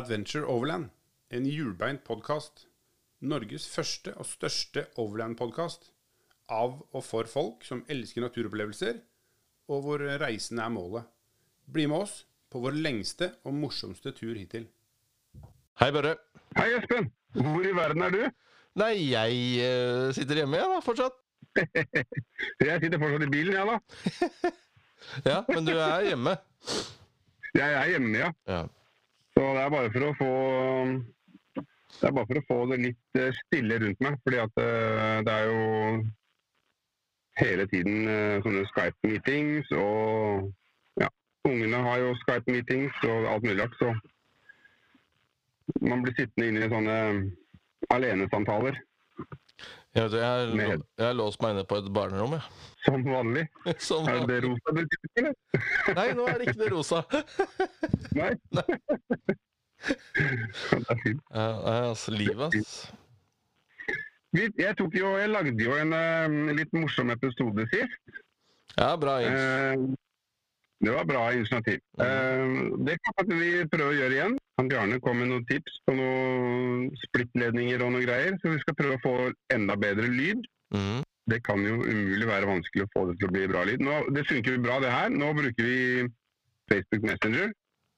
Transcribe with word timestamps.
Adventure 0.00 0.46
Overland, 0.48 0.88
en 1.28 1.44
hjulbeint 1.44 2.00
podkast. 2.06 2.62
Norges 3.20 3.66
første 3.68 4.14
og 4.16 4.24
største 4.24 4.86
overland-podkast. 4.96 5.90
Av 6.48 6.78
og 6.80 7.02
for 7.04 7.28
folk 7.28 7.66
som 7.68 7.82
elsker 7.92 8.24
naturopplevelser, 8.24 9.02
og 9.68 9.82
hvor 9.84 10.04
reisen 10.22 10.62
er 10.62 10.72
målet. 10.72 11.04
Bli 11.68 11.84
med 11.90 12.06
oss 12.06 12.14
på 12.48 12.62
vår 12.64 12.80
lengste 12.80 13.28
og 13.44 13.58
morsomste 13.58 14.14
tur 14.16 14.32
hittil. 14.40 14.70
Hei, 15.82 15.90
Børre. 15.92 16.16
Hei, 16.56 16.70
Espen. 16.78 17.12
Hvor 17.36 17.68
i 17.68 17.76
verden 17.76 18.08
er 18.08 18.16
du? 18.16 18.24
Nei, 18.80 18.94
jeg 19.10 19.36
uh, 19.68 20.08
sitter 20.16 20.40
hjemme, 20.42 20.62
jeg, 20.62 20.72
da, 20.72 20.80
fortsatt. 20.86 21.20
Jeg 22.70 22.80
sitter 22.86 23.00
fortsatt 23.02 23.28
i 23.28 23.32
bilen, 23.36 23.56
jeg, 23.58 23.68
da. 23.68 24.50
Ja, 25.34 25.38
men 25.48 25.66
du 25.66 25.72
er 25.74 26.12
hjemme. 26.12 26.38
Jeg 27.52 27.72
er 27.74 27.96
hjemme, 27.98 28.12
ja. 28.20 28.36
Ja. 28.48 28.66
Så 29.40 29.46
det 29.56 29.60
er 29.64 29.70
bare 29.72 29.90
for 29.92 30.04
å 30.04 30.14
få 30.18 30.32
Det 31.96 32.08
er 32.08 32.12
bare 32.12 32.28
for 32.28 32.38
å 32.40 32.46
få 32.48 32.56
det 32.68 32.76
litt 32.82 33.20
eh, 33.20 33.36
stille 33.46 33.78
rundt 33.80 34.02
meg. 34.04 34.18
Fordi 34.24 34.40
at 34.42 34.60
eh, 34.60 35.20
det 35.24 35.36
er 35.36 35.46
jo 35.48 35.62
hele 37.40 37.64
tiden 37.72 38.10
eh, 38.12 38.42
sånne 38.44 38.66
Skype-meetings 38.68 39.72
og 39.80 40.50
Ja, 41.00 41.08
ungene 41.48 41.80
har 41.86 42.02
jo 42.02 42.12
Skype-meetings 42.20 43.00
og 43.08 43.30
alt 43.32 43.46
mulig 43.46 43.62
rart, 43.62 43.80
så 43.80 43.94
man 45.88 46.04
blir 46.04 46.12
sittende 46.18 46.50
inne 46.50 46.66
i 46.66 46.72
sånne 46.74 46.96
alenesamtaler 47.94 48.76
Jeg, 49.90 50.10
jeg, 50.14 50.50
lå- 50.54 50.84
jeg 51.02 51.16
låst 51.18 51.40
meg 51.42 51.56
inne 51.56 51.64
på 51.66 51.80
et 51.80 51.88
barnerom, 51.94 52.36
jeg. 52.36 52.44
som 52.84 53.02
vanlig. 53.04 53.42
Som, 53.88 54.06
Er 54.08 54.22
det 54.28 54.36
rosa 54.44 54.74
du 54.76 54.82
tykker, 54.92 55.18
eller? 55.24 55.64
nei, 55.98 56.04
nå 56.14 56.26
er 56.30 56.38
det 56.38 56.46
ikke 56.48 56.60
det 56.62 56.68
rosa. 56.72 57.00
Nei? 58.20 58.30
Nei. 58.54 58.66
det 59.80 60.84
er 60.94 61.00
fint. 61.02 61.22
Ja, 61.34 61.48
altså, 61.88 62.14
livet, 62.14 62.54
ass. 62.60 62.76
Jeg, 64.36 64.76
tok 64.78 64.94
jo, 64.94 65.16
jeg 65.18 65.32
lagde 65.32 65.58
jo 65.58 65.74
en 65.74 65.90
uh, 65.96 66.52
litt 66.54 66.70
morsom 66.76 67.10
episode 67.10 67.64
sist. 67.72 67.98
Ja, 68.78 68.92
bra. 69.00 69.16
Jens. 69.24 69.96
Eh, 70.80 70.86
det 70.86 70.96
var 70.96 71.04
bra 71.04 71.32
initiativ. 71.32 71.80
Eh, 72.00 72.46
det 72.86 72.96
kan 73.04 73.28
vi 73.28 73.68
prøve 73.68 73.92
å 73.92 73.98
gjøre 73.98 74.16
igjen. 74.16 74.38
Han 74.58 74.68
Bjarne 74.68 75.00
kom 75.00 75.18
med 75.18 75.28
noen 75.28 75.46
tips 75.48 75.80
på 75.86 75.94
noen 75.96 76.90
splittledninger 77.06 77.82
og 77.84 77.92
noe 77.94 78.04
greier, 78.04 78.36
så 78.40 78.52
vi 78.52 78.60
skal 78.60 78.76
prøve 78.76 78.96
å 78.98 79.04
få 79.04 79.14
enda 79.54 79.76
bedre 79.76 80.08
lyd. 80.08 80.44
Mm. 80.74 81.00
Det 81.30 81.42
kan 81.46 81.62
jo 81.62 81.80
umulig 81.84 82.26
være 82.26 82.48
vanskelig 82.48 82.84
å 82.84 82.92
få 82.94 83.06
det 83.08 83.18
til 83.20 83.28
å 83.28 83.32
bli 83.32 83.46
bra 83.48 83.64
lyd. 83.64 83.84
Nå, 83.84 84.02
det 84.16 84.26
funker 84.28 84.56
jo 84.56 84.64
bra, 84.64 84.80
det 84.80 84.92
her. 84.92 85.10
Nå 85.12 85.32
bruker 85.36 85.64
vi 85.64 86.08
Facebook 86.70 87.06
Messenger 87.06 87.52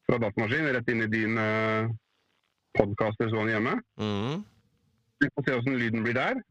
fra 0.08 0.18
datamaskin 0.18 0.70
rett 0.74 0.90
inn 0.90 1.04
i 1.04 1.10
din 1.10 1.38
uh, 1.38 1.88
podkaster 2.76 3.30
sånn 3.32 3.50
hjemme. 3.52 3.78
Mm. 4.00 4.42
Vi 5.22 5.30
får 5.32 5.46
se 5.46 5.56
hvordan 5.56 5.78
lyden 5.80 6.04
blir 6.04 6.18
der. 6.18 6.42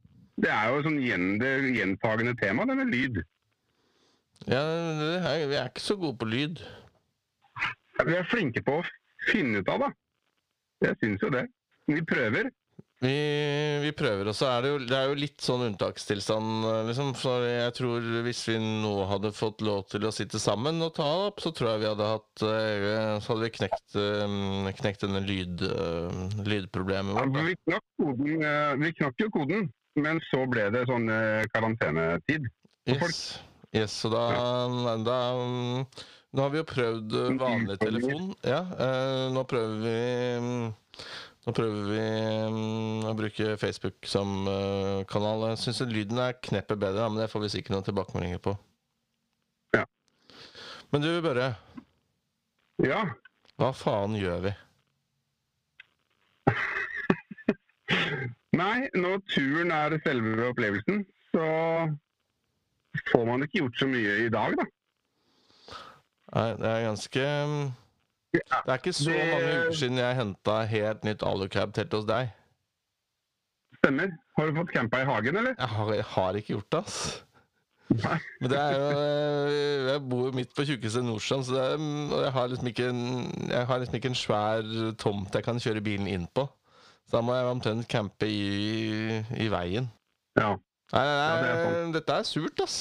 Det 0.41 0.49
er 0.49 0.71
jo 0.71 0.83
sånn 0.87 0.99
gjentagende 1.03 2.33
tema, 2.39 2.65
det 2.65 2.77
med 2.79 2.93
lyd. 2.93 3.21
Ja, 4.49 4.61
det 4.97 5.49
vi 5.51 5.57
er 5.59 5.69
ikke 5.69 5.83
så 5.83 5.97
gode 5.99 6.17
på 6.21 6.29
lyd. 6.29 6.61
Ja, 7.97 8.05
Vi 8.07 8.15
er 8.17 8.25
flinke 8.29 8.63
på 8.65 8.79
å 8.79 8.87
finne 9.29 9.61
ut 9.61 9.69
av 9.69 9.85
det. 9.85 9.91
Jeg 10.87 10.97
syns 11.03 11.21
jo 11.21 11.29
det. 11.33 11.45
Vi 11.91 12.01
prøver. 12.07 12.49
Vi, 13.01 13.13
vi 13.81 13.89
prøver, 13.97 14.27
og 14.29 14.35
så 14.37 14.45
er 14.51 14.61
det 14.61 14.71
jo, 14.71 14.79
det 14.85 14.93
er 14.93 15.07
jo 15.09 15.17
litt 15.17 15.41
sånn 15.41 15.63
unntakstilstand, 15.71 16.67
liksom. 16.85 17.15
For 17.17 17.47
jeg 17.47 17.73
tror 17.73 18.05
hvis 18.27 18.41
vi 18.45 18.59
nå 18.61 18.91
hadde 19.09 19.31
fått 19.33 19.63
lov 19.65 19.87
til 19.89 20.05
å 20.05 20.11
sitte 20.13 20.37
sammen 20.41 20.77
og 20.85 20.93
ta 20.99 21.07
opp, 21.25 21.41
så 21.41 21.49
tror 21.49 21.71
jeg 21.71 21.81
vi 21.81 21.89
hadde 21.89 22.09
hatt 22.11 22.43
eh, 22.45 22.85
Så 23.17 23.33
hadde 23.33 23.47
vi 23.47 23.51
knekt, 23.57 23.97
eh, 23.97 24.69
knekt 24.83 25.05
denne 25.07 25.23
lyd, 25.25 25.65
eh, 25.65 26.21
lydproblemet 26.45 27.17
vårt. 27.17 27.33
Ja, 27.41 27.47
Vi 27.49 27.57
knakk 27.65 27.87
koden, 28.03 28.45
vi 28.85 28.93
knakk 28.99 29.25
jo 29.25 29.31
koden, 29.33 29.71
men 29.97 30.21
så 30.29 30.45
ble 30.53 30.69
det 30.77 30.85
sånn 30.89 31.09
karantenetid. 31.55 32.51
for 32.85 33.07
folk. 33.07 33.50
Yes. 33.71 33.93
så 34.03 34.09
da, 34.11 34.97
da 34.99 35.19
Nå 36.31 36.43
har 36.43 36.51
vi 36.51 36.59
jo 36.61 36.67
prøvd 36.67 37.15
eh, 37.19 37.33
vanlig 37.39 37.75
telefon. 37.79 38.29
Ja, 38.47 38.61
eh, 38.79 39.25
nå 39.35 39.43
prøver 39.47 39.81
vi 39.83 39.95
mm, 40.39 40.67
Nå 41.47 41.53
prøver 41.57 41.87
vi 41.89 42.03
mm, 42.55 43.07
å 43.09 43.13
bruke 43.19 43.55
Facebook 43.59 44.07
som 44.07 44.47
eh, 44.47 45.01
kanal. 45.11 45.49
Jeg 45.51 45.59
syns 45.65 45.81
lyden 45.91 46.21
er 46.23 46.37
kneppet 46.39 46.79
bedre, 46.79 47.09
men 47.11 47.19
det 47.19 47.27
får 47.31 47.43
vi 47.45 47.51
sikkert 47.55 47.75
noen 47.75 47.87
tilbakemeldinger 47.87 48.43
på. 48.43 48.55
Ja. 49.75 49.83
Men 50.93 51.03
du, 51.03 51.09
Børre. 51.25 51.49
Ja. 52.85 53.01
Hva 53.59 53.71
faen 53.75 54.15
gjør 54.19 54.45
vi? 54.47 54.53
Nei, 58.61 58.77
når 58.95 59.19
turen 59.31 59.75
er 59.75 59.99
selve 60.05 60.47
opplevelsen, 60.51 61.03
så 61.33 61.45
får 63.11 63.25
man 63.27 63.43
ikke 63.45 63.61
gjort 63.61 63.79
så 63.79 63.87
mye 63.91 64.17
i 64.25 64.29
dag, 64.33 64.57
da. 64.59 64.65
Nei, 66.31 66.45
det 66.59 66.67
er 66.71 66.85
ganske 66.87 67.23
mm, 67.51 67.63
Det 68.37 68.43
er 68.67 68.77
ikke 68.77 68.93
så 68.95 69.09
det- 69.11 69.31
mange 69.33 69.55
uker 69.65 69.75
siden 69.81 69.97
jeg 69.99 70.15
henta 70.21 70.59
helt 70.71 71.03
nytt 71.07 71.25
alucab-telt 71.27 71.91
hos 71.97 72.05
deg. 72.07 72.29
Stemmer. 73.81 74.13
Har 74.37 74.47
du 74.47 74.55
fått 74.61 74.71
campa 74.75 75.01
i 75.01 75.05
hagen, 75.09 75.35
eller? 75.41 75.55
Jeg 75.59 75.67
har, 75.67 75.93
jeg 75.97 76.05
har 76.13 76.37
ikke 76.39 76.53
gjort 76.55 76.69
det, 76.71 76.79
ass. 76.85 77.23
Nei. 77.91 78.17
Men 78.39 78.49
det 78.53 78.59
er 78.61 78.71
jo 78.77 78.83
eh, 79.03 79.87
Jeg 79.91 80.01
bor 80.07 80.21
jo 80.29 80.31
midt 80.37 80.53
på 80.55 80.63
tjukkeste 80.63 81.01
Nordstrand, 81.03 81.43
så 81.49 81.57
er, 81.59 81.73
jeg 82.23 82.31
har 82.37 82.47
liksom 82.47 82.69
ikke 82.71 82.85
en, 82.87 83.01
jeg 83.51 83.65
har 83.67 83.81
liksom 83.81 83.97
ikke 83.99 84.11
en 84.13 84.15
svær 84.21 84.69
tomt 85.01 85.35
jeg 85.35 85.43
kan 85.43 85.59
kjøre 85.59 85.83
bilen 85.83 86.07
inn 86.07 86.27
på. 86.31 86.45
Så 87.09 87.17
da 87.17 87.21
må 87.27 87.35
jeg 87.35 87.49
omtrent 87.51 87.89
campe 87.91 88.29
i, 88.31 89.19
i 89.43 89.49
veien. 89.51 89.89
Ja. 90.39 90.53
Nei, 90.91 91.01
nei, 91.07 91.17
Ja, 91.17 91.35
det 91.39 91.51
er 91.51 91.91
dette 91.95 92.15
er 92.19 92.25
surt, 92.27 92.61
ass. 92.63 92.77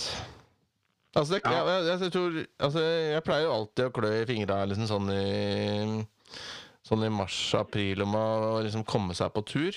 Altså, 1.15 1.35
det, 1.37 1.41
Ja. 1.45 1.61
jeg, 1.67 1.85
jeg, 1.87 2.01
jeg, 2.05 2.13
tror, 2.15 2.39
altså, 2.67 2.81
jeg 2.87 3.23
pleier 3.27 3.45
jo 3.47 3.53
alltid 3.55 3.85
å 3.89 3.93
klø 3.95 4.11
i 4.21 4.27
fingra 4.29 4.65
liksom 4.71 4.89
sånn 4.91 5.13
i 5.15 6.07
Sånn 6.87 7.05
i 7.07 7.11
mars-april 7.13 8.03
om 8.03 8.15
å 8.19 8.25
liksom 8.65 8.83
komme 8.89 9.15
seg 9.15 9.31
på 9.35 9.43
tur. 9.47 9.77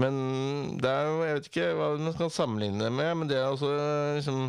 Men 0.00 0.78
det 0.80 0.88
er 0.90 1.04
jo 1.06 1.18
Jeg 1.26 1.36
vet 1.36 1.48
ikke 1.50 1.66
hva 1.76 1.88
man 2.00 2.14
skal 2.16 2.30
sammenligne 2.32 2.80
det 2.82 2.92
med, 2.94 3.10
men 3.20 3.28
det 3.30 3.36
er 3.38 3.50
altså 3.50 3.68
liksom 4.16 4.46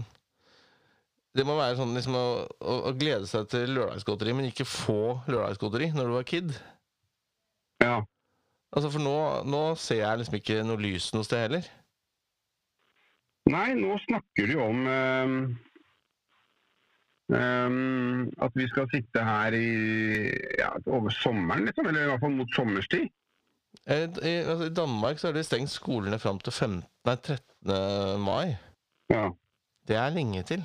Det 1.35 1.45
må 1.45 1.57
være 1.57 1.75
sånn 1.81 1.93
liksom 1.97 2.16
å, 2.17 2.25
å, 2.61 2.77
å 2.89 2.93
glede 2.97 3.27
seg 3.29 3.49
til 3.51 3.73
lørdagsgodteri, 3.75 4.33
men 4.38 4.47
ikke 4.49 4.69
få 4.69 5.19
lørdagsgodteri 5.27 5.91
når 5.93 6.09
du 6.09 6.16
var 6.17 6.27
kid. 6.29 6.53
ja. 7.83 8.01
Altså 8.73 8.89
For 8.89 9.01
nå, 9.05 9.17
nå 9.45 9.63
ser 9.77 9.99
jeg 10.01 10.17
liksom 10.22 10.38
ikke 10.39 10.61
noe 10.66 10.81
lys 10.81 11.11
noe 11.13 11.25
sted 11.27 11.43
heller. 11.45 11.66
Nei, 13.51 13.73
nå 13.75 13.97
snakker 14.05 14.47
du 14.47 14.55
om 14.63 14.85
um, 14.87 15.33
um, 17.33 18.21
at 18.45 18.55
vi 18.55 18.67
skal 18.71 18.87
sitte 18.93 19.23
her 19.27 19.57
i 19.57 19.67
ja, 20.59 20.71
over 20.87 21.11
sommeren, 21.11 21.67
liksom. 21.67 21.89
Eller 21.91 22.05
i 22.05 22.11
hvert 22.13 22.23
fall 22.23 22.37
mot 22.37 22.55
sommerstid. 22.55 23.09
Eh, 23.89 24.05
I, 24.05 24.35
altså, 24.47 24.69
I 24.69 24.75
Danmark 24.77 25.19
så 25.19 25.27
har 25.27 25.35
de 25.35 25.43
stengt 25.43 25.73
skolene 25.73 26.19
fram 26.21 26.39
til 26.39 26.53
15, 26.53 26.83
nei, 27.09 27.15
13. 27.15 28.21
mai. 28.23 28.55
Ja. 29.11 29.27
Det 29.87 29.99
er 29.99 30.15
lenge 30.15 30.43
til. 30.47 30.63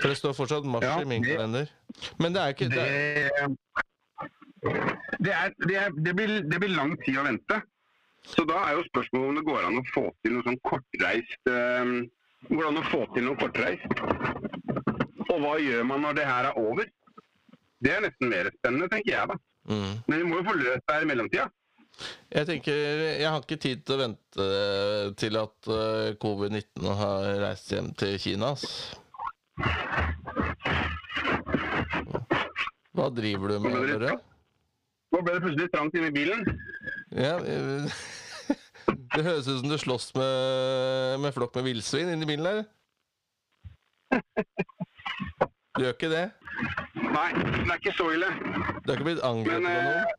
For 0.00 0.10
det 0.10 0.18
står 0.18 0.34
fortsatt 0.34 0.66
mars 0.66 0.86
Ja, 0.86 1.00
i 1.02 1.08
min 1.10 1.24
kalender. 1.26 1.70
Men 2.22 2.34
det 2.34 2.42
er 2.42 2.54
ikke 2.54 2.68
det 2.70 2.86
Det, 4.58 4.74
det, 5.22 5.32
er, 5.34 5.52
det, 5.66 5.76
er, 5.76 5.90
det, 5.94 6.14
blir, 6.16 6.40
det 6.50 6.58
blir 6.58 6.74
lang 6.74 6.96
tid 7.04 7.18
å 7.18 7.26
vente. 7.26 7.60
Så 8.28 8.44
da 8.48 8.60
er 8.68 8.76
jo 8.76 8.84
spørsmålet 8.88 9.28
om 9.30 9.38
det 9.38 9.46
går 9.48 9.66
an 9.68 9.80
å 9.80 9.84
få 9.94 10.04
til 10.22 10.34
noe 10.36 10.44
sånn 10.46 10.58
kortreist 10.68 11.50
eh, 11.50 11.92
Hvordan 12.48 12.78
å 12.78 12.84
få 12.86 13.00
til 13.14 13.24
noe 13.26 13.38
kortreist? 13.40 14.02
Og 15.28 15.36
hva 15.42 15.56
gjør 15.60 15.82
man 15.88 16.04
når 16.06 16.18
det 16.20 16.26
her 16.28 16.48
er 16.50 16.60
over? 16.60 16.86
Det 17.82 17.94
er 17.94 18.04
nesten 18.04 18.30
mer 18.30 18.50
spennende, 18.54 18.88
tenker 18.92 19.12
jeg, 19.12 19.30
da. 19.30 19.36
mm. 19.70 19.90
Men 20.06 20.20
vi 20.20 20.28
må 20.28 20.38
jo 20.40 20.46
få 20.46 20.54
løst 20.58 20.84
det 20.84 20.94
her 20.94 21.06
i 21.06 21.10
mellomtida. 21.10 21.48
Jeg 22.30 22.46
tenker 22.46 22.76
Jeg 23.18 23.26
har 23.26 23.42
ikke 23.42 23.58
tid 23.58 23.82
til 23.82 23.96
å 23.96 24.00
vente 24.04 24.46
til 25.18 25.38
at 25.40 25.70
eh, 25.74 26.14
covid-19 26.22 26.88
har 27.00 27.28
reist 27.42 27.72
hjem 27.74 27.90
til 27.98 28.14
Kina. 28.22 28.52
ass. 28.54 28.94
Hva 32.94 33.08
driver 33.14 33.54
du 33.54 33.58
med, 33.66 33.78
Børre? 33.78 34.16
Nå 35.12 35.20
ble 35.24 35.34
det 35.34 35.44
plutselig 35.44 35.68
trangt 35.72 35.96
inni 35.96 36.10
bilen. 36.12 36.44
Ja, 37.16 37.38
eh, 37.40 38.00
det 39.14 39.24
høres 39.24 39.48
ut 39.48 39.62
som 39.62 39.70
du 39.72 39.78
slåss 39.80 40.10
med, 40.18 41.20
med 41.24 41.34
flokk 41.36 41.56
med 41.58 41.70
villsvin 41.70 42.12
inni 42.12 42.28
bilen 42.28 42.50
her. 42.50 42.66
Du 45.78 45.84
gjør 45.84 45.94
ikke 45.94 46.10
det? 46.12 46.24
Nei, 46.98 47.28
det 47.38 47.70
er 47.70 47.78
ikke 47.78 47.96
så 47.96 48.08
ille. 48.14 48.30
Du 48.82 48.90
har 48.90 48.96
ikke 48.96 49.08
blitt 49.10 49.24
angrepet 49.24 49.64
på 49.64 49.70
av 49.70 49.78
eh, 49.78 49.88
noen? 49.88 50.16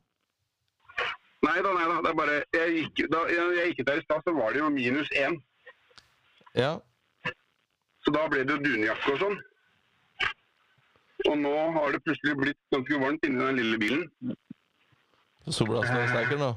Nei 1.48 1.56
da, 1.64 1.72
nei 1.74 1.88
da. 1.90 1.98
Det 2.04 2.10
er 2.12 2.18
bare 2.20 2.38
Jeg 2.56 2.76
gikk, 2.78 3.02
da 3.14 3.24
jeg, 3.32 3.50
jeg 3.58 3.72
gikk 3.72 3.82
ut 3.82 3.90
der 3.90 4.02
i 4.02 4.06
stad, 4.06 4.26
så 4.26 4.36
var 4.38 4.56
det 4.56 4.62
jo 4.62 4.70
minus 4.74 5.12
én. 5.20 5.38
Ja. 6.58 6.74
Så 8.06 8.14
da 8.16 8.26
ble 8.32 8.46
det 8.48 8.58
jo 8.58 8.64
dunjakke 8.64 9.14
og 9.14 9.24
sånn. 9.24 9.40
Og 11.28 11.36
nå 11.42 11.56
har 11.76 11.92
det 11.94 12.04
plutselig 12.06 12.38
blitt 12.40 12.60
ganske 12.74 13.02
varmt 13.02 13.26
inni 13.28 13.44
den 13.44 13.60
lille 13.60 13.80
bilen. 13.82 14.06
Sola 15.50 15.82
står 15.82 16.04
og 16.04 16.10
steiker 16.12 16.38
nå. 16.40 16.50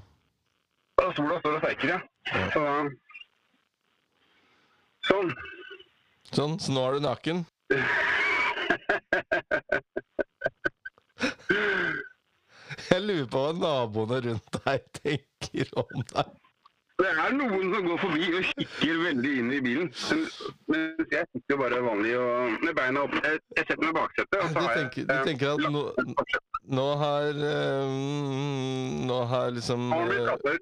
Ja, 1.00 1.06
sola 1.16 1.38
står 1.40 1.52
og 1.56 1.60
steiker, 1.64 1.88
ja. 1.88 1.98
Ja. 2.28 2.42
Så 2.52 2.62
Sånn. 5.02 5.32
Sånn, 6.32 6.52
så 6.62 6.68
nå 6.76 6.80
er 6.86 6.92
du 6.94 7.00
naken. 7.02 7.38
Jeg 12.92 13.00
lurer 13.02 13.26
på 13.32 13.40
hva 13.40 13.52
naboene 13.56 14.18
rundt 14.26 14.48
deg 14.62 14.80
tenker 15.00 15.66
om 15.80 16.04
deg. 16.12 16.28
Det 17.02 17.10
er 17.10 17.32
noen 17.34 17.72
som 17.74 17.86
går 17.88 17.98
forbi 17.98 18.26
og 18.38 18.44
kikker 18.52 18.98
veldig 19.02 19.30
inn 19.40 19.48
i 19.56 19.60
bilen. 19.64 19.88
Men- 20.12 20.28
Mens 20.72 21.10
jeg 21.12 21.26
sitter 21.32 21.58
bare 21.60 21.80
vanlig 21.84 22.12
og 22.16 22.62
med 22.62 22.74
beina 22.78 23.02
opp. 23.04 23.14
Jeg, 23.24 23.40
jeg 23.56 23.64
setter 23.66 23.82
meg 23.82 23.90
i 23.90 23.96
baksetet, 23.98 24.36
og 24.38 24.42
Du 24.42 24.52
så 24.54 24.60
har 24.62 24.76
jeg 24.78 25.06
du 25.08 25.14
tenker 25.26 25.46
at 25.52 25.58
nå, 25.74 25.82
nå 26.78 26.86
har 27.02 27.40
eh, 27.52 27.96
Nå 29.10 29.18
har 29.32 29.50
liksom 29.56 29.88
eh. 29.92 30.58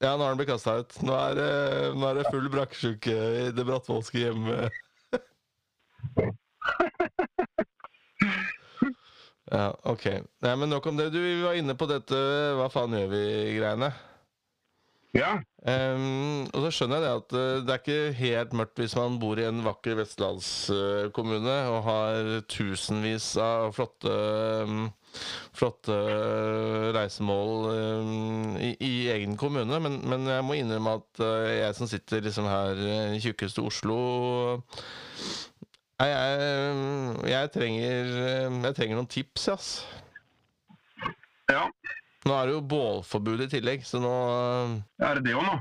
Ja, 0.00 0.14
nå 0.16 0.22
har 0.24 0.30
den 0.32 0.38
blitt 0.40 0.48
kasta 0.52 0.78
ut. 0.80 0.94
Nå 1.04 1.12
er, 1.12 1.42
nå 1.92 2.06
er 2.08 2.14
det 2.20 2.28
full 2.30 2.46
brakkesjuke 2.54 3.16
i 3.42 3.50
det 3.52 3.66
brattvollske 3.68 4.22
hjemmet. 4.22 4.70
Ja, 9.50 9.72
ok. 9.82 10.04
Nei, 10.44 10.52
men 10.60 10.70
nok 10.70 10.84
om 10.86 10.96
det. 10.96 11.08
Du, 11.10 11.18
vi 11.18 11.40
var 11.42 11.56
inne 11.58 11.74
på 11.74 11.88
dette 11.90 12.14
hva 12.54 12.68
faen 12.70 12.92
gjør 12.94 13.08
vi-greiene. 13.10 13.88
Ja. 15.16 15.40
Um, 15.66 16.44
og 16.54 16.62
så 16.62 16.70
skjønner 16.72 17.00
jeg 17.00 17.04
det 17.04 17.14
at 17.18 17.32
eh, 17.34 17.62
det 17.66 17.72
er 17.74 17.80
ikke 17.80 18.12
helt 18.16 18.52
mørkt 18.56 18.78
hvis 18.78 18.94
man 18.94 19.16
bor 19.20 19.40
i 19.40 19.46
en 19.48 19.64
vakker 19.64 19.98
vestlandskommune 19.98 21.56
og 21.72 21.80
har 21.84 22.28
tusenvis 22.48 23.26
av 23.42 23.74
flotte, 23.74 24.12
ehm, 24.62 24.84
flotte 25.58 25.96
reisemål 26.94 27.66
um, 27.72 28.54
i, 28.62 28.70
i 28.86 28.94
egen 29.16 29.34
kommune. 29.40 29.82
Men, 29.82 29.98
men 30.06 30.30
jeg 30.30 30.46
må 30.46 30.60
innrømme 30.60 30.94
at 31.02 31.24
eh, 31.26 31.50
jeg 31.58 31.78
som 31.80 31.90
sitter 31.90 32.22
liksom 32.28 32.46
her 32.48 32.84
i 33.16 33.20
tjukkeste 33.22 33.66
Oslo 33.66 33.98
jeg, 36.00 36.14
jeg, 36.14 37.26
jeg, 37.34 37.50
trenger, 37.52 38.14
jeg 38.62 38.76
trenger 38.78 38.96
noen 38.96 39.10
tips, 39.10 39.50
ass. 39.52 39.72
ja. 41.50 41.66
Nå 42.30 42.36
er 42.38 42.46
det 42.46 42.52
jo 42.54 42.62
bålforbud 42.70 43.40
i 43.42 43.50
tillegg, 43.50 43.82
så 43.86 43.98
nå 43.98 44.10
Er 45.02 45.18
det 45.18 45.24
det 45.26 45.34
òg 45.34 45.42
nå? 45.48 45.56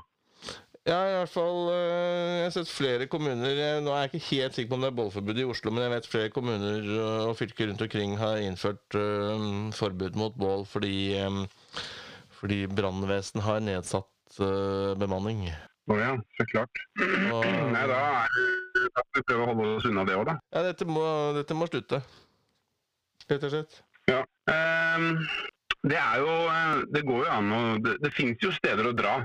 Ja, 0.88 1.00
i 1.06 1.16
hvert 1.18 1.32
fall 1.34 1.72
øh, 1.74 2.36
Jeg 2.38 2.44
har 2.46 2.54
sett 2.56 2.70
flere 2.72 3.08
kommuner 3.10 3.82
Nå 3.84 3.92
er 3.94 4.04
jeg 4.06 4.12
ikke 4.12 4.28
helt 4.28 4.58
sikker 4.58 4.70
på 4.72 4.78
om 4.78 4.86
det 4.86 4.92
er 4.92 4.98
bålforbud 5.00 5.42
i 5.42 5.48
Oslo, 5.50 5.74
men 5.74 5.88
jeg 5.88 5.94
vet 5.96 6.10
flere 6.12 6.34
kommuner 6.36 6.92
og 7.30 7.34
fylker 7.42 7.72
rundt 7.72 7.82
omkring 7.88 8.14
har 8.22 8.44
innført 8.46 9.00
forbud 9.80 10.22
mot 10.22 10.38
bål 10.40 10.64
fordi, 10.70 10.94
fordi 12.40 12.62
brannvesen 12.70 13.44
har 13.44 13.66
nedsatt 13.66 14.40
bemanning. 15.02 15.50
Å 15.90 15.98
ja, 15.98 16.14
så 16.38 16.46
klart. 16.52 16.82
Og, 17.02 17.46
Nei, 17.74 17.86
da 17.90 18.00
er 18.22 18.34
det 18.38 19.06
vi 19.18 19.24
prøver 19.26 19.42
å 19.44 19.48
holde 19.50 19.70
oss 19.80 19.88
unna 19.90 20.06
det 20.06 20.18
òg, 20.20 20.28
da. 20.30 20.36
ja, 20.54 20.66
dette 20.70 20.86
må, 20.86 21.06
dette 21.38 21.58
må 21.58 21.68
slutte. 21.70 22.04
Rett 23.30 23.46
og 23.48 23.54
slett. 23.56 23.80
Ja. 24.10 24.22
Ehm, 24.54 25.24
det 25.88 26.00
er 26.00 26.20
jo 26.20 26.32
eh, 26.52 26.80
Det 26.92 27.04
går 27.08 27.26
jo 27.26 27.32
an 27.32 27.52
å 27.56 27.60
Det, 27.84 27.98
det 28.04 28.12
fins 28.16 28.42
jo 28.44 28.52
steder 28.56 28.90
å 28.90 28.96
dra 28.96 29.20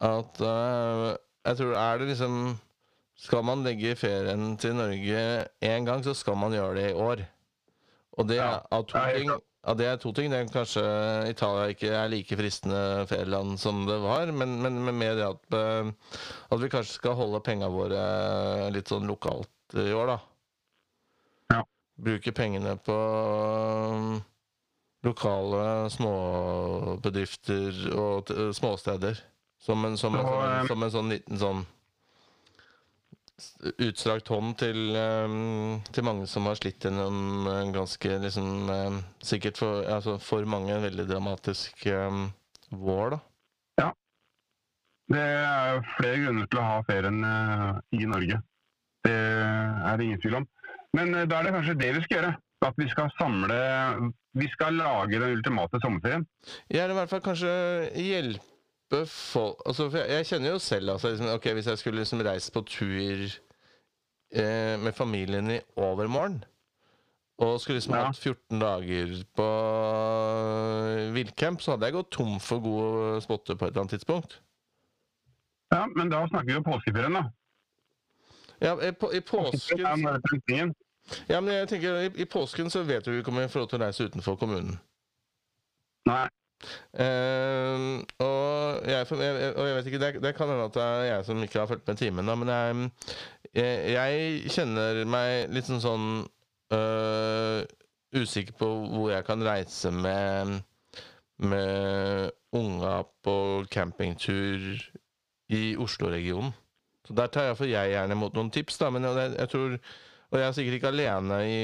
at 0.00 0.40
uh, 0.40 1.12
jeg 1.44 1.56
tror 1.58 1.74
er 1.76 1.98
det 2.00 2.08
liksom 2.14 2.56
Skal 3.20 3.44
man 3.44 3.60
legge 3.66 3.92
ferien 4.00 4.56
til 4.56 4.72
Norge 4.78 5.44
én 5.60 5.84
gang, 5.84 6.00
så 6.04 6.14
skal 6.16 6.36
man 6.40 6.52
gjøre 6.56 6.74
det 6.78 6.86
i 6.90 6.94
år. 6.96 7.20
Og 8.16 8.24
det 8.28 8.36
Ja, 8.38 8.54
er 8.54 8.60
av 8.72 8.84
to 8.88 8.96
ting. 8.96 9.28
Ja, 9.60 9.74
det 9.76 9.86
er 9.86 9.98
to 10.00 10.12
ting. 10.16 10.30
Det 10.32 10.38
er 10.40 10.52
kanskje 10.52 10.82
Italia 11.28 11.68
ikke 11.74 11.90
er 11.92 12.08
like 12.08 12.36
fristende 12.38 13.04
ferieland 13.10 13.58
som 13.60 13.82
det 13.88 13.98
var, 14.00 14.32
men, 14.32 14.56
men, 14.64 14.78
men 14.86 14.96
med 14.96 15.20
det 15.20 15.26
at, 15.26 15.56
øh, 15.56 15.90
at 16.48 16.62
vi 16.62 16.70
kanskje 16.72 16.96
skal 16.96 17.18
holde 17.18 17.42
penga 17.44 17.68
våre 17.72 18.00
litt 18.72 18.88
sånn 18.88 19.08
lokalt 19.10 19.76
i 19.76 19.92
år, 19.92 20.14
da. 20.14 20.18
Ja. 21.52 21.60
Bruke 22.00 22.32
pengene 22.32 22.72
på 22.80 22.96
um, 22.96 24.14
lokale 25.04 25.90
småbedrifter 25.92 27.84
og 28.00 28.32
småsteder. 28.56 29.20
Som 29.60 29.84
en, 29.84 29.98
som, 30.00 30.16
en, 30.16 30.24
Så, 30.24 30.32
sånn, 30.32 30.48
eh, 30.48 30.66
som 30.72 30.82
en 30.86 30.92
sånn 30.94 31.12
liten 31.12 31.40
sånn 31.40 31.66
utstrakt 33.86 34.28
hånd 34.32 34.54
til, 34.60 34.78
um, 34.96 35.80
til 35.92 36.06
mange 36.06 36.28
som 36.30 36.46
har 36.48 36.58
slitt 36.58 36.84
gjennom 36.84 37.48
en 37.50 37.72
ganske 37.74 38.18
liksom 38.24 38.70
um, 38.70 39.00
Sikkert 39.24 39.60
for, 39.60 39.84
altså 39.88 40.18
for 40.22 40.46
mange 40.48 40.74
en 40.74 40.84
veldig 40.84 41.08
dramatisk 41.10 41.86
um, 41.92 42.28
vår, 42.70 43.16
da. 43.16 43.20
Det 45.10 45.18
er 45.18 45.80
flere 45.96 46.20
grunner 46.22 46.46
til 46.46 46.60
å 46.60 46.68
ha 46.68 46.78
ferien 46.86 47.18
uh, 47.26 47.80
i 47.96 48.06
Norge. 48.06 48.38
Det 49.02 49.16
er 49.16 49.98
det 49.98 50.06
ingen 50.06 50.22
tvil 50.22 50.38
om. 50.38 50.46
Men 50.94 51.16
uh, 51.16 51.24
da 51.26 51.40
er 51.40 51.48
det 51.48 51.54
kanskje 51.56 51.78
det 51.80 51.90
vi 51.96 52.04
skal 52.04 52.16
gjøre. 52.18 52.32
At 52.60 52.76
vi 52.76 52.86
skal 52.92 53.08
samle 53.16 53.56
Vi 54.36 54.46
skal 54.52 54.76
lage 54.76 55.18
den 55.18 55.32
ultimate 55.38 55.80
sommerferien. 55.82 56.26
Ja, 56.68 56.84
er 56.84 56.92
i 56.92 56.98
hvert 56.98 57.10
fall 57.10 57.24
kanskje 57.24 57.50
hjelpe 57.98 58.44
folk 59.06 59.62
altså, 59.66 59.88
jeg, 59.94 60.06
jeg 60.10 60.26
kjenner 60.26 60.50
jo 60.54 60.58
selv 60.58 60.90
altså, 60.90 61.10
liksom, 61.12 61.28
okay, 61.34 61.52
Hvis 61.54 61.66
jeg 61.66 61.78
skulle 61.78 62.00
liksom 62.02 62.22
reist 62.26 62.52
på 62.52 62.62
tur 62.66 63.26
eh, 64.34 64.76
med 64.82 64.92
familien 64.92 65.50
i 65.50 65.60
overmorgen 65.76 66.44
og 67.40 67.60
skulle 67.60 67.78
liksom 67.78 67.94
Ja. 67.94 68.04
hatt 68.04 68.18
14 68.18 68.60
dager 68.60 69.12
på 69.36 69.46
eh, 70.90 71.14
villcamp, 71.14 71.62
så 71.62 71.70
hadde 71.72 71.88
jeg 71.88 71.94
gått 71.96 72.10
tom 72.12 72.34
for 72.40 72.60
gode 72.60 73.22
spotter 73.24 73.56
på 73.56 73.64
et 73.64 73.70
eller 73.70 73.80
annet 73.80 73.94
tidspunkt. 73.96 74.40
Ja, 75.72 75.86
Men 75.96 76.10
da 76.10 76.26
snakker 76.28 76.50
vi 76.52 76.56
om 76.56 76.66
påskeferien, 76.66 77.16
da. 77.16 77.22
Ja, 78.60 78.74
i, 78.88 78.92
på, 78.92 79.08
I 79.14 79.20
påsken. 79.20 80.74
Ja, 81.28 81.40
men 81.40 81.54
jeg 81.54 81.68
tenker 81.68 81.96
i, 82.02 82.10
i 82.22 82.24
påsken 82.28 82.68
så 82.70 82.82
vet 82.84 83.04
du 83.04 83.14
vi 83.14 83.22
kommer 83.24 83.46
i 83.46 83.48
lov 83.54 83.70
til 83.70 83.80
å 83.80 83.84
reise 83.86 84.04
utenfor 84.04 84.36
kommunen. 84.36 84.76
Nei. 86.06 86.26
Ehm, 87.00 88.02
og, 88.20 88.80
jeg, 88.88 89.06
og 89.10 89.66
jeg 89.66 89.76
vet 89.76 89.90
ikke, 89.90 90.02
det, 90.02 90.10
det 90.22 90.34
kan 90.36 90.50
hende 90.52 90.66
at 90.68 90.76
det 90.76 90.86
er 90.86 91.04
jeg 91.08 91.28
som 91.28 91.42
ikke 91.44 91.62
har 91.62 91.70
fulgt 91.70 91.88
med 91.88 92.00
timen, 92.00 92.28
da, 92.28 92.34
men 92.36 92.52
jeg, 92.52 92.90
jeg, 93.54 93.92
jeg 93.94 94.54
kjenner 94.56 95.04
meg 95.08 95.54
litt 95.54 95.70
sånn 95.70 95.82
sånn 95.84 96.08
uh, 96.76 97.62
usikker 98.16 98.58
på 98.58 98.68
hvor 98.90 99.12
jeg 99.14 99.26
kan 99.28 99.46
reise 99.46 99.92
med 99.94 100.60
med 101.40 102.30
unga 102.52 103.02
på 103.24 103.64
campingtur 103.72 104.60
i 105.48 105.76
Oslo-regionen. 105.76 106.52
Så 107.06 107.14
Der 107.16 107.26
tar 107.26 107.48
iallfall 107.48 107.70
jeg 107.72 107.94
gjerne 107.94 108.12
imot 108.14 108.36
noen 108.36 108.50
tips, 108.54 108.76
da. 108.78 108.90
Men 108.90 109.06
jeg, 109.08 109.32
jeg 109.38 109.48
tror 109.48 109.78
Og 110.30 110.38
jeg 110.38 110.46
er 110.46 110.54
sikkert 110.54 110.76
ikke 110.78 110.90
alene 110.92 111.36
i, 111.42 111.62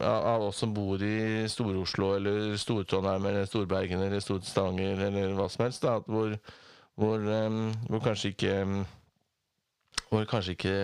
av, 0.00 0.46
oss 0.46 0.62
som 0.62 0.70
bor 0.72 1.02
i 1.04 1.44
Stor-Oslo 1.52 2.14
eller 2.16 2.54
Stor-Trondheim 2.56 3.26
eller 3.28 3.48
Storbergen 3.48 4.04
eller 4.06 4.24
Stor-Stavanger 4.24 5.02
eller 5.10 5.34
hva 5.36 5.50
som 5.52 5.66
helst, 5.66 5.84
da, 5.84 5.98
hvor, 6.08 6.32
hvor, 6.96 7.26
um, 7.28 7.66
hvor 7.90 8.04
kanskje 8.06 8.32
ikke 8.32 8.54
Hvor 10.08 10.24
kanskje 10.30 10.54
ikke 10.56 10.76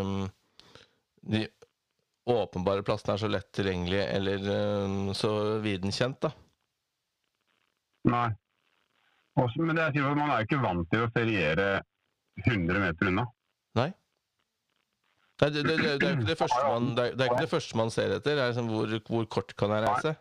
um, 0.00 0.22
de 1.28 1.44
åpenbare 2.30 2.86
plassene 2.86 3.18
er 3.18 3.20
så 3.20 3.28
lett 3.28 3.50
tilgjengelige 3.52 4.06
eller 4.16 4.50
um, 4.86 5.10
så 5.12 5.34
viden 5.60 5.92
kjent, 5.92 6.22
da. 6.24 6.32
Nei. 8.08 8.28
Også, 9.36 9.60
men 9.60 9.76
det 9.76 9.90
er 9.90 10.14
man 10.16 10.32
er 10.32 10.46
ikke 10.46 10.62
vant 10.62 10.88
til 10.88 11.04
å 11.04 11.12
feriere 11.12 11.82
100 12.46 12.80
meter 12.80 13.12
unna. 13.12 13.26
Nei. 13.76 13.90
Nei 15.40 15.48
det, 15.54 15.62
det, 15.64 15.76
det, 15.78 15.92
det, 16.00 16.06
er 16.06 16.10
jo 16.10 16.18
ikke 16.18 16.28
det, 16.28 16.36
første 16.36 16.64
man, 16.66 16.90
det, 16.96 17.04
er, 17.04 17.14
det 17.16 17.28
ikke 17.30 17.44
det 17.44 17.52
første 17.54 17.78
man 17.80 17.92
ser 17.94 18.16
etter. 18.18 18.36
Det 18.36 18.42
er 18.44 18.50
liksom 18.52 18.68
hvor, 18.74 18.98
hvor 19.06 19.30
kort 19.38 19.54
kan 19.56 19.72
jeg 19.72 19.86
reise? 19.86 20.12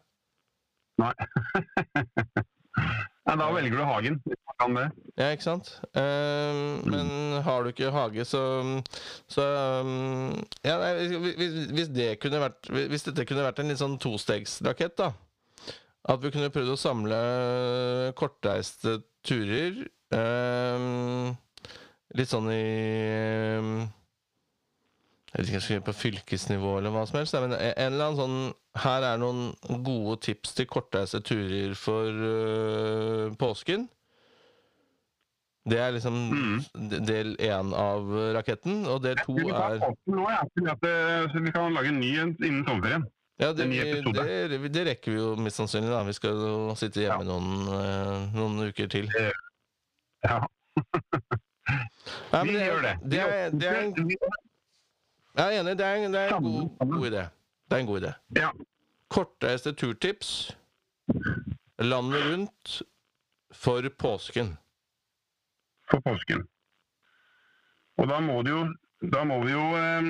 Nei. 1.00 1.12
Nei, 3.30 3.36
da 3.38 3.48
velger 3.54 3.78
du 3.78 3.84
hagen, 3.86 4.16
hvis 4.26 4.40
man 4.48 4.56
kan 4.60 4.78
det. 4.78 4.86
Ja, 5.20 5.28
ikke 5.36 5.46
sant. 5.46 5.72
Uh, 5.94 6.80
men 6.90 7.10
har 7.46 7.64
du 7.64 7.70
ikke 7.70 7.92
hage, 7.94 8.26
så, 8.26 8.42
så 9.30 9.46
um, 9.84 10.32
ja, 10.66 10.80
nei, 10.82 10.94
hvis, 11.28 11.60
hvis, 11.76 11.92
det 11.94 12.10
kunne 12.24 12.42
vært 12.42 12.72
Hvis 12.72 13.06
dette 13.06 13.28
kunne 13.30 13.46
vært 13.46 13.62
en 13.62 13.70
litt 13.70 13.82
sånn 13.82 14.00
tostegsrakett, 14.02 14.98
da 14.98 15.12
At 16.10 16.24
vi 16.24 16.32
kunne 16.34 16.50
prøvd 16.54 16.74
å 16.74 16.80
samle 16.80 17.22
kortreiste 18.18 19.02
turer 19.28 19.84
um, 20.16 21.36
Litt 22.18 22.34
sånn 22.34 22.50
i 22.56 22.66
um, 23.60 23.74
jeg 25.30 25.38
vet 25.38 25.46
ikke 25.46 25.54
om 25.54 25.60
jeg 25.60 25.64
skal 25.64 25.76
gjøre 25.76 25.86
på 25.86 25.94
fylkesnivå 26.00 26.72
eller 26.80 26.94
hva 26.94 27.04
som 27.06 27.20
helst, 27.20 27.36
men 27.38 27.54
en 27.54 27.76
eller 27.86 28.08
annen 28.08 28.18
sånn 28.18 28.40
Her 28.80 29.06
er 29.06 29.20
noen 29.22 29.82
gode 29.86 30.16
tips 30.26 30.56
til 30.58 30.68
kortreiste 30.70 31.20
turer 31.26 31.74
for 31.78 32.06
uh, 32.10 33.30
påsken. 33.38 33.88
Det 35.70 35.78
er 35.82 35.94
liksom 35.94 36.18
mm. 36.32 36.60
del 37.06 37.34
én 37.44 37.74
av 37.78 38.10
raketten, 38.38 38.86
og 38.90 39.04
del 39.04 39.20
to 39.26 39.36
er 39.38 39.82
nå, 40.10 40.26
ja, 40.32 40.42
Så 41.34 41.44
vi 41.44 41.54
kan 41.54 41.76
lage 41.76 41.92
en 41.92 42.00
ny 42.02 42.14
innen 42.22 42.64
sommerferien. 42.66 43.06
Ja, 43.40 43.54
det, 43.54 43.70
det, 43.70 44.60
det, 44.74 44.86
rekker 44.88 45.14
vi 45.14 45.20
jo 45.20 45.36
mest 45.40 45.62
sannsynlig. 45.62 45.92
da. 45.94 46.02
Vi 46.08 46.16
skal 46.18 46.42
jo 46.44 46.74
sitte 46.80 47.06
hjemme 47.06 47.24
ja. 47.24 47.30
noen, 47.30 47.70
uh, 47.70 48.34
noen, 48.36 48.68
uker 48.70 48.90
til. 48.92 49.08
Ja. 50.26 50.42
Nei, 52.34 52.44
vi 52.50 52.58
gjør 52.58 52.86
det. 52.88 52.96
Det 53.06 53.22
er, 53.24 53.56
det 53.56 53.70
er 53.70 54.49
jeg 55.40 55.56
er 55.56 55.62
enig. 55.64 55.76
Det 55.80 55.86
er 55.86 56.06
en, 56.06 56.14
det 56.14 56.22
er 56.22 56.36
en 56.36 56.44
god, 56.44 56.70
god, 56.92 57.08
idé. 57.08 57.24
Det 57.70 57.78
er 57.78 57.84
en 57.84 57.90
god 57.90 58.02
idé. 58.02 58.14
Ja. 58.38 58.50
Kortreiste 59.10 59.74
turtips 59.74 60.32
landet 61.80 62.26
rundt 62.28 62.82
for 63.56 63.90
påsken. 64.04 64.54
For 65.90 66.04
påsken. 66.06 66.46
Og 67.98 68.08
da 68.08 68.20
må 68.24 68.42
det 68.46 68.54
jo 68.54 68.62
Da 69.12 69.24
må 69.28 69.40
vi 69.44 69.52
jo 69.52 69.64
eh, 69.80 70.08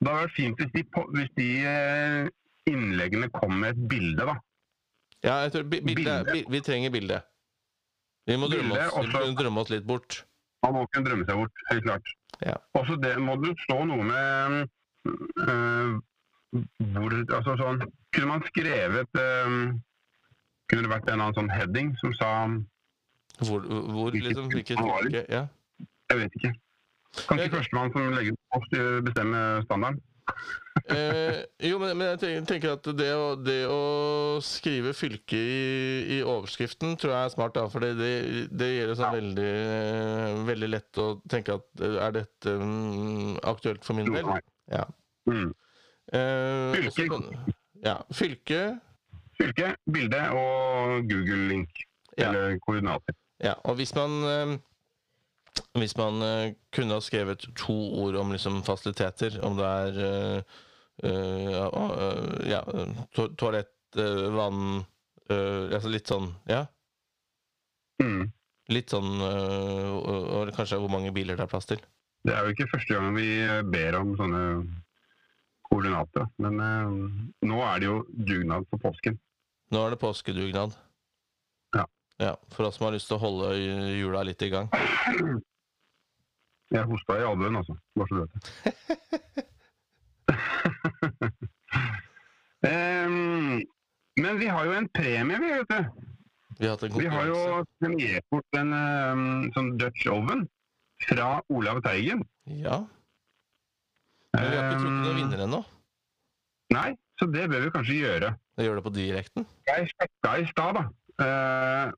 Det 0.00 0.08
hadde 0.08 0.20
vært 0.22 0.34
fint 0.34 0.60
hvis 0.60 0.72
de, 0.74 0.82
hvis 1.16 1.32
de 1.36 1.48
eh, 1.66 2.28
innleggene 2.70 3.28
kom 3.34 3.58
med 3.60 3.74
et 3.74 3.88
bilde, 3.90 4.26
da. 4.26 4.36
Ja, 5.24 5.34
jeg 5.44 5.52
tror 5.52 5.66
bilde, 5.70 5.94
bilde. 5.94 6.44
Vi 6.50 6.60
trenger 6.62 6.94
bilde. 6.94 7.20
Vi 8.26 8.36
må 8.38 8.48
drømme 8.50 8.78
oss, 8.90 9.10
drømme 9.38 9.62
oss 9.62 9.70
litt 9.70 9.86
bort. 9.86 10.20
Man 10.66 10.74
må 10.74 10.86
kunne 10.90 11.06
drømme 11.06 11.26
seg 11.28 11.38
bort, 11.38 11.64
helt 11.70 11.86
klart. 11.86 12.14
Ja. 12.44 12.56
Også 12.76 12.98
det 13.00 13.14
må 13.22 13.36
det 13.40 13.54
stå 13.64 13.78
noe 13.88 14.04
med 14.04 14.56
uh, 15.08 15.96
hvor 16.96 17.14
Altså 17.36 17.54
sånn 17.60 17.80
Kunne 18.14 18.28
man 18.28 18.44
skrevet 18.48 19.18
uh, 19.20 19.54
Kunne 20.68 20.84
det 20.84 20.92
vært 20.92 21.08
en 21.08 21.22
annen 21.22 21.36
sånn 21.36 21.52
heading 21.52 21.94
som 22.02 22.12
sa 22.16 22.30
Hvor, 23.40 23.64
hvor 23.64 24.12
liksom? 24.12 24.50
Hvilket 24.52 24.80
fylke? 24.80 25.24
Ja. 25.32 25.46
Jeg 26.10 26.20
vet 26.22 26.36
ikke. 26.38 26.52
Kanskje 27.26 27.50
førstemann 27.52 27.90
som 27.92 28.12
legger 28.14 28.36
opp 28.56 28.68
bestemmer 29.04 29.64
standarden 29.66 29.98
eh, 30.92 31.42
jo, 31.68 31.78
men, 31.82 31.92
men, 31.98 32.14
jeg 32.20 32.44
tenker 32.48 32.74
at 32.76 32.88
det 32.98 33.08
å, 33.16 33.26
det 33.40 33.58
å 33.70 33.80
skrive 34.44 34.92
fylke 34.96 35.38
i, 35.38 35.60
i, 36.16 36.20
overskriften 36.22 36.96
tror 37.00 37.14
jeg 37.14 37.28
er 37.28 37.34
smart. 37.34 37.54
Da, 37.56 37.66
for 37.72 37.84
det, 37.84 37.94
det, 38.00 38.12
det 38.52 38.70
gjør 38.72 38.92
det 38.92 38.98
sånn 39.00 39.18
veldig, 39.18 39.52
veldig 40.50 40.70
lett 40.72 41.02
å 41.02 41.08
tenke 41.30 41.58
at 41.60 41.84
er 41.86 42.16
dette 42.20 42.56
um, 42.60 43.36
aktuelt 43.46 43.86
for 43.86 43.98
min 43.98 44.12
del? 44.12 44.34
Ja. 44.72 44.86
Mm. 45.30 45.50
Eh, 46.12 46.90
fylke. 46.94 47.08
Kan, 47.10 47.54
ja, 47.82 47.98
fylke. 48.14 48.62
Fylke, 49.36 49.74
bilde 49.92 50.22
og 50.32 51.10
Google-link. 51.10 51.84
Ja. 52.16 52.30
Eller 52.30 52.58
koordinater. 52.64 53.16
Ja, 53.42 53.52
og 53.68 53.76
hvis 53.76 53.92
man 53.96 54.22
eh, 54.24 54.56
hvis 55.76 55.96
man 55.98 56.22
uh, 56.22 56.54
kunne 56.74 56.96
ha 56.96 57.04
skrevet 57.04 57.46
to 57.58 57.76
ord 58.02 58.16
om 58.20 58.32
liksom, 58.34 58.62
fasiliteter, 58.66 59.38
om 59.46 59.58
det 59.58 59.66
er 59.66 60.00
uh, 60.02 60.56
uh, 61.04 62.48
ja, 62.48 62.62
to 63.16 63.30
toalett, 63.38 63.72
vann 63.96 64.84
Altså 65.26 65.88
litt 65.88 66.10
sånn 66.10 66.26
Ja? 66.50 66.58
Mm. 68.02 68.26
Litt 68.68 68.92
sånn 68.92 69.22
Og 69.24 70.50
kanskje 70.52 70.76
hvor 70.82 70.92
mange 70.92 71.14
biler 71.16 71.38
det 71.38 71.46
er 71.46 71.50
plass 71.50 71.70
til? 71.70 71.80
Det 72.26 72.34
er 72.34 72.44
jo 72.44 72.52
ikke 72.52 72.68
første 72.74 72.98
gang 72.98 73.16
vi 73.16 73.30
ber 73.72 73.96
om 73.96 74.12
sånne 74.18 74.42
koordinater. 75.70 76.28
Men 76.42 76.60
nå 77.40 77.62
er 77.70 77.80
det 77.80 77.88
jo 77.88 77.96
dugnad 78.10 78.68
for 78.68 78.84
påsken. 78.84 79.16
Nå 79.72 79.82
er 79.86 79.96
det 79.96 80.02
påskedugnad. 80.04 80.76
Ja, 82.22 82.36
For 82.54 82.68
oss 82.68 82.78
som 82.78 82.86
har 82.88 82.94
lyst 82.96 83.10
til 83.10 83.18
å 83.18 83.22
holde 83.22 83.52
hjula 83.58 84.22
litt 84.24 84.42
i 84.42 84.48
gang. 84.52 84.70
Jeg 86.72 86.88
hosta 86.88 87.18
i 87.20 87.26
albuen, 87.26 87.58
altså. 87.60 87.76
Bare 87.96 88.08
så 88.08 88.14
du 88.16 88.20
vet 88.24 88.32
det. 88.36 88.42
um, 93.06 93.62
men 94.16 94.40
vi 94.40 94.48
har 94.48 94.64
jo 94.66 94.74
en 94.74 94.88
premie, 94.96 95.38
vi, 95.42 95.52
vet 95.60 95.70
du. 95.70 95.80
Vi 96.56 96.66
har, 96.70 96.80
vi 96.88 97.08
har 97.12 97.28
jo 97.28 97.40
premiert 97.82 98.24
bort 98.32 98.56
en 98.56 98.72
um, 98.72 99.24
sånn 99.52 99.74
Dutch 99.76 100.06
Oven 100.08 100.46
fra 101.04 101.34
Olav 101.52 101.82
Teigen. 101.84 102.24
Ja. 102.48 102.80
Men 104.32 104.48
vi 104.48 104.56
har 104.56 104.70
ikke 104.70 104.80
trukket 104.80 105.02
noen 105.04 105.20
vinner 105.20 105.44
ennå. 105.44 105.60
Nei, 106.72 106.88
så 107.20 107.28
det 107.30 107.44
bør 107.52 107.66
vi 107.66 107.74
kanskje 107.76 108.00
gjøre. 108.00 108.32
Gjør 108.64 108.80
det 108.80 108.84
på 108.86 108.94
direkten? 108.96 109.46
Jeg 109.68 109.90
sjekka 109.92 110.32
i 110.40 110.48
stad, 110.48 110.80
da. 110.80 110.84
Uh, 111.16 111.92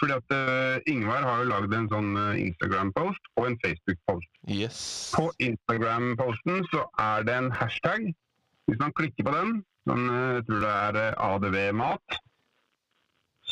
fordi 0.00 0.12
at 0.12 0.34
uh, 0.34 0.80
Ingvar 0.86 1.22
har 1.22 1.42
jo 1.42 1.48
lagd 1.50 1.74
en 1.76 1.88
sånn 1.92 2.10
uh, 2.16 2.40
Instagram-post 2.40 3.30
og 3.36 3.48
en 3.48 3.56
Facebook-post. 3.64 4.30
Yes. 4.48 4.78
På 5.14 5.28
Instagram-posten 5.42 6.64
så 6.72 6.84
er 7.00 7.26
det 7.28 7.36
en 7.38 7.50
hashtag. 7.54 8.10
Hvis 8.68 8.80
man 8.80 8.94
klikker 8.96 9.26
på 9.26 9.34
den, 9.34 9.58
sånn, 9.88 10.06
uh, 10.08 10.36
jeg 10.38 10.46
tror 10.48 10.64
det 10.64 10.74
er 10.74 11.18
ADV-mat, 11.26 12.18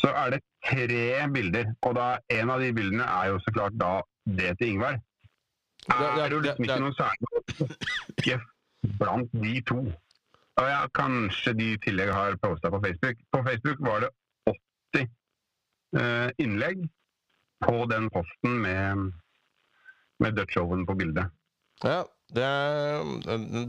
så 0.03 0.13
er 0.23 0.35
det 0.35 0.41
tre 0.65 1.07
bilder. 1.33 1.73
Og 1.87 1.97
da, 1.99 2.07
en 2.33 2.53
av 2.53 2.63
de 2.63 2.71
bildene 2.75 3.05
er 3.05 3.33
jo 3.33 3.41
så 3.43 3.53
klart 3.55 3.77
da 3.79 3.97
det 4.39 4.55
til 4.59 4.75
Ingvar. 4.75 4.97
Er 5.91 6.31
jo 6.31 6.39
liksom 6.39 6.63
ikke 6.63 6.79
noe 6.79 6.95
særlig 6.95 8.39
blant 8.99 9.31
de 9.35 9.57
to. 9.67 9.83
Og 10.53 10.67
ja, 10.69 10.83
kanskje 10.95 11.53
de 11.57 11.71
i 11.73 11.79
tillegg 11.83 12.11
har 12.13 12.37
posta 12.41 12.71
på 12.71 12.79
Facebook. 12.83 13.19
På 13.33 13.41
Facebook 13.45 13.81
var 13.83 14.05
det 14.05 14.11
80 14.13 14.13
Eh, 14.13 14.22
innlegg 16.41 16.87
på 17.63 17.85
den 17.91 18.09
posten 18.09 18.55
med, 18.63 19.03
med 20.23 20.35
Dutch 20.37 20.57
Oven 20.57 20.87
på 20.89 20.95
bildet. 20.97 21.29
Ja, 21.83 22.01
det 22.33 22.43
er, 22.43 23.03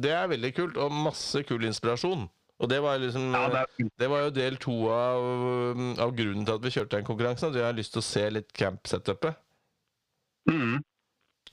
det 0.03 0.11
er, 0.15 0.31
veldig 0.31 0.51
kult, 0.57 0.81
og 0.81 0.93
masse 0.93 1.43
kul 1.45 1.67
inspirasjon. 1.69 2.27
Og 2.63 2.71
det 2.71 2.79
var, 2.83 2.99
liksom, 3.03 3.33
ja, 3.35 3.49
det, 3.51 3.63
er... 3.65 3.89
det 4.01 4.09
var 4.11 4.25
jo 4.25 4.35
del 4.35 4.57
to 4.63 4.75
av, 4.95 5.25
av, 6.01 6.13
grunnen 6.17 6.47
til 6.47 6.55
at 6.55 6.65
vi 6.65 6.73
kjørte 6.77 6.97
den 6.97 7.07
konkurransen. 7.09 7.51
At 7.51 7.59
vi 7.59 7.65
har 7.65 7.77
lyst 7.77 7.97
til 7.97 8.01
å 8.01 8.07
se 8.07 8.25
litt 8.31 8.53
camp-setupet. 8.57 9.41
Mm. 10.49 10.79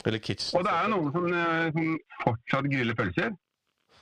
Eller 0.06 0.22
kitchen. 0.22 0.54
Og 0.58 0.66
det 0.66 0.76
er 0.76 0.92
noen 0.92 1.10
som, 1.14 1.26
eh, 1.36 1.66
som 1.74 1.96
fortsatt 2.22 2.68
griller 2.70 2.96
pølser. 2.98 3.34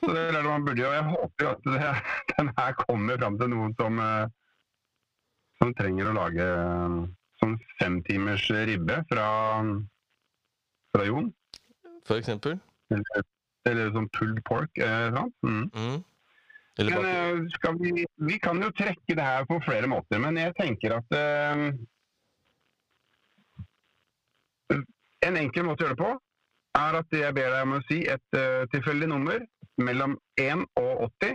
Så 0.00 0.12
det 0.17 0.27
er 0.29 0.37
det 0.37 0.45
man 0.47 0.65
burde, 0.65 0.85
og 0.89 0.95
jeg 0.97 1.09
håper 1.09 1.49
at 1.50 1.67
det, 1.67 1.89
den 2.37 2.53
her 2.59 2.77
kommer 2.79 3.19
fram 3.21 3.41
til 3.41 3.50
noen 3.53 3.75
som 3.81 3.99
uh, 4.00 4.29
som 5.61 5.75
trenger 5.76 6.09
å 6.11 6.17
lage 6.17 6.47
um, 6.47 7.02
sånn 7.40 7.57
femtimers 7.81 8.47
ribbe 8.69 9.00
fra, 9.11 9.26
fra 10.95 11.09
Jon. 11.09 11.29
For 12.09 12.21
eksempel? 12.21 12.57
Eller, 12.95 13.26
eller 13.69 13.93
sånn 13.95 14.09
pulled 14.17 14.40
pork. 14.49 14.73
Eh, 14.81 15.11
sant? 15.14 15.37
Mm. 15.47 15.67
Mm. 15.75 16.00
Eller 16.81 16.97
Men 16.97 17.07
eh, 17.45 17.76
vi, 17.81 18.07
vi 18.31 18.38
kan 18.43 18.61
jo 18.62 18.71
trekke 18.73 19.17
det 19.17 19.26
her 19.26 19.47
på 19.49 19.61
flere 19.67 19.90
måter, 19.90 20.21
men 20.23 20.38
jeg 20.40 20.57
tenker 20.59 20.97
at 21.00 21.17
eh, 21.17 21.71
En 25.21 25.37
enkel 25.37 25.67
måte 25.67 25.85
å 25.85 25.90
gjøre 25.90 25.97
det 25.99 26.00
på 26.00 26.12
er 26.79 26.97
at 27.00 27.12
jeg 27.12 27.35
ber 27.37 27.50
deg 27.52 27.67
om 27.67 27.75
å 27.76 27.81
si 27.88 27.99
et 28.09 28.37
uh, 28.38 28.62
tilfeldig 28.73 29.09
nummer 29.11 29.43
mellom 29.83 30.14
1 30.40 30.62
og 30.81 31.02
80. 31.21 31.35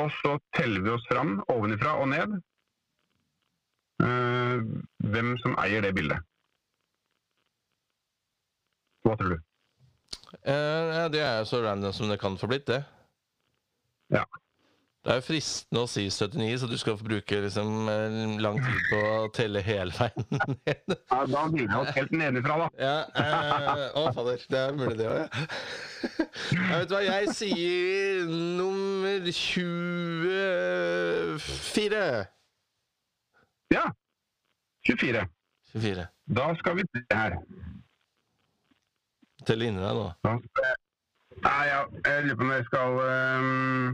Og 0.00 0.10
så 0.18 0.34
teller 0.58 0.84
vi 0.84 0.92
oss 0.92 1.06
fram 1.08 1.38
ovenifra 1.52 1.94
og 2.02 2.10
ned 2.12 2.34
eh, 2.34 2.42
hvem 3.98 5.38
som 5.42 5.52
eier 5.62 5.80
det 5.84 5.94
bildet. 5.96 6.18
Hva 9.06 9.14
tror 9.16 9.30
du? 9.36 9.38
Eh, 10.42 11.08
det 11.14 11.22
er 11.22 11.44
så 11.46 11.62
random 11.64 11.92
som 11.94 12.10
det 12.10 12.20
kan 12.20 12.38
få 12.38 12.46
blitt, 12.50 12.66
det. 12.68 12.82
Ja. 14.12 14.24
Det 15.06 15.12
er 15.12 15.16
jo 15.20 15.28
fristende 15.28 15.82
å 15.84 15.86
si 15.86 16.10
79, 16.10 16.58
så 16.58 16.66
du 16.66 16.78
skal 16.82 16.96
få 16.98 17.04
bruke 17.06 17.38
liksom 17.44 17.86
eh, 17.92 18.10
lang 18.42 18.56
tid 18.58 18.80
på 18.90 18.98
å 19.06 19.30
telle 19.34 19.60
hele 19.62 19.92
veien 19.94 20.26
ned. 20.66 20.82
Ja, 20.96 21.18
da 21.30 21.46
begynner 21.46 21.70
vi 21.70 21.78
oss 21.78 21.94
helt 21.94 22.10
nedenfra, 22.10 22.56
da. 22.64 22.68
Ja, 22.82 23.06
eh, 23.22 23.94
å 24.00 24.02
fader, 24.16 24.42
det 24.50 24.58
er 24.64 24.72
mulig 24.74 24.98
det 24.98 25.06
òg, 25.06 25.14
ja. 25.22 25.28
Jeg 26.56 26.72
vet 26.72 26.90
hva, 26.90 27.00
jeg 27.06 27.30
sier 27.38 28.26
nummer 28.58 29.30
24. 29.30 32.26
Ja. 33.74 33.94
24. 34.86 35.28
24. 35.72 36.08
Da 36.24 36.56
skal 36.56 36.76
vi 36.76 36.84
se 36.92 37.02
her. 37.10 37.38
Tell 39.46 39.62
inni 39.62 39.82
deg 39.82 39.98
da. 39.98 40.12
Da. 40.26 40.34
Nei, 41.44 41.64
ja, 41.68 41.80
jeg 42.06 42.24
lurer 42.24 42.38
på 42.38 42.46
om 42.46 42.52
jeg 42.54 42.64
skal 42.66 42.94
um, 43.04 43.90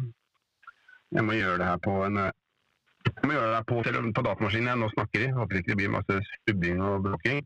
Jeg 1.11 1.25
må 1.27 1.35
gjøre 1.35 1.59
det 1.59 1.67
her 1.67 1.81
på 1.83 1.97
en 2.07 2.21
Jeg 2.23 3.25
må 3.27 3.33
gjøre 3.35 3.49
det 3.49 3.57
her 3.57 3.67
på, 3.67 3.81
på 4.15 4.25
datamaskinen 4.29 4.71
jeg 4.71 4.81
nå 4.83 4.91
snakker 4.93 5.25
i. 5.27 5.33
Håper 5.35 5.59
ikke 5.61 5.73
det 5.73 5.79
blir 5.81 5.97
masse 5.97 6.21
stubbing 6.29 6.85
og 6.87 7.03
blokking. 7.09 7.43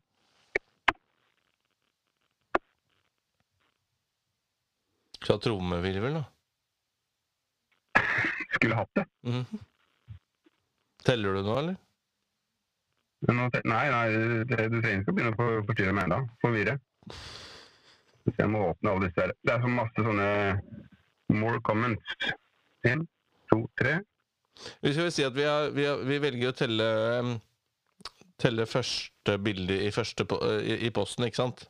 Skal 5.23 5.38
ha 5.38 5.42
trommevirvel, 5.42 6.21
da. 6.21 6.26
Skulle 8.59 8.76
hatt 8.78 8.92
det. 9.00 9.06
Mhm. 9.26 9.64
Teller 11.06 11.38
du 11.38 11.42
nå, 11.47 11.59
eller? 11.62 11.83
Nei, 13.25 13.87
nei, 13.90 14.06
det, 14.44 14.66
du 14.70 14.80
trenger 14.82 15.00
ikke 15.02 15.12
å 15.12 15.16
begynne 15.16 15.32
å 15.32 15.37
for- 15.38 15.62
forstyrre 15.70 15.94
meg 15.96 16.04
ennå. 16.08 16.18
Forvirre. 16.44 16.75
Så 18.26 18.35
jeg 18.42 18.50
må 18.52 18.61
åpne 18.73 18.90
alle 18.92 19.06
disse 19.08 19.23
her. 19.25 19.32
Det 19.46 19.54
er 19.54 19.62
så 19.64 19.70
masse 19.73 20.04
sånne 20.04 20.28
more 21.32 21.61
comments. 21.64 22.16
Én, 22.87 23.06
to, 23.50 23.62
tre. 23.80 24.00
Vi 24.82 24.92
skal 24.92 25.06
vel 25.08 25.12
si 25.14 25.25
at 25.26 25.35
vi, 25.37 25.44
har, 25.49 25.70
vi, 25.76 25.85
har, 25.88 26.02
vi 26.06 26.18
velger 26.23 26.52
å 26.52 26.56
telle 26.56 26.87
um, 27.20 27.35
Telle 28.37 28.66
første 28.68 29.38
bilde 29.40 29.78
i, 29.87 29.88
første 29.96 30.26
i, 30.61 30.75
i 30.87 30.90
posten, 30.92 31.25
ikke 31.25 31.38
sant? 31.40 31.62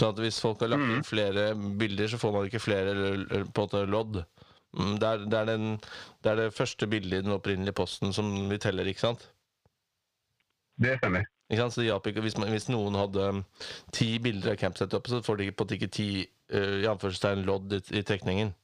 Sånn 0.00 0.14
at 0.14 0.20
hvis 0.24 0.38
folk 0.40 0.62
har 0.64 0.70
lagt 0.72 0.80
inn 0.86 0.94
Mhm. 1.02 1.04
flere 1.04 1.42
bilder, 1.76 2.08
så 2.08 2.16
får 2.16 2.32
man 2.32 2.46
ikke 2.48 2.62
flere 2.64 2.94
på 3.52 3.66
måte 3.66 3.82
lodd. 3.92 4.22
Mm, 4.72 4.94
Det 5.02 5.08
er, 5.10 5.18
det, 5.28 5.36
er 5.42 5.50
den, 5.50 5.66
det 6.24 6.30
er 6.32 6.36
det 6.40 6.54
første 6.56 6.88
bildet 6.88 7.18
i 7.18 7.26
den 7.26 7.34
opprinnelige 7.36 7.76
posten 7.76 8.12
som 8.16 8.30
vi 8.48 8.56
teller, 8.56 8.88
ikke 8.88 9.04
sant? 9.04 9.26
Det 10.80 10.98
stemmer. 10.98 11.28
Ikke 11.52 12.22
hvis, 12.24 12.38
man, 12.38 12.48
hvis 12.48 12.68
noen 12.72 12.94
hadde 12.96 13.24
um, 13.28 13.40
ti 13.92 14.14
bilder 14.22 14.54
av 14.54 14.60
campsetup, 14.60 15.08
så 15.08 15.20
får 15.24 15.36
de 15.36 15.50
på 15.52 15.64
en 15.64 15.66
måte 15.66 15.76
ikke 15.76 15.92
ti 15.92 16.08
uh, 16.54 16.78
i 16.80 16.88
anførselstegn 16.88 17.44
lodd 17.44 17.74
i, 17.76 17.80
i 17.98 18.02
trekningen. 18.08 18.54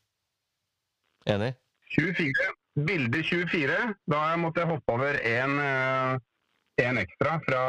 Enig? 1.28 1.52
24. 1.92 2.48
Bilde 2.88 3.20
24. 3.26 3.76
Da 4.08 4.22
måtte 4.40 4.64
jeg 4.64 4.70
hoppe 4.72 4.94
over 4.94 5.20
en, 5.20 5.58
uh, 5.60 6.96
ekstra 7.02 7.36
fra, 7.44 7.62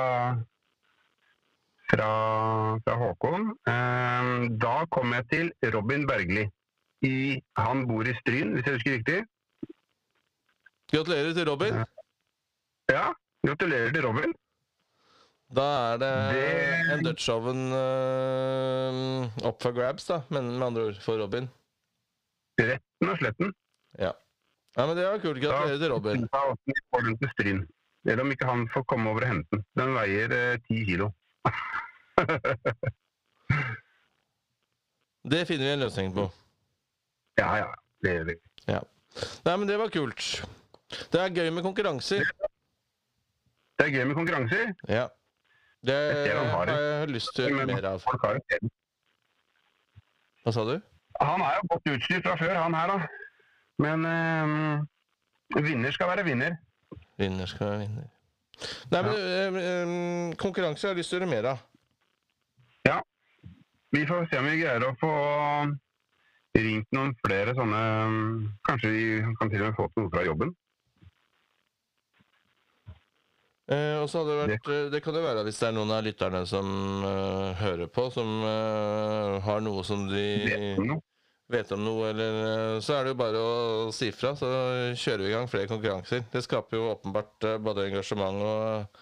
fra, 1.92 2.10
fra 2.86 2.98
Håkon. 3.04 3.50
Eh, 3.68 4.32
Da 4.62 4.76
kom 4.94 5.14
jeg 5.18 5.28
til 5.34 5.52
Robin 5.74 6.08
Bergli. 6.08 6.48
I, 7.02 7.40
han 7.58 7.88
bor 7.88 8.08
i 8.08 8.14
Stryn, 8.22 8.54
hvis 8.56 8.66
jeg 8.68 8.76
husker 8.76 8.98
riktig. 8.98 9.20
Gratulerer 10.92 11.34
til 11.34 11.48
Robin. 11.50 11.84
Ja, 12.90 13.12
gratulerer 13.46 13.92
til 13.96 14.04
Robin. 14.06 14.34
Da 15.50 15.66
er 15.94 15.98
det, 16.02 16.12
Det- 16.36 16.92
en 16.94 17.04
Dutch 17.08 17.30
oven 17.34 17.62
uh, 17.74 19.46
opp 19.50 19.62
for 19.64 19.72
grabs, 19.74 20.06
da, 20.06 20.22
men 20.30 20.52
med 20.60 20.68
andre 20.68 20.82
ord, 20.92 21.00
for 21.02 21.18
Robin. 21.18 21.48
Retten 22.60 23.10
og 23.10 23.18
sletten. 23.18 23.54
Ja. 23.98 24.12
ja, 24.78 24.86
men 24.86 24.96
det 24.98 25.06
var 25.08 25.20
kult. 25.24 25.42
Gratulerer 25.42 25.80
til 25.82 25.92
Robin. 25.94 26.28
Da 26.28 26.42
får 26.94 27.02
den 27.08 27.18
til 27.18 27.30
Stryn. 27.34 27.62
Eller 28.06 28.22
om 28.24 28.32
ikke 28.32 28.46
han 28.48 28.68
får 28.74 28.84
komme 28.88 29.10
over 29.12 29.22
og 29.26 29.28
hente 29.32 29.50
den. 29.58 29.64
Den 29.80 29.94
veier 29.96 30.32
eh, 30.36 30.58
ti 30.68 30.84
kilo. 30.88 31.10
Det 35.30 35.42
finner 35.50 35.66
vi 35.66 35.72
en 35.74 35.82
løsning 35.84 36.14
på. 36.16 36.30
Ja, 37.40 37.50
ja. 37.60 37.68
Det 38.04 38.14
gjør 38.16 38.30
vi. 38.30 38.36
Nei, 38.70 39.56
men 39.58 39.68
det 39.68 39.76
var 39.82 39.90
kult. 39.92 40.28
Det 41.12 41.20
er 41.20 41.34
gøy 41.36 41.50
med 41.54 41.64
konkurranser. 41.66 42.24
Det 43.80 43.88
er 43.88 43.94
gøy 43.96 44.04
med 44.10 44.16
konkurranser. 44.16 44.74
Ja. 44.92 45.08
Det 45.88 45.96
han 46.36 46.50
har 46.52 46.68
har 46.68 46.82
jeg 46.82 47.10
lyst 47.16 47.32
til 47.36 47.56
å 47.56 47.66
mer 47.66 47.86
av. 47.88 48.04
Hva 50.44 50.52
sa 50.52 50.66
du? 50.68 50.76
Han 51.22 51.44
er 51.44 51.56
jo 51.56 51.68
godt 51.72 51.88
utstyrt 51.94 52.26
fra 52.28 52.36
før, 52.40 52.56
han 52.60 52.76
her, 52.76 52.92
da. 52.92 52.98
Men 53.80 54.06
øh, 54.06 55.64
vinner 55.64 55.96
skal 55.96 56.12
være 56.12 56.26
vinner. 56.28 56.58
Vinner 57.18 57.48
skal 57.48 57.72
være 57.72 57.80
vinner. 57.86 58.08
Nei, 58.92 59.02
men 59.02 59.16
øh, 59.16 59.60
øh, 59.64 60.36
konkurranse 60.36 60.88
har 60.88 60.94
jeg 60.94 61.00
lyst 61.00 61.14
til 61.14 61.20
å 61.20 61.24
gjøre 61.24 61.32
mer 61.32 61.50
av. 61.54 61.66
Ja. 62.88 62.98
Vi 63.96 64.04
får 64.08 64.28
se 64.28 64.40
om 64.40 64.48
vi 64.52 64.60
greier 64.60 64.84
å 64.88 64.96
få 65.00 65.14
ringt 66.60 66.92
noen 66.96 67.14
flere 67.24 67.54
sånne 67.56 67.80
Kanskje 68.68 68.92
vi 68.92 69.04
kan 69.40 69.52
til 69.52 69.64
og 69.64 69.70
med 69.70 69.78
få 69.80 69.88
noe 69.96 70.12
fra 70.12 70.26
jobben. 70.28 70.52
Eh, 73.70 73.96
og 74.02 74.08
så 74.10 74.22
hadde 74.24 74.34
det 74.34 74.46
vært 74.48 74.70
uh, 74.72 74.78
Det 74.90 75.00
kan 75.06 75.14
jo 75.14 75.22
være 75.22 75.44
hvis 75.46 75.60
det 75.62 75.68
er 75.68 75.76
noen 75.78 75.92
av 75.94 76.02
lytterne 76.02 76.40
som 76.50 76.70
uh, 77.06 77.52
hører 77.60 77.92
på, 77.94 78.08
som 78.10 78.32
har 79.46 79.62
noe 79.62 79.84
som 79.86 80.08
de 80.10 80.24
Vet 81.50 81.72
om 81.74 81.82
noe, 81.82 82.10
eller 82.12 82.80
Så 82.86 82.96
er 82.96 83.06
det 83.06 83.14
jo 83.14 83.20
bare 83.20 83.42
å 83.42 83.54
si 83.94 84.12
fra, 84.14 84.36
så 84.38 84.50
kjører 84.94 85.24
vi 85.24 85.30
i 85.30 85.34
gang 85.34 85.48
flere 85.50 85.70
konkurranser. 85.70 86.22
Det 86.30 86.44
skaper 86.46 86.78
jo 86.78 86.92
åpenbart 86.92 87.48
både 87.66 87.88
engasjement 87.90 88.44
og, 88.46 89.00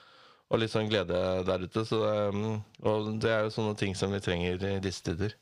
og 0.47 0.61
litt 0.61 0.71
sånn 0.71 0.87
glede 0.87 1.19
der 1.43 1.65
ute. 1.67 1.83
Så 1.83 1.99
mm, 2.31 2.53
og 2.87 3.09
det 3.19 3.33
er 3.33 3.43
jo 3.43 3.51
sånne 3.51 3.75
ting 3.75 3.99
som 3.99 4.15
vi 4.15 4.23
trenger 4.23 4.63
i 4.63 4.77
disse 4.79 5.03
tider. 5.03 5.35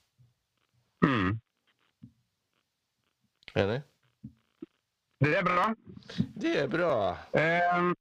Mm. 1.06 1.36
Enig? 3.62 3.84
Det 5.22 5.38
er 5.38 5.46
bra. 5.46 5.70
Det 6.42 6.56
er 6.64 6.74
bra. 6.74 6.92
Eh, 7.38 7.94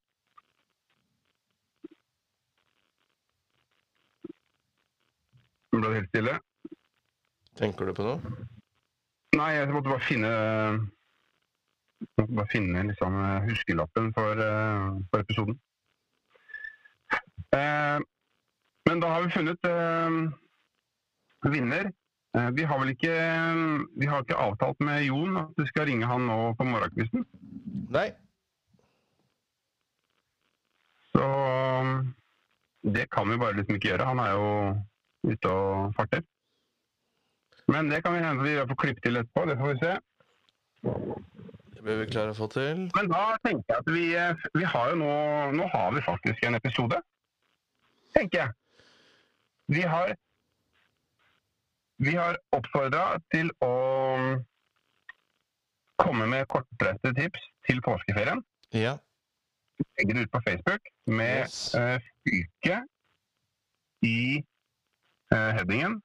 Nå 5.74 5.80
ble 5.80 5.90
det 5.90 5.98
helt 5.98 6.12
stille. 6.12 6.34
Tenker 7.58 7.88
du 7.88 7.94
på 7.96 8.04
noe? 8.06 8.34
Nei, 9.34 9.48
jeg 9.56 9.72
måtte 9.74 9.90
bare 9.90 10.06
finne 10.06 10.30
måtte 12.14 12.36
bare 12.36 12.50
finne 12.52 12.84
liksom, 12.92 13.16
huskelappen 13.48 14.12
for, 14.14 14.38
eh, 14.38 14.84
for 15.10 15.24
episoden. 15.24 15.58
Eh, 17.58 17.98
men 18.86 19.02
da 19.02 19.10
har 19.10 19.24
vi 19.24 19.34
funnet 19.34 19.66
eh, 19.66 20.20
vinner. 21.50 21.90
Eh, 22.36 22.50
vi 22.54 22.66
har 22.70 22.80
vel 22.80 22.94
ikke 22.94 23.14
Vi 23.98 24.06
har 24.10 24.22
ikke 24.22 24.38
avtalt 24.46 24.80
med 24.80 25.04
Jon 25.08 25.36
at 25.42 25.54
du 25.58 25.66
skal 25.66 25.86
ringe 25.90 26.06
han 26.06 26.26
nå 26.30 26.38
på 26.58 26.70
morgenkvisten. 26.70 27.26
Nei. 27.94 28.08
Så 31.14 31.26
det 32.94 33.10
kan 33.10 33.30
vi 33.30 33.38
bare 33.38 33.58
liksom 33.58 33.78
ikke 33.78 33.94
gjøre. 33.94 34.10
Han 34.12 34.22
er 34.22 34.34
jo 34.34 34.50
ute 35.24 35.50
og 35.50 35.94
farter. 35.96 36.22
Men 37.72 37.88
det 37.88 38.02
kan 38.04 38.12
vi 38.14 38.20
hende 38.24 38.44
vi 38.44 38.56
får 38.68 38.80
klippe 38.82 39.00
til 39.04 39.16
etterpå. 39.20 39.46
Det 39.48 39.56
får 39.60 39.72
vi 39.72 39.78
se. 39.82 39.94
Det 41.74 41.84
bør 41.84 42.00
vi 42.02 42.08
klare 42.10 42.34
å 42.34 42.36
få 42.38 42.48
til. 42.52 42.82
Men 42.96 43.08
da 43.12 43.22
tenker 43.44 43.64
jeg 43.72 43.78
at 43.80 43.88
vi, 43.94 44.04
eh, 44.20 44.44
vi 44.58 44.64
har 44.68 44.90
jo 44.92 44.98
nå 45.00 45.12
Nå 45.56 45.68
har 45.72 45.92
vi 45.96 46.02
faktisk 46.04 46.44
en 46.44 46.58
episode. 46.60 47.00
Tenker 48.16 48.38
jeg. 48.42 48.52
Vi 49.68 49.80
har 49.80 50.14
Vi 52.04 52.14
har 52.18 52.36
oppfordra 52.52 53.20
til 53.30 53.50
å 53.62 53.72
komme 56.02 56.26
med 56.26 56.48
kortreiste 56.50 57.12
tips 57.14 57.40
til 57.68 57.78
påskeferien. 57.86 58.42
Ja. 58.74 58.96
Legge 59.98 60.14
det 60.16 60.24
ut 60.26 60.32
på 60.34 60.40
Facebook 60.46 60.90
med 61.06 61.44
Yes. 61.46 61.74
uh, 61.74 62.00
fylke 62.26 62.80
i 64.02 64.16
eh, 64.38 64.42
headingen. 65.32 66.00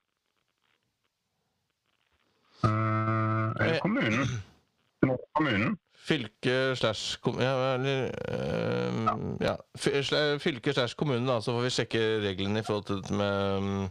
Eh, 2.63 2.69
eller 2.69 3.79
kommunen. 3.83 4.27
Kommunen. 5.33 5.77
Fylke 5.99 6.75
slash 6.75 7.19
kommune 7.21 7.43
Ja, 7.43 7.73
eller 7.75 8.05
eh, 8.31 9.45
ja. 9.45 9.55
Fy- 9.77 10.39
Fylke 10.39 10.73
slash 10.73 10.95
kommune, 10.97 11.27
da, 11.27 11.39
så 11.43 11.53
får 11.53 11.61
vi 11.67 11.71
sjekke 11.75 12.01
reglene 12.23 12.59
i 12.59 12.65
forhold 12.65 12.85
til 12.87 13.01
dette 13.01 13.13
med 13.19 13.61
mm, 13.61 13.89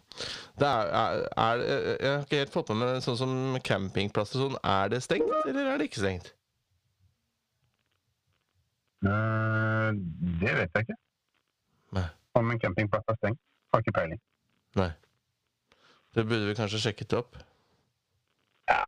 det 0.59 0.67
er, 0.69 0.91
er, 1.03 1.23
er, 1.37 1.63
Jeg 2.01 2.13
har 2.13 2.25
ikke 2.25 2.41
helt 2.43 2.53
fått 2.57 2.73
med 2.73 2.81
meg 2.83 3.03
sånn 3.05 3.19
som 3.21 3.35
campingplasser 3.65 4.41
sånn. 4.43 4.57
Er 4.65 4.89
det 4.93 5.03
stengt, 5.05 5.31
eller 5.47 5.69
er 5.75 5.79
det 5.79 5.89
ikke 5.91 6.03
stengt? 6.03 6.33
Eh, 9.07 9.91
det 10.43 10.55
vet 10.59 10.73
jeg 10.75 10.89
ikke. 10.89 10.99
Nei. 11.99 12.07
Om 12.41 12.51
en 12.57 12.61
campingplass 12.65 13.07
er 13.13 13.21
stengt. 13.21 13.41
Har 13.73 13.85
ikke 13.85 13.95
peiling. 14.01 14.21
Nei. 14.81 14.91
Det 16.19 16.25
burde 16.27 16.49
vi 16.49 16.55
kanskje 16.59 16.81
sjekket 16.83 17.13
opp. 17.15 17.37
Ja. 18.67 18.81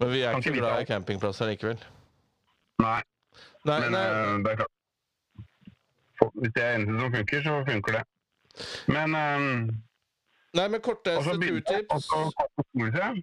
Men 0.00 0.10
vi 0.12 0.18
er 0.20 0.36
ikke 0.36 0.52
glad 0.58 0.82
i 0.82 0.88
campingplasser 0.90 1.48
likevel. 1.48 1.80
Nei, 2.82 2.98
Nei, 3.64 3.78
men 3.80 3.94
nei, 3.94 4.02
eh, 4.02 4.34
det 4.44 4.52
er 4.52 4.58
klart. 4.60 4.74
Hvis 6.34 6.52
det 6.54 6.64
er 6.64 6.74
eneste 6.76 6.98
som 7.00 7.14
funker, 7.16 7.42
så 7.46 7.54
funker 7.68 7.96
det. 7.96 8.02
Men 8.92 9.16
um, 9.16 9.46
nei 10.58 10.66
men 10.74 10.82
korteste 10.84 11.38
turtips. 11.40 12.04
så 12.10 12.20
kom 12.36 12.84
det 12.84 12.92
skole, 12.92 13.14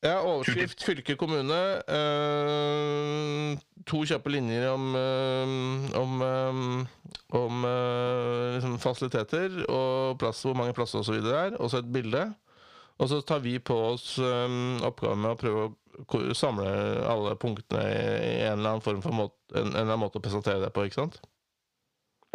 Ja, 0.00 0.22
overskrift 0.24 0.80
fylke 0.80 1.12
kommune. 1.20 1.56
Uh, 1.84 3.58
to 3.84 4.00
kjappe 4.08 4.30
linjer 4.32 4.70
om, 4.72 4.94
eh, 4.96 5.98
om, 6.00 6.22
um, 6.22 6.86
om 7.36 7.64
uh, 7.68 8.54
liksom 8.54 8.78
fasiliteter 8.80 9.58
og 9.68 10.16
plass, 10.20 10.40
hvor 10.46 10.56
mange 10.56 10.72
plasser 10.76 11.02
osv. 11.02 11.18
det 11.24 11.34
er. 11.36 11.58
Og 11.60 11.68
så 11.70 11.82
et 11.82 11.92
bilde. 11.92 12.22
Og 13.00 13.08
så 13.08 13.20
tar 13.20 13.42
vi 13.44 13.58
på 13.58 13.76
oss 13.90 14.14
um, 14.18 14.78
oppgaven 14.88 15.20
med 15.20 15.34
å 15.34 15.40
prøve 15.40 15.66
å 15.68 16.36
samle 16.36 16.70
alle 17.04 17.34
punktene 17.40 17.82
i 17.84 18.38
en 18.46 18.56
eller 18.56 18.70
annen 18.70 18.84
form 18.84 19.02
for 19.04 19.16
måte, 19.16 19.36
en, 19.52 19.66
en 19.66 19.74
eller 19.74 19.84
annen 19.84 20.04
måte 20.06 20.20
å 20.20 20.24
presentere 20.24 20.62
det 20.64 20.72
på, 20.72 20.86
ikke 20.88 21.00
sant? 21.02 21.20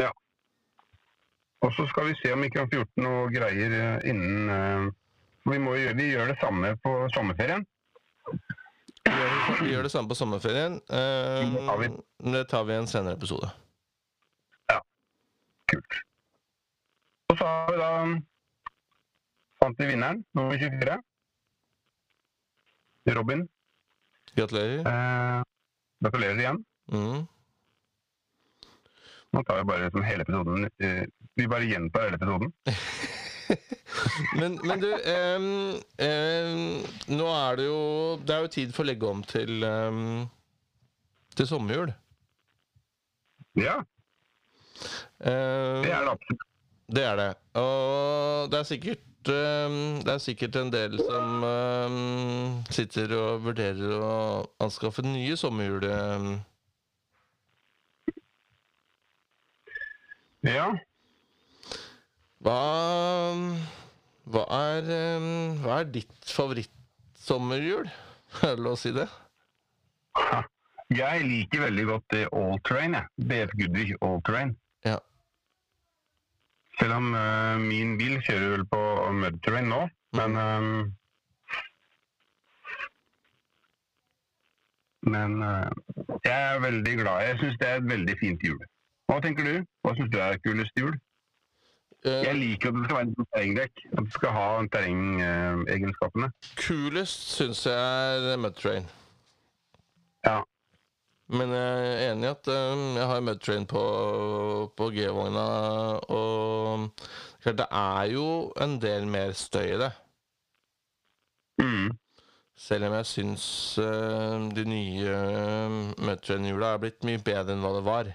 Ja. 0.02 0.12
Og 1.66 1.74
så 1.74 1.88
skal 1.90 2.12
vi 2.12 2.20
se 2.22 2.34
om 2.34 2.46
vi 2.46 2.52
kan 2.54 2.70
få 2.70 2.84
gjort 2.84 3.02
noe 3.02 3.26
greier 3.34 4.06
innen 4.06 4.94
vi, 5.54 5.60
må 5.62 5.76
gjøre, 5.78 5.96
vi 5.98 6.08
gjør 6.14 6.28
det 6.32 6.38
samme 6.42 6.72
på 6.84 6.94
sommerferien. 7.14 7.66
Vi 9.06 9.12
gjør, 9.12 9.30
det- 9.30 9.60
vi 9.62 9.72
gjør 9.74 9.84
det 9.84 9.92
samme 9.94 10.10
på 10.10 10.16
sommerferien. 10.18 10.80
eh, 10.90 11.52
Det 12.32 12.48
tar 12.50 12.64
vi. 12.66 12.74
i 12.74 12.78
en 12.78 12.88
senere 12.88 13.14
episode. 13.18 13.52
Ja. 14.70 14.80
Kult. 15.72 16.00
Og 17.30 17.38
så 17.38 17.46
har 17.46 17.72
vi 17.72 17.78
da 17.78 17.92
fant 19.62 19.78
vi 19.80 19.86
vinneren, 19.92 20.24
nummer 20.34 20.58
24. 20.58 20.98
Robin. 23.16 23.48
Gratulerer. 24.36 24.80
Eh, 24.90 25.44
gratulerer 26.02 26.40
igjen. 26.42 26.66
Mm. 26.92 27.28
Nå 29.34 29.44
tar 29.44 29.58
vi 29.58 29.64
bare 29.70 29.84
liksom 29.86 30.04
hele 30.04 30.24
episoden. 30.26 30.70
Eh, 30.80 31.06
vi 31.36 31.48
bare 31.48 31.66
gjentar 31.70 32.10
hele 32.10 32.18
episoden. 32.18 32.54
Men, 34.40 34.58
men 34.66 34.82
du, 34.82 34.88
um, 34.92 35.46
um, 36.04 36.62
nå 37.16 37.28
er 37.32 37.60
det 37.60 37.68
jo 37.68 37.82
Det 38.26 38.36
er 38.36 38.44
jo 38.44 38.52
tid 38.52 38.74
for 38.76 38.84
å 38.84 38.90
legge 38.90 39.08
om 39.10 39.22
til 39.28 39.64
um, 39.64 40.26
til 41.36 41.48
sommerjul. 41.50 41.92
Ja, 43.60 43.80
det 45.20 45.32
er 45.32 46.06
det 46.06 46.12
absolutt. 46.12 46.46
det 46.96 47.04
er 47.04 47.20
det. 47.20 47.28
Og 47.60 48.52
det 48.52 48.60
er 48.62 48.70
sikkert 48.70 49.04
det 49.26 50.12
er 50.12 50.20
sikkert 50.22 50.56
en 50.60 50.70
del 50.70 51.00
som 51.02 51.46
em, 51.48 52.60
sitter 52.70 53.10
og 53.18 53.46
vurderer 53.48 53.96
å 53.98 54.18
anskaffe 54.62 55.02
nye 55.02 55.34
sommerhjul. 55.40 55.88
Ja, 60.46 60.68
Hva, 62.46 63.34
hva, 64.30 64.42
er, 64.54 64.90
hva 65.64 65.78
er 65.82 65.88
ditt 65.90 66.28
favorittsommerhjul? 66.30 67.88
Er 68.46 68.60
det 68.60 68.62
lov 68.62 68.76
å 68.76 68.78
si 68.78 68.92
det? 68.94 69.08
jeg 70.94 71.24
liker 71.26 71.64
veldig 71.64 71.86
godt 71.90 72.06
det 72.14 72.22
All 72.38 72.60
Train, 72.68 72.94
jeg. 73.00 73.10
BF 73.32 73.56
Goodrich 73.58 73.96
All 74.06 74.22
Train. 74.28 74.52
Ja. 74.86 75.00
Selv 76.78 77.00
om 77.00 77.10
uh, 77.16 77.56
min 77.64 77.96
bil 77.98 78.20
kjører 78.28 78.54
vel 78.54 78.68
på 78.70 78.84
mud 79.24 79.42
Train 79.48 79.72
nå, 79.72 79.82
men 80.20 80.38
um, 80.38 80.70
Men 85.06 85.42
uh, 85.42 85.70
jeg 86.26 86.36
er 86.36 86.62
veldig 86.62 86.96
glad. 87.02 87.26
Jeg 87.26 87.42
syns 87.42 87.58
det 87.62 87.68
er 87.72 87.82
et 87.82 87.90
veldig 87.90 88.16
fint 88.22 88.46
hjul. 88.46 88.62
Hva 89.10 89.20
tenker 89.22 89.46
du? 89.46 89.68
Hva 89.86 89.98
syns 89.98 90.10
du 90.14 90.18
er 90.22 90.40
kulest 90.46 90.82
hjul? 90.82 90.96
Eh, 92.06 92.22
Jeg 92.28 92.36
liker 92.38 92.70
at 92.70 92.76
det 92.78 92.86
skal 92.86 92.98
være 92.98 93.08
en 93.08 93.28
terrengdekk. 93.34 93.86
At 93.92 94.04
det 94.04 94.14
skal 94.14 94.36
ha 94.36 94.50
terrengegenskapene. 94.76 96.32
kulest 96.62 97.32
syns 97.38 97.66
jeg 97.66 98.34
er 98.34 98.38
Mudtrain. 98.38 98.86
Ja. 100.26 100.42
Men 101.28 101.50
jeg 101.50 101.90
er 101.90 102.12
enig 102.12 102.28
i 102.28 102.32
at 102.36 102.48
eh, 102.54 102.86
jeg 103.00 103.08
har 103.10 103.26
Mudtrain 103.26 103.66
på, 103.66 103.84
på 104.78 104.90
G-vogna, 104.94 105.46
og 106.14 106.90
klart 107.42 107.58
det 107.64 107.68
er 107.72 108.12
jo 108.14 108.28
en 108.62 108.78
del 108.82 109.08
mer 109.10 109.34
støy 109.34 109.74
i 109.74 109.80
det. 109.82 109.92
Mm. 111.62 111.90
Selv 112.58 112.86
om 112.88 112.94
jeg 113.00 113.06
syns 113.10 113.48
eh, 113.82 114.46
de 114.56 114.64
nye 114.70 115.10
uh, 115.10 115.82
Mudtrain-hjula 116.06 116.76
er 116.76 116.86
blitt 116.86 117.04
mye 117.08 117.20
bedre 117.20 117.56
enn 117.56 117.66
hva 117.66 117.74
det 117.76 117.84
var. 117.88 118.14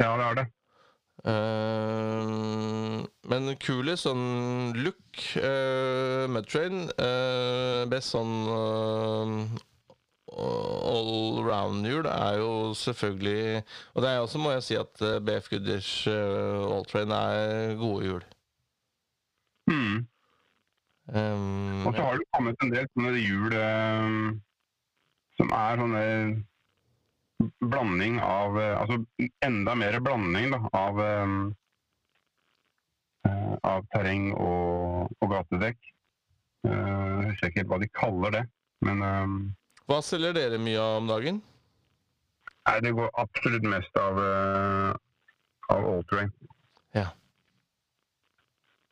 Ja, 0.00 0.16
det 0.16 0.24
er 0.26 0.38
det. 0.40 0.46
Eh, 1.22 2.30
men 3.30 3.52
kulest 3.62 4.08
sånn 4.08 4.72
look 4.82 5.20
uh, 5.38 6.26
Mudtrain 6.26 6.88
uh, 6.96 7.84
Best 7.86 8.16
sånn 8.16 8.32
uh, 8.50 9.44
allround-hjul 10.32 12.08
er 12.10 12.40
jo 12.40 12.50
selvfølgelig 12.74 13.62
Og 13.94 14.02
det 14.02 14.10
er 14.10 14.18
også, 14.24 14.42
må 14.42 14.56
jeg 14.56 14.66
si, 14.66 14.78
at 14.80 15.04
BF 15.22 15.52
Gooders 15.52 15.92
uh, 16.10 16.66
Alltrain 16.74 17.14
er 17.14 17.76
gode 17.78 18.08
hjul. 18.08 18.24
Mm. 19.70 20.08
Um, 21.06 21.86
Og 21.86 21.94
så 21.94 22.02
har 22.02 22.18
det 22.18 22.26
kommet 22.34 22.62
en 22.62 22.72
del 22.72 22.86
sånne 22.94 23.12
hjul 23.18 23.54
eh, 23.58 24.10
som 25.38 25.50
er 25.58 25.80
sånne 25.82 26.04
blanding 27.60 28.20
av 28.24 28.58
eh, 28.60 28.74
Altså 28.80 29.00
enda 29.44 29.74
mer 29.78 29.98
blanding 30.04 30.54
da, 30.54 30.60
av 30.76 31.00
eh, 31.02 31.36
av 33.62 33.86
terreng 33.94 34.32
og, 34.34 35.12
og 35.22 35.30
gatedekk. 35.30 35.78
Uh, 36.66 37.22
Jeg 37.22 37.30
husker 37.32 37.50
ikke 37.50 37.60
helt 37.62 37.70
hva 37.72 37.78
de 37.82 37.88
kaller 37.94 38.34
det, 38.36 38.42
men 38.86 39.02
um, 39.02 39.38
Hva 39.90 39.98
selger 40.06 40.34
dere 40.36 40.60
mye 40.62 40.78
av 40.78 41.00
om 41.00 41.10
dagen? 41.10 41.40
nei, 42.62 42.76
det 42.84 42.92
går 42.94 43.08
absolutt 43.18 43.64
mest 43.66 43.96
av, 43.98 44.18
uh, 44.22 44.92
av 45.74 45.86
all 45.90 46.04
terrain. 46.06 46.30
Ja. 46.94 47.08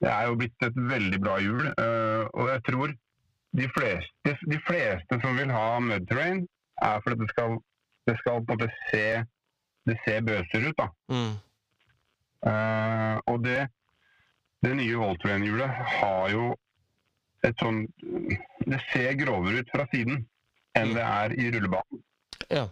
Det 0.02 0.10
er 0.10 0.26
jo 0.26 0.38
blitt 0.40 0.66
et 0.66 0.80
veldig 0.90 1.20
bra 1.22 1.36
hjul, 1.38 1.68
uh, 1.78 2.26
og 2.34 2.50
jeg 2.50 2.64
tror 2.66 2.96
de 3.60 3.68
fleste, 3.76 4.34
de 4.50 4.58
fleste 4.66 5.20
som 5.22 5.38
vil 5.38 5.54
ha 5.54 5.78
mud 5.84 6.08
terrain, 6.10 6.42
er 6.82 7.02
fordi 7.04 7.22
det 7.22 7.30
skal, 7.30 7.60
det 8.08 8.16
skal 8.20 8.40
på 8.44 8.54
en 8.54 8.58
måte 8.58 8.70
se 8.90 9.04
det 9.88 9.96
ser 10.04 10.24
bøser 10.24 10.68
ut. 10.68 10.76
da. 10.78 10.88
Mm. 11.12 11.36
Uh, 12.40 13.16
og 13.28 13.44
det, 13.44 13.60
det 14.64 14.74
nye 14.78 15.00
all 15.04 15.18
terrain-hjulet 15.20 15.80
har 16.00 16.30
jo 16.32 16.44
et 17.44 17.56
sånn 17.60 17.82
Det 18.64 18.78
ser 18.92 19.16
grovere 19.20 19.60
ut 19.60 19.72
fra 19.72 19.86
siden 19.92 20.22
enn 20.76 20.92
det 20.94 21.04
er 21.04 21.34
i 21.40 21.48
rullebanen. 21.50 22.02
Ja. 22.52 22.68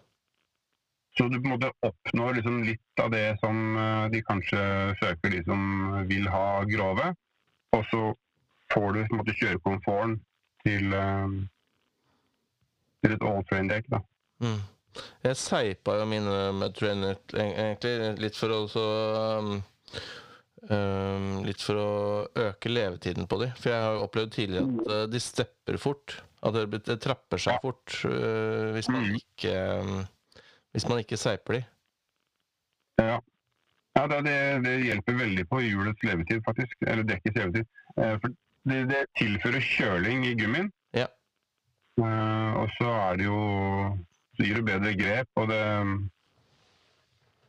Så 1.18 1.26
du 1.28 1.40
på 1.40 1.48
en 1.48 1.54
måte 1.56 1.72
oppnår 1.82 2.36
liksom 2.38 2.60
litt 2.62 3.02
av 3.02 3.10
det 3.10 3.38
som 3.42 3.56
eh, 3.74 4.04
de 4.12 4.20
kanskje 4.22 4.60
søker, 5.00 5.32
de 5.34 5.40
som 5.48 5.62
vil 6.06 6.28
ha 6.30 6.62
grove. 6.70 7.08
Og 7.74 7.82
så 7.90 8.02
får 8.70 8.86
du 8.94 9.00
på 9.00 9.16
en 9.16 9.20
måte 9.22 9.34
kjørekomforten 9.40 10.14
til, 10.62 10.94
eh, 10.94 11.34
til 13.02 13.16
et 13.16 13.26
all-train-dekk. 13.32 13.90
da. 13.96 14.02
Mm. 14.46 14.60
Jeg 15.22 15.38
seipa 15.38 15.98
jo 16.00 16.06
mine 16.08 16.36
Mudtrainer 16.56 17.18
egentlig 17.34 17.92
litt 18.22 18.38
for 18.38 18.54
å 18.54 18.60
så 18.70 18.84
um, 19.38 19.50
um, 20.70 21.28
Litt 21.46 21.62
for 21.62 21.78
å 21.80 21.90
øke 22.48 22.72
levetiden 22.72 23.28
på 23.30 23.38
dem. 23.42 23.52
For 23.58 23.72
jeg 23.72 23.84
har 23.84 23.98
jo 23.98 24.06
opplevd 24.08 24.34
tidligere 24.34 24.66
at 24.66 24.92
uh, 24.92 25.04
de 25.12 25.22
stepper 25.22 25.78
fort. 25.82 26.16
At 26.46 26.54
det, 26.70 26.98
trapper 27.02 27.40
seg 27.42 27.58
fort 27.64 28.00
uh, 28.06 28.70
hvis 28.76 28.90
man 28.92 29.08
Mm. 29.08 29.16
ikke 29.18 29.54
um, 29.82 29.96
Hvis 30.74 30.86
man 30.88 31.00
ikke 31.02 31.18
seiper 31.18 31.58
de. 31.58 31.62
Ja, 32.98 33.16
ja 33.96 34.04
det, 34.10 34.18
det, 34.26 34.36
det 34.66 34.74
hjelper 34.84 35.16
veldig 35.18 35.46
på 35.50 35.62
hjulets 35.64 36.04
levetid, 36.06 36.42
faktisk. 36.46 36.74
Eller 36.86 37.06
dekkets 37.06 37.38
levetid. 37.38 37.70
Eh, 37.96 38.14
for 38.20 38.34
det, 38.68 38.82
det 38.90 39.00
tilfører 39.18 39.64
kjøling 39.64 40.26
i 40.28 40.34
gummien. 40.38 40.68
Ja. 40.94 41.06
Uh, 41.98 42.62
og 42.62 42.74
så 42.76 42.90
er 43.08 43.18
det 43.18 43.26
jo 43.26 43.38
Gir 44.38 44.60
det 44.60 44.66
bedre 44.68 44.94
grep, 44.98 45.28
og 45.36 45.48
det 45.50 45.62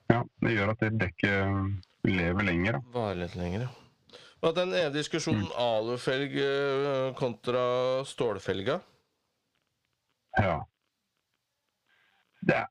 Ja, 0.10 0.24
det 0.42 0.56
gjør 0.56 0.72
at 0.74 0.80
det 0.82 0.96
dekket 1.04 2.10
lever 2.10 2.48
lenger, 2.48 2.80
da. 2.80 2.94
Varer 2.96 3.20
litt 3.22 3.36
lenger, 3.38 3.68
ja. 3.68 4.18
Og 4.40 4.56
den 4.56 4.72
ene 4.72 4.94
diskusjonen 4.96 5.50
alufelg 5.60 6.34
eh, 6.40 7.10
kontra 7.20 7.62
stålfelga. 8.08 8.80
Ja. 10.40 10.58
Det 12.48 12.56
er 12.56 12.68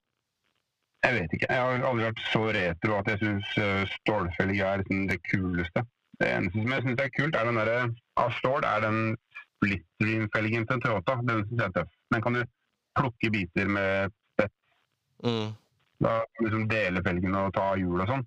Jeg 1.04 1.14
vet 1.14 1.34
ikke. 1.36 1.46
Jeg 1.52 1.62
har 1.62 1.84
aldri 1.86 2.08
vært 2.08 2.22
så 2.32 2.40
retro 2.56 2.96
at 2.98 3.08
jeg 3.12 3.20
syns 3.22 3.52
stålfelg 4.00 4.58
er 4.58 4.80
liksom 4.80 5.04
det 5.06 5.20
kuleste. 5.28 5.84
Det 6.18 6.30
eneste 6.34 6.58
som 6.58 6.72
jeg 6.74 6.84
syns 6.84 7.02
er 7.04 7.12
kult, 7.14 7.36
er 7.38 7.46
den 7.46 7.60
derre 7.60 7.76
av 8.18 8.32
stål, 8.40 8.64
er 8.66 8.82
den 8.82 8.98
split 9.38 9.84
stream-felgen 9.94 10.66
til 10.66 10.80
Toyota. 10.82 11.20
Den 11.28 11.44
syns 11.46 11.60
jeg 11.60 11.68
er 11.68 11.76
tøff. 11.76 11.92
Den 12.14 12.24
kan 12.24 12.34
du 12.34 12.42
plukke 12.98 13.30
biter 13.34 13.70
med 13.70 14.12
spett. 14.34 14.54
Mm. 15.24 15.54
Da 16.04 16.18
liksom 16.42 16.68
dele 16.70 17.02
felgen 17.06 17.34
og 17.38 17.52
ta 17.56 17.72
hjul 17.78 18.02
og 18.04 18.10
sånn. 18.10 18.24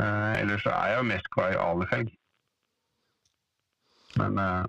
Eh, 0.00 0.40
ellers 0.40 0.64
så 0.64 0.72
er 0.72 0.92
jeg 0.92 1.00
jo 1.00 1.08
mest 1.10 1.32
glad 1.34 1.54
i 1.54 1.60
alifelg. 1.60 2.12
Men 4.20 4.38
eh, 4.40 4.64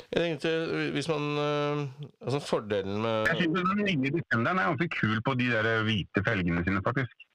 Jeg 0.00 0.22
tenkte, 0.24 0.50
hvis 0.94 1.08
man 1.10 1.24
eh, 1.38 1.82
Altså, 2.24 2.40
fordelen 2.42 3.02
med 3.02 3.28
jeg 3.28 3.44
syns 3.44 3.58
den 3.68 3.84
nye 3.86 4.12
Defenderen 4.16 4.58
er 4.58 4.70
ganske 4.72 4.88
kul 4.96 5.20
på 5.26 5.34
de 5.38 5.50
der 5.52 5.68
hvite 5.86 6.24
felgene 6.26 6.64
sine, 6.66 6.82
faktisk. 6.86 7.26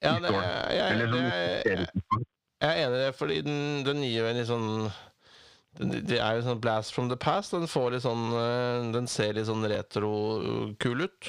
Ja, 0.00 0.14
det, 0.16 0.32
jeg, 0.32 0.76
jeg, 0.78 0.92
Eller 0.92 1.16
jeg, 1.20 1.86
som. 1.88 2.24
jeg 2.62 2.70
er 2.70 2.86
enig 2.86 2.96
i 2.96 3.02
det, 3.04 3.14
fordi 3.14 3.40
den, 3.44 3.58
den 3.84 4.00
nye 4.00 4.28
er 4.30 4.38
litt 4.38 4.48
sånn 4.48 4.70
Det 5.78 6.18
er 6.18 6.34
jo 6.36 6.42
sånn 6.44 6.60
blast 6.60 6.92
from 6.92 7.08
the 7.08 7.16
past. 7.16 7.52
Den 7.54 7.68
får 7.70 7.92
litt 7.94 8.02
sånn 8.04 8.24
eh, 8.34 8.90
Den 8.92 9.06
ser 9.08 9.36
litt 9.36 9.46
sånn 9.48 9.62
retro-kul 9.70 11.04
ut. 11.06 11.28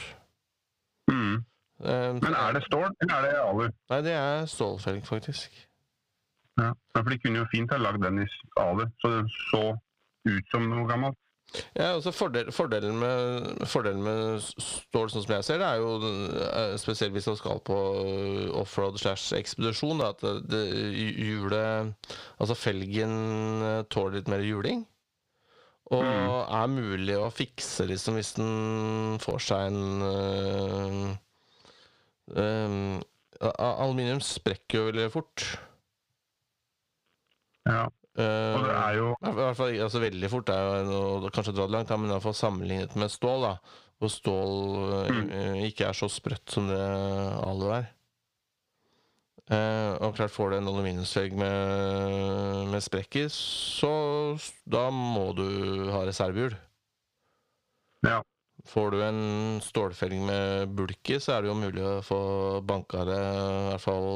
Mm. 1.12 1.44
Eh, 1.84 2.14
Men 2.18 2.34
er 2.36 2.54
det 2.58 2.64
stål, 2.66 2.90
eller 3.06 3.16
er 3.18 3.28
det 3.28 3.44
alu? 3.44 3.68
Nei, 3.94 4.02
det 4.08 4.16
er 4.18 4.46
stålfelg, 4.50 5.06
faktisk. 5.08 5.54
Ja. 6.60 6.72
Ja, 6.74 7.00
For 7.02 7.10
de 7.14 7.18
kunne 7.22 7.42
jo 7.44 7.48
fint 7.54 7.72
ha 7.72 7.78
lagd 7.80 8.04
den 8.04 8.20
i 8.24 8.28
alu, 8.60 8.84
så 9.02 9.14
det 9.14 9.22
så 9.52 9.62
ut 10.28 10.52
som 10.52 10.68
noe 10.70 10.88
gammelt. 10.90 11.18
Ja, 11.76 11.90
altså 11.98 12.14
fordel, 12.16 12.52
fordelen, 12.56 12.96
med, 13.02 13.66
fordelen 13.68 14.04
med 14.06 14.40
stål, 14.46 15.10
sånn 15.12 15.26
som 15.26 15.34
jeg 15.36 15.44
ser 15.44 15.60
det, 15.60 15.68
er 15.68 15.82
jo 15.82 15.98
eh, 16.48 16.76
spesielt 16.80 17.12
hvis 17.16 17.28
man 17.28 17.40
skal 17.40 17.60
på 17.68 17.80
eh, 18.00 18.46
offroad 18.56 19.00
slash 19.02 19.34
ekspedisjon, 19.36 20.04
at 20.06 20.24
det, 20.48 20.62
hjulet 21.20 21.92
Altså 22.40 22.56
felgen 22.56 23.18
eh, 23.68 23.82
tåler 23.92 24.22
litt 24.22 24.32
mer 24.32 24.46
juling. 24.48 24.86
Og 25.92 26.06
Mm. 26.08 26.30
er 26.56 26.68
mulig 26.72 27.16
å 27.20 27.28
fikse 27.36 27.84
liksom 27.90 28.16
hvis 28.16 28.30
den 28.38 29.18
får 29.20 29.42
seg 29.44 29.74
en 29.74 30.06
øh, 30.08 31.10
øh, 32.40 33.02
Aluminium 33.60 34.22
sprekker 34.24 34.78
jo 34.78 34.86
veldig 34.88 35.10
fort. 35.12 35.44
Ja. 37.68 37.90
Eh, 38.20 38.56
Og 38.58 38.66
det 38.68 38.74
er 38.76 38.96
jo 38.98 39.12
i 39.16 39.32
hvert 39.38 39.56
fall 39.56 39.78
altså, 39.86 40.02
veldig 40.04 40.30
fort 40.34 40.50
er 40.52 40.90
jo 40.90 41.30
kanskje 41.32 41.54
dra 41.56 41.68
det 41.70 41.76
langt, 41.78 41.94
men 41.96 42.10
i 42.10 42.14
hvert 42.16 42.26
fall 42.26 42.36
sammenlignet 42.36 42.96
med 43.00 43.14
stål, 43.14 43.46
da, 43.48 43.54
hvor 44.02 44.12
stål 44.12 44.56
eh, 44.98 45.10
Mm. 45.12 45.62
ikke 45.70 45.88
er 45.88 45.96
så 45.96 46.10
sprøtt 46.12 46.52
som 46.52 46.68
det 46.68 46.82
alu 47.48 47.70
er. 47.72 47.88
Uh, 49.52 49.98
og 50.06 50.14
klart 50.16 50.32
får 50.32 50.52
du 50.52 50.56
en 50.58 50.68
aluminiumsvegg 50.70 51.34
med, 51.36 52.68
med 52.72 52.84
sprekker, 52.86 53.28
så 53.28 53.90
da 54.70 54.86
må 54.96 55.34
du 55.36 55.90
ha 55.92 56.06
reservehjul. 56.08 56.54
Ja. 58.08 58.22
Får 58.72 58.94
du 58.94 59.02
en 59.04 59.60
stålfelg 59.66 60.22
med 60.24 60.72
bulk 60.78 61.12
i, 61.12 61.18
så 61.20 61.34
er 61.36 61.42
det 61.44 61.52
jo 61.52 61.58
mulig 61.60 61.84
å 61.84 61.98
få 62.06 62.22
banka 62.64 63.04
det 63.10 63.18
i 63.18 63.66
hvert 63.74 63.84
fall 63.84 64.08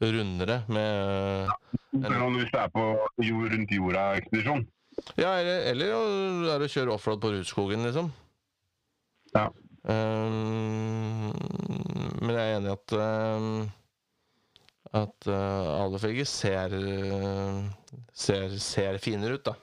rundere 0.00 0.60
med 0.70 1.48
Men 1.92 2.22
om 2.22 2.36
hvis 2.38 2.50
det 2.52 2.60
er 2.60 2.70
på 2.74 2.84
jord, 3.24 3.50
rundt 3.52 3.72
jorda-ekspedisjon. 3.74 4.66
Ja, 5.18 5.32
eller, 5.38 5.64
eller 5.72 5.92
er 6.54 6.62
å 6.64 6.70
kjøre 6.70 6.94
offroad 6.94 7.20
på 7.22 7.30
Rudskogen, 7.34 7.84
liksom. 7.86 8.12
Ja. 9.34 9.48
Um, 9.88 11.30
men 12.22 12.32
jeg 12.34 12.42
er 12.44 12.56
enig 12.58 12.70
i 12.70 12.74
at 12.74 12.94
um, 12.98 13.50
at 14.98 15.28
uh, 15.28 15.84
alufelger 15.84 16.26
ser, 16.28 16.72
uh, 16.72 17.98
ser 18.16 18.56
ser 18.62 18.98
finere 19.04 19.36
ut, 19.38 19.44
da. 19.50 19.54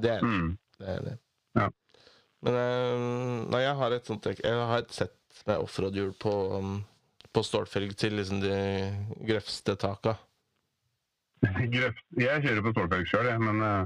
Det 0.00 0.12
er 0.16 0.24
Mm. 0.24 0.56
det. 0.78 0.88
Er 0.88 1.00
det. 1.04 1.16
Ja. 1.58 1.68
Men 2.46 2.54
uh, 2.56 3.48
nei, 3.52 3.62
jeg 3.66 3.76
har 3.76 3.92
et 3.92 4.06
sånt 4.08 4.24
Jeg 4.30 4.54
har 4.70 4.78
et 4.78 4.94
sett 4.94 5.42
med 5.46 5.60
offroad-hjul 5.60 6.14
på, 6.20 6.32
um, 6.56 6.78
på 7.34 7.44
stålfelg 7.46 7.94
til 7.98 8.16
liksom 8.18 8.42
de 8.42 8.58
grøvste 9.28 9.76
taka. 9.80 10.16
Jeg 11.46 12.44
kjører 12.44 12.62
på 12.64 12.74
stålfelg 12.74 13.08
sjøl, 13.08 13.30
jeg, 13.30 13.40
men 13.40 13.62
eh, 13.64 13.82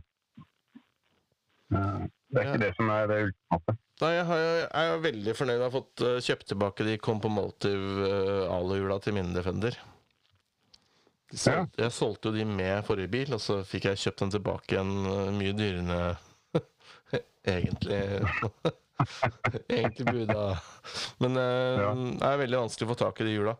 eh, 1.76 2.04
det 2.34 2.42
er 2.42 2.48
ikke 2.50 2.62
det 2.64 2.70
som 2.74 2.90
er 2.90 3.10
det 3.10 3.18
ultimate. 3.28 3.76
Nei, 4.02 4.10
jeg, 4.16 4.24
har, 4.26 4.40
jeg 4.42 4.90
er 4.90 5.02
veldig 5.04 5.34
fornøyd 5.38 5.58
med 5.60 5.62
å 5.62 5.68
ha 5.68 5.74
fått 5.76 6.02
uh, 6.02 6.14
kjøpt 6.26 6.48
tilbake 6.50 6.86
de 6.88 6.94
Compomotive 6.98 8.06
uh, 8.08 8.54
aluhjula 8.56 8.96
til 9.04 9.14
min 9.14 9.30
Defender. 9.36 9.76
Så, 11.30 11.52
ja. 11.52 11.60
Jeg 11.78 11.94
solgte 11.94 12.32
jo 12.32 12.34
de 12.34 12.46
med 12.48 12.82
forrige 12.88 13.12
bil, 13.12 13.30
og 13.36 13.42
så 13.42 13.60
fikk 13.66 13.86
jeg 13.92 14.00
kjøpt 14.02 14.24
den 14.24 14.34
tilbake 14.34 14.74
igjen 14.74 14.90
uh, 15.06 15.30
mye 15.36 15.54
dyrere 15.54 16.00
egentlig. 17.54 18.00
egentlig 19.68 20.06
buda. 20.06 20.44
Men 21.22 21.36
uh, 21.36 21.80
Ja. 21.80 21.94
det 21.94 22.28
er 22.30 22.42
veldig 22.44 22.60
vanskelig 22.64 22.88
å 22.88 22.92
få 22.92 22.98
tak 23.04 23.20
i 23.20 23.28
de 23.28 23.34
hjula. 23.36 23.56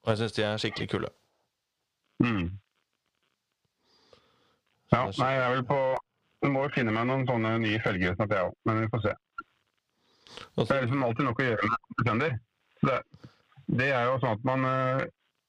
Og 0.00 0.12
jeg 0.12 0.20
syns 0.22 0.36
de 0.36 0.44
er 0.46 0.60
skikkelig 0.60 0.88
kule. 0.90 1.10
Mm. 2.24 2.46
Ja, 4.90 5.04
nei, 5.06 5.30
jeg 5.36 5.42
er 5.44 5.52
vel 5.54 5.66
på 5.68 5.78
Du 6.42 6.48
må 6.50 6.64
jo 6.64 6.72
finne 6.74 6.92
meg 6.92 7.06
noen 7.08 7.26
sånne 7.28 7.52
nye 7.60 7.80
følgere 7.84 8.16
snart, 8.16 8.32
jeg 8.32 8.48
òg. 8.48 8.54
Men 8.64 8.80
vi 8.80 8.90
får 8.92 9.02
se. 9.04 9.14
Også... 10.56 10.64
Det 10.70 10.76
er 10.76 10.84
liksom 10.86 11.02
alltid 11.04 11.26
noe 11.26 11.36
å 11.36 11.46
gjøre 11.46 11.68
med 11.68 11.98
Defender. 11.98 12.36
Det, 12.80 12.94
det 13.80 13.88
er 13.92 14.06
jo 14.08 14.14
sånn 14.22 14.38
at 14.38 14.46
man 14.48 14.64
eh, 14.64 15.02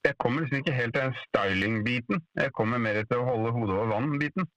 Jeg 0.03 0.17
kommer 0.19 0.43
liksom 0.43 0.59
ikke 0.59 0.75
helt 0.75 0.95
til 0.97 1.05
den 1.05 1.15
styling-biten. 1.21 2.21
Jeg 2.41 2.51
kommer 2.57 2.81
mer 2.83 2.99
til 3.07 3.21
å 3.21 3.27
holde 3.29 3.53
hodet 3.55 3.77
over 3.77 3.91
vann-biten. 3.93 4.49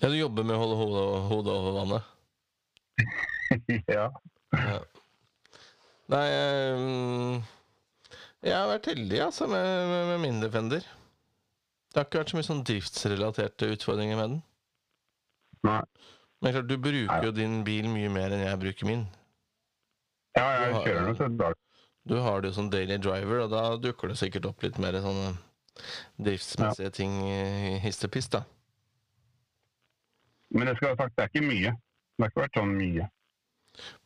Ja, 0.00 0.08
du 0.08 0.16
jobber 0.16 0.46
med 0.46 0.54
å 0.54 0.60
holde 0.62 0.78
hodet, 0.80 1.04
hodet 1.32 1.56
over 1.56 1.76
vannet? 1.80 2.10
ja. 3.96 4.06
Ja. 4.54 4.78
Nei, 6.10 6.24
jeg, 6.26 7.42
jeg 8.48 8.54
har 8.56 8.68
vært 8.72 8.88
heldig 8.90 9.20
altså, 9.28 9.46
med, 9.50 9.66
med, 9.90 10.06
med 10.10 10.20
min 10.24 10.40
Defender. 10.42 10.86
Det 11.90 11.98
har 11.98 12.06
ikke 12.08 12.20
vært 12.22 12.32
så 12.32 12.38
mye 12.38 12.46
sånn 12.48 12.64
driftsrelaterte 12.66 13.68
utfordringer 13.74 14.18
med 14.18 14.28
den. 14.34 14.40
Nei. 15.66 15.80
Men 16.40 16.54
klart, 16.56 16.68
du 16.70 16.76
bruker 16.80 17.10
Nei. 17.10 17.24
jo 17.26 17.32
din 17.36 17.58
bil 17.66 17.88
mye 17.92 18.10
mer 18.14 18.32
enn 18.32 18.44
jeg 18.46 18.60
bruker 18.62 18.88
min. 18.88 19.02
Ja, 20.38 20.46
jeg 20.62 20.72
har- 20.74 20.86
kjører 20.86 21.06
den 21.10 21.18
til 21.18 21.36
dag. 21.40 21.58
Du 22.08 22.14
har 22.24 22.40
det 22.40 22.48
jo 22.50 22.54
som 22.56 22.70
daily 22.72 22.96
driver, 23.02 23.42
og 23.44 23.50
da 23.52 23.62
dukker 23.76 24.08
det 24.08 24.16
sikkert 24.18 24.46
opp 24.48 24.62
litt 24.64 24.78
mer 24.80 24.96
sånne 25.04 25.34
driftsmessige 26.22 26.90
ting 26.96 27.18
i 27.28 27.78
hist 27.84 28.06
og 28.06 28.10
pist, 28.14 28.32
da. 28.32 28.40
Men 30.50 30.70
jeg 30.70 30.78
skal 30.80 30.94
ha 30.94 30.96
sagt, 31.04 31.14
det 31.18 31.26
er 31.26 31.30
ikke 31.34 31.46
mye. 31.46 31.74
Det 32.20 32.26
har 32.26 32.32
ikke 32.34 32.42
vært 32.42 32.56
sånn 32.58 32.72
mye. 32.76 33.04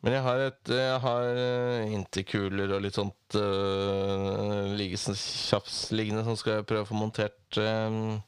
Men 0.06 0.14
jeg 0.14 0.22
har 0.22 0.40
et 0.44 0.70
Jeg 0.70 0.98
har 1.02 1.24
uh, 1.34 1.92
interkuler 1.96 2.74
og 2.76 2.82
litt 2.84 2.94
sånt 2.94 3.34
uh, 3.34 4.70
ligge, 4.78 5.00
sånn 5.02 5.16
tjafs 5.18 5.88
som 5.90 6.36
skal 6.38 6.60
jeg 6.60 6.66
prøve 6.68 6.84
å 6.84 6.86
få 6.86 6.94
montert 6.94 7.58
um, 7.58 8.20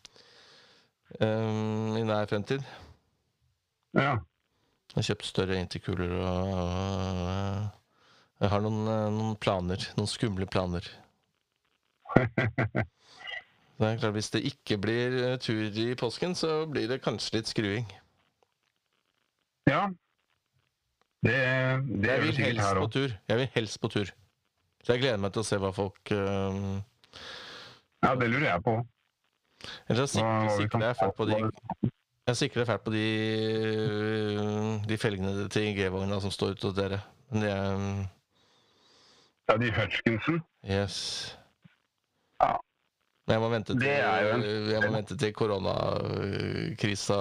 um, 1.21 1.95
i 1.95 2.03
nær 2.03 2.27
fremtid. 2.27 2.65
Ja. 3.95 4.17
Jeg 4.91 4.97
har 4.97 5.07
kjøpt 5.11 5.29
større 5.29 5.61
interkuler 5.61 6.17
og 6.19 6.51
uh, 6.57 7.63
Jeg 8.41 8.51
har 8.51 8.65
noen, 8.65 8.83
noen 9.15 9.39
planer. 9.39 9.87
Noen 10.01 10.11
skumle 10.11 10.51
planer. 10.51 10.83
Det 13.77 13.85
er 13.87 13.99
klart 14.01 14.17
Hvis 14.17 14.33
det 14.33 14.43
ikke 14.49 14.81
blir 14.83 15.37
tur 15.45 15.79
i 15.79 15.95
påsken, 15.95 16.35
så 16.35 16.65
blir 16.67 16.89
det 16.91 17.05
kanskje 17.05 17.39
litt 17.39 17.55
skruing. 17.55 17.87
Ja. 19.71 19.87
Det, 21.27 21.33
det 22.03 22.09
Jeg 22.09 22.19
gjør 22.19 22.27
det 22.27 22.35
sikkert 22.37 22.63
her 22.63 22.81
òg. 22.83 22.99
Jeg 23.29 23.41
vil 23.41 23.49
helst 23.55 23.81
på 23.83 23.89
tur. 23.89 24.13
Så 24.85 24.95
jeg 24.95 25.03
gleder 25.03 25.19
meg 25.19 25.33
til 25.35 25.43
å 25.43 25.47
se 25.49 25.59
hva 25.59 25.73
folk 25.75 26.13
um, 26.15 26.77
Ja, 28.05 28.13
det 28.15 28.29
lurer 28.31 28.51
jeg 28.53 28.63
på. 28.63 28.77
Eller 29.89 30.07
så 30.07 30.23
kan 30.71 30.85
jeg 30.85 30.99
fælt 31.01 31.17
på 31.17 31.27
de 31.27 31.39
Jeg 31.41 32.67
fælt 32.69 32.85
på 32.85 32.93
de 32.95 33.07
De 34.87 34.99
felgene 35.01 35.49
til 35.49 35.73
G-vogna 35.79 36.21
som 36.23 36.31
står 36.31 36.55
ute 36.55 36.69
hos 36.69 36.77
dere. 36.77 37.01
Men 37.33 37.43
det 37.43 37.51
er 37.51 37.75
um, 37.75 38.05
Ja, 39.49 39.57
de 39.63 39.73
Hutchinson. 39.75 40.41
Yes. 40.67 41.35
Men 43.27 43.35
jeg 43.35 43.43
må 43.43 43.49
vente 43.51 43.75
til, 43.75 43.89
en- 43.91 44.83
må 44.87 44.91
vente 44.95 45.17
til 45.19 45.33
koronakrisa 45.35 47.17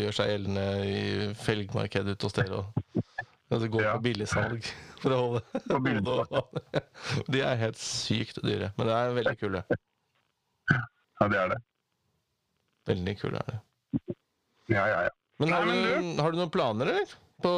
gjør 0.00 0.14
seg 0.16 0.30
gjeldende 0.32 0.64
i 0.88 1.00
felgmarkedet 1.36 2.14
ute 2.16 2.26
hos 2.30 2.36
dere. 2.38 2.62
Det 3.50 3.68
går 3.74 3.82
Ja. 3.84 3.92
på 3.98 4.04
billigsalg 4.06 4.62
for 5.02 5.10
å 5.12 5.18
holde 5.20 5.42
hodet. 6.06 6.84
De 7.34 7.42
er 7.44 7.56
helt 7.60 7.76
sykt 7.82 8.40
dyre, 8.46 8.70
men 8.78 8.86
det 8.88 8.94
er 8.96 9.16
veldig 9.18 9.36
kule. 9.40 9.62
Ja, 10.70 11.28
det 11.28 11.38
er 11.42 11.48
det. 11.52 11.58
Veldig 12.88 13.14
kule 13.20 13.36
er 13.42 13.50
det. 13.52 13.58
Ja, 14.70 14.84
ja, 14.88 15.00
ja. 15.08 15.12
Men 15.40 15.52
har, 15.52 15.64
Nei, 15.66 15.74
men 15.74 16.14
du, 16.16 16.22
har 16.22 16.30
du 16.32 16.38
noen 16.40 16.52
planer, 16.52 16.86
eller? 16.94 17.12
På 17.40 17.52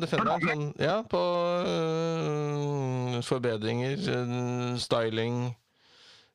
Defenderen? 0.00 0.44
Sånn, 0.44 0.64
ja, 0.80 0.98
på 1.08 1.20
øh, 1.64 3.20
forbedringer, 3.24 3.96
øh, 4.12 4.74
styling 4.80 5.38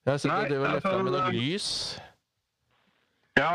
Jeg 0.06 0.12
har 0.14 0.22
sett 0.24 0.36
at 0.36 0.52
du 0.52 0.60
har 0.62 0.76
altså, 0.78 0.94
med 1.04 1.16
noe 1.16 1.32
lys. 1.36 1.70
Ja, 3.40 3.52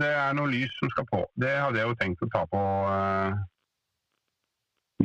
det 0.00 0.10
er 0.10 0.36
noe 0.38 0.50
lys 0.50 0.74
som 0.80 0.90
skal 0.94 1.06
på. 1.10 1.22
Det 1.38 1.50
hadde 1.54 1.80
jeg 1.80 1.90
jo 1.90 1.98
tenkt 2.00 2.24
å 2.26 2.30
ta 2.32 2.44
på 2.50 2.60
uh, 2.90 3.40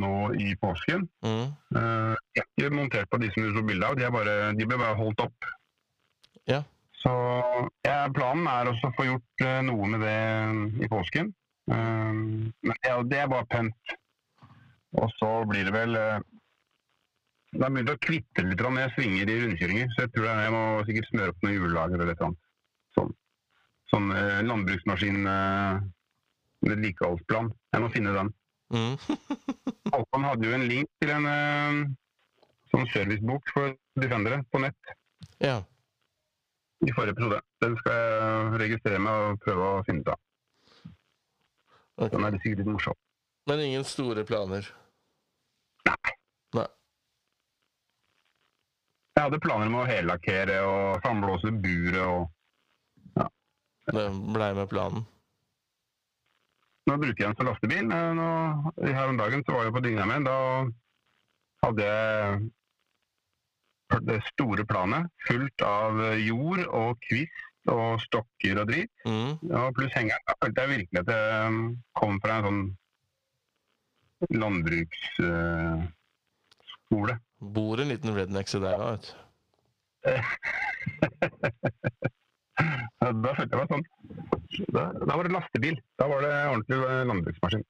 nå 0.01 0.13
i 0.41 0.53
påsken. 0.61 1.05
Mm. 1.25 1.51
Uh, 1.75 2.13
jeg 2.33 2.43
har 2.43 2.49
ikke 2.51 2.73
montert 2.73 3.11
på 3.11 3.21
de 3.21 3.29
som 3.33 3.45
du 3.45 3.57
så 3.57 3.65
bilde 3.67 3.89
av, 3.89 3.99
de, 3.99 4.09
bare, 4.13 4.37
de 4.57 4.67
ble 4.67 4.79
bare 4.81 4.97
holdt 4.97 5.25
opp. 5.27 5.49
Ja. 6.49 6.63
Så 7.01 7.13
ja, 7.85 8.05
planen 8.15 8.47
er 8.49 8.71
også 8.71 8.89
å 8.89 8.95
få 8.97 9.09
gjort 9.11 9.45
uh, 9.45 9.59
noe 9.67 9.89
med 9.93 10.05
det 10.05 10.19
i 10.85 10.89
påsken. 10.89 11.33
Eh, 11.71 12.13
men 12.61 12.75
ja, 12.85 13.01
det 13.03 13.19
er 13.19 13.31
bare 13.31 13.49
pent. 13.49 13.95
Og 14.95 15.11
så 15.17 15.31
blir 15.49 15.67
det 15.67 15.73
vel 15.75 15.97
eh, 15.99 16.19
Det 17.55 17.63
er 17.63 17.71
begynt 17.71 17.91
å 17.93 17.99
kvitte 18.03 18.43
litt 18.43 18.61
når 18.61 18.81
jeg 18.81 18.93
svinger 18.97 19.29
i 19.31 19.35
rundkjøringer, 19.41 19.91
så 19.93 20.03
jeg 20.03 20.11
tror 20.15 20.25
jeg 20.27 20.53
må 20.55 20.63
sikkert 20.87 21.11
smøre 21.11 21.31
opp 21.31 21.45
noen 21.45 21.53
hjullager 21.55 22.01
eller 22.01 22.09
noe 22.11 22.19
sånt. 22.19 22.39
Sånn, 22.95 23.13
sånn 23.93 24.09
eh, 24.15 24.41
landbruksmaskin 24.43 25.29
eh. 25.31 25.85
Jeg 26.65 27.83
må 27.83 27.89
finne 27.93 28.15
den. 28.15 28.31
Mm. 28.73 28.95
Alpan 29.95 30.25
hadde 30.25 30.49
jo 30.49 30.57
en 30.57 30.65
link 30.67 30.89
til 30.99 31.11
en 31.13 31.27
eh, 31.29 31.79
sånn 32.73 32.89
servicebok 32.91 33.53
for 33.53 33.75
Defendere 33.95 34.41
på 34.51 34.59
nett 34.59 34.95
ja. 35.39 35.59
i 36.83 36.91
forrige 36.91 37.15
episode. 37.15 37.39
Den 37.63 37.77
skal 37.79 37.99
jeg 38.01 38.61
registrere 38.65 38.99
meg 39.05 39.29
og 39.29 39.43
prøve 39.45 39.69
å 39.69 39.83
finne 39.87 40.03
ut 40.03 40.11
av. 40.11 40.19
Okay. 41.95 42.11
Den 42.17 42.27
er 42.27 42.39
sikkert 42.41 42.63
litt 42.65 42.73
morsom. 42.73 42.99
Men 43.47 43.63
ingen 43.63 43.87
store 43.87 44.25
planer? 44.27 44.67
Nei. 45.87 46.14
Jeg 49.15 49.23
hadde 49.23 49.39
planer 49.39 49.69
om 49.71 49.77
å 49.79 49.87
hellakkere 49.87 50.57
og 50.67 51.05
samblåse 51.05 51.47
buret 51.63 52.01
og 52.03 52.27
Det 53.85 54.05
blei 54.33 54.49
med 54.57 54.65
planen. 54.71 55.03
Nå 56.89 56.93
bruker 57.01 57.21
jeg 57.21 57.29
den 57.29 57.37
som 57.37 57.47
lastebil. 57.47 57.85
Nå, 57.87 58.29
her 58.81 59.09
om 59.09 59.17
dagen 59.17 59.43
så 59.45 59.51
var 59.55 59.63
jeg 59.67 59.75
på 59.75 59.83
dynga 59.85 60.05
mi. 60.09 60.17
Da 60.25 60.37
hadde 61.65 61.81
jeg 61.87 62.01
det 64.09 64.19
store 64.31 64.63
planet 64.67 65.03
fullt 65.27 65.59
av 65.65 65.91
jord 66.19 66.61
og 66.65 66.89
kvist 67.05 67.69
og 67.71 68.01
stokker 68.03 68.59
og 68.61 68.67
drit. 68.69 68.91
Mm. 69.07 69.31
Ja, 69.49 69.71
pluss 69.77 69.93
hengeren. 69.97 70.23
Da 70.27 70.33
følte 70.41 70.61
jeg 70.61 70.73
virkelig 70.75 70.99
at 71.01 71.09
jeg 71.13 71.23
um, 71.47 71.55
kom 71.97 72.13
fra 72.23 72.33
en 72.39 72.45
sånn 72.49 72.63
landbruksskole. 74.41 77.15
Bor 77.39 77.79
en 77.81 77.87
liten 77.91 78.15
redneck 78.15 78.53
i 78.53 78.59
deg 78.63 78.79
òg, 78.79 78.89
vet 78.95 79.05
du. 79.05 79.11
da 83.25 83.31
følte 83.35 83.51
jeg 83.51 83.59
meg 83.59 83.69
sånn. 83.71 83.85
Da, 84.71 84.83
da 85.01 85.13
var 85.17 85.23
det 85.27 85.33
lastebil. 85.33 85.75
Da 85.99 86.05
var 86.09 86.19
det 86.23 86.31
ordentlig 86.51 86.77
eh, 86.79 87.07
landbruksmaskin. 87.09 87.63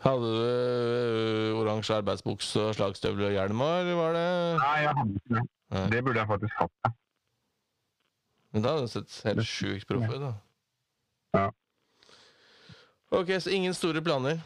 Hadde 0.00 0.22
du 0.22 0.28
øh, 0.46 1.58
oransje 1.58 1.96
arbeidsbukse 1.98 2.58
og 2.68 2.74
slagstøvler 2.78 3.26
og 3.28 3.34
hjelm 3.34 3.58
òg, 3.66 3.76
eller 3.82 3.96
var 3.98 4.10
det 4.16 4.28
Nei, 4.60 4.78
jeg 4.84 4.92
hadde 5.00 5.14
ikke 5.18 5.32
det. 5.34 5.44
Nei. 5.74 5.84
Det 5.90 6.00
burde 6.06 6.20
jeg 6.22 6.30
faktisk 6.30 6.54
hatt. 6.62 6.74
Men 8.50 8.60
da 8.64 8.68
hadde 8.74 8.86
du 8.86 8.90
sett 8.94 9.12
helt 9.26 9.46
sjukt 9.46 9.86
proff 9.90 10.08
ut, 10.10 10.22
da. 10.22 10.32
Ja. 11.36 11.46
Ok, 13.18 13.28
så 13.42 13.48
ingen 13.54 13.74
store 13.74 14.02
planer? 14.02 14.36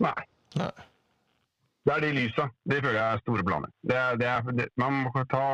Nei. 0.00 0.22
Nei. 0.56 0.72
Det 1.88 1.94
er 1.94 2.04
de 2.04 2.08
lysa. 2.12 2.44
Det 2.68 2.82
føler 2.82 2.98
jeg 2.98 3.14
er 3.14 3.22
store 3.22 3.44
planer. 3.48 3.70
Det 3.80 4.00
det 4.20 4.26
er, 4.28 4.50
det, 4.58 4.66
man 4.76 4.98
må 5.06 5.22
ta 5.32 5.44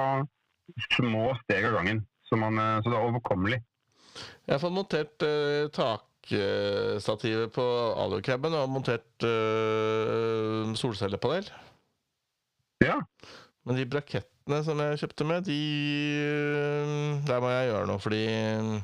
små 0.97 1.29
steg 1.45 1.69
av 1.69 1.77
gangen, 1.77 2.01
så, 2.27 2.35
man, 2.41 2.59
eh, 2.59 2.81
så 2.83 2.91
det 2.91 2.99
er 2.99 3.07
overkommelig. 3.07 3.61
Jeg 4.47 4.55
har 4.57 4.63
fått 4.63 4.75
montert 4.75 5.23
eh, 5.27 5.69
takstativet 5.75 7.55
på 7.55 7.67
alucaben 8.03 8.57
og 8.59 8.73
montert 8.73 9.27
eh, 9.29 10.75
solcellepanel. 10.81 11.47
Ja. 12.83 12.99
Men 13.65 13.79
de 13.79 13.87
brakettene 13.95 14.59
som 14.67 14.83
jeg 14.83 15.05
kjøpte 15.05 15.29
med, 15.29 15.47
de 15.47 15.61
øh, 16.19 17.23
Der 17.29 17.39
må 17.41 17.55
jeg 17.55 17.71
gjøre 17.71 17.87
noe, 17.89 18.03
fordi 18.03 18.25
øh, 18.27 18.75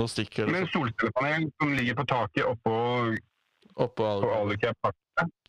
nå 0.00 0.08
stikker 0.08 0.48
Men 0.48 0.66
solcellepanel 0.72 1.50
som 1.60 1.76
ligger 1.76 2.00
på 2.00 2.08
taket 2.08 2.48
oppå, 2.48 2.74
oppå 3.76 4.10
på 4.24 4.34
alucaben. 4.40 4.98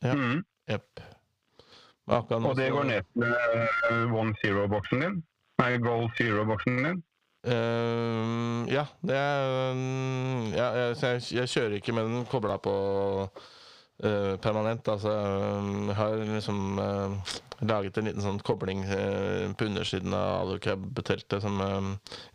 Ja. 0.03 0.13
Mm. 0.13 0.43
Jepp. 0.69 1.01
Og 2.09 2.55
det 2.57 2.71
går 2.73 2.87
ned 2.89 3.05
til 3.13 3.27
eh, 3.29 4.15
One 4.17 4.33
Zero-boksen 4.41 5.03
din? 5.03 5.19
Nei, 5.61 5.75
Goal 5.83 6.09
Zero-boksen 6.17 6.81
din? 6.85 7.03
Uh, 7.47 8.65
ja, 8.67 8.83
det 9.05 9.15
er 9.15 9.73
mm, 9.73 10.49
ja, 10.51 10.65
jeg, 10.89 11.21
jeg, 11.31 11.47
kjører 11.47 11.77
ikke 11.77 11.93
med 11.95 12.09
den 12.09 12.25
kobla 12.27 12.57
på 12.59 12.73
uh, 14.03 14.33
permanent. 14.43 14.87
Altså, 14.91 15.13
um, 15.13 15.87
jeg 15.87 15.95
har 15.95 16.17
liksom 16.33 16.81
uh, 16.81 17.37
laget 17.61 17.97
en 17.97 18.09
liten 18.09 18.25
sånn 18.25 18.41
kobling 18.43 18.83
eh, 18.87 19.45
på 19.55 19.67
undersiden 19.67 20.13
av 20.15 20.45
alucab-teltet 20.45 21.43
som 21.43 21.57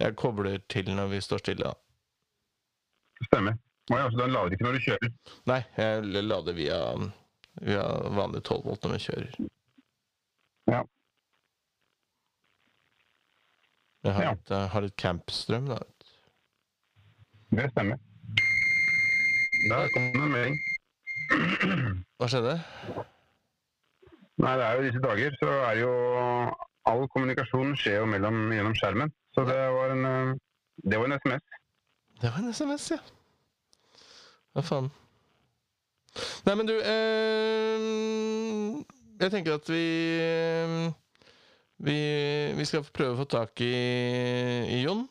jeg 0.01 0.17
kobler 0.21 0.59
til 0.69 0.91
når 0.93 1.13
vi 1.15 1.21
står 1.25 1.41
stille. 1.41 1.71
Da. 1.73 3.29
Stemmer. 3.29 3.57
Å 3.93 3.97
altså, 4.01 4.19
den 4.21 4.33
lader 4.33 4.57
ikke 4.57 4.67
når 4.67 4.77
du 4.77 4.85
kjører? 4.85 5.13
Nei, 5.49 5.61
jeg 5.77 6.25
lader 6.29 6.57
via, 6.57 6.81
via 7.63 7.83
vanlig 8.17 8.43
12 8.45 8.65
volt 8.65 8.83
når 8.85 8.93
vi 8.97 9.03
kjører. 9.05 9.37
Ja. 10.71 10.83
Jeg 14.05 14.13
har 14.15 14.23
Ja. 14.23 14.31
litt, 14.35 14.49
jeg 14.51 14.69
har 14.75 14.81
litt 14.85 14.97
campstrøm, 14.97 15.67
da. 15.69 15.79
Det 17.55 17.71
stemmer. 17.71 17.99
Der 19.69 19.89
kom 19.95 20.11
det 20.13 20.23
en 20.23 20.33
melding. 20.33 20.59
Hva 22.19 22.29
skjedde? 22.29 22.55
Nei, 24.43 24.57
det 24.59 24.65
er 24.67 24.75
jo 24.77 24.83
disse 24.91 25.01
dager, 25.01 25.37
så 25.41 25.49
er 25.71 25.79
jo 25.81 25.93
all 26.91 27.07
kommunikasjon 27.15 27.77
skjer 27.81 28.01
jo 28.03 28.07
mellom, 28.11 28.51
gjennom 28.53 28.75
skjermen. 28.77 29.13
Så 29.35 29.45
det 29.49 29.57
var 29.73 29.95
en, 29.95 30.05
eh, 30.05 30.35
det 30.91 30.99
var 30.99 31.07
en 31.07 31.13
SMS. 31.19 31.43
Det 32.21 32.31
var 32.31 32.39
en 32.43 32.53
SMS, 32.53 32.91
ja. 32.91 32.99
Hva 34.55 34.63
faen. 34.63 34.91
Nei, 36.47 36.55
men 36.55 36.69
du 36.69 36.75
eh, 36.79 37.89
Jeg 39.21 39.33
tenker 39.33 39.57
at 39.59 39.71
vi 39.71 39.85
vi, 41.85 41.99
vi 42.55 42.65
skal 42.69 42.87
prøve 42.95 43.17
å 43.17 43.21
få 43.25 43.27
tak 43.29 43.61
i, 43.65 43.75
i 44.71 44.81
Jon. 44.85 45.05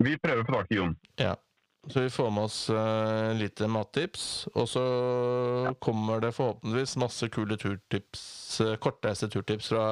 Vi 0.00 0.16
prøver 0.22 0.44
å 0.44 0.48
få 0.48 0.60
tak 0.60 0.72
i 0.72 0.78
Jon. 0.78 0.94
Ja. 1.20 1.34
Så 1.88 2.02
vi 2.04 2.10
får 2.12 2.28
med 2.30 2.44
oss 2.44 2.58
uh, 2.70 3.32
lite 3.36 3.68
mattips. 3.68 4.24
Og 4.54 4.68
så 4.68 4.84
kommer 5.80 6.20
det 6.20 6.34
forhåpentligvis 6.36 6.96
masse 7.00 7.28
kule 7.32 7.56
turtips, 7.60 8.22
uh, 8.60 8.76
kortreiste 8.80 9.30
turtips 9.32 9.70
fra, 9.72 9.84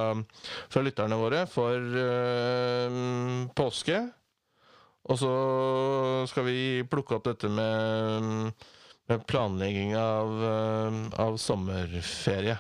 fra 0.69 0.85
lytterne 0.85 1.19
våre 1.19 1.45
for 1.51 1.97
uh, 1.97 3.49
påske. 3.57 4.03
Og 5.09 5.17
så 5.17 5.31
skal 6.29 6.45
vi 6.49 6.59
plukke 6.89 7.17
opp 7.17 7.29
dette 7.31 7.49
med, 7.49 8.51
med 9.09 9.25
planlegging 9.31 9.95
av, 9.97 10.35
eh, 10.49 10.99
av 11.25 11.39
sommerferie. 11.41 12.59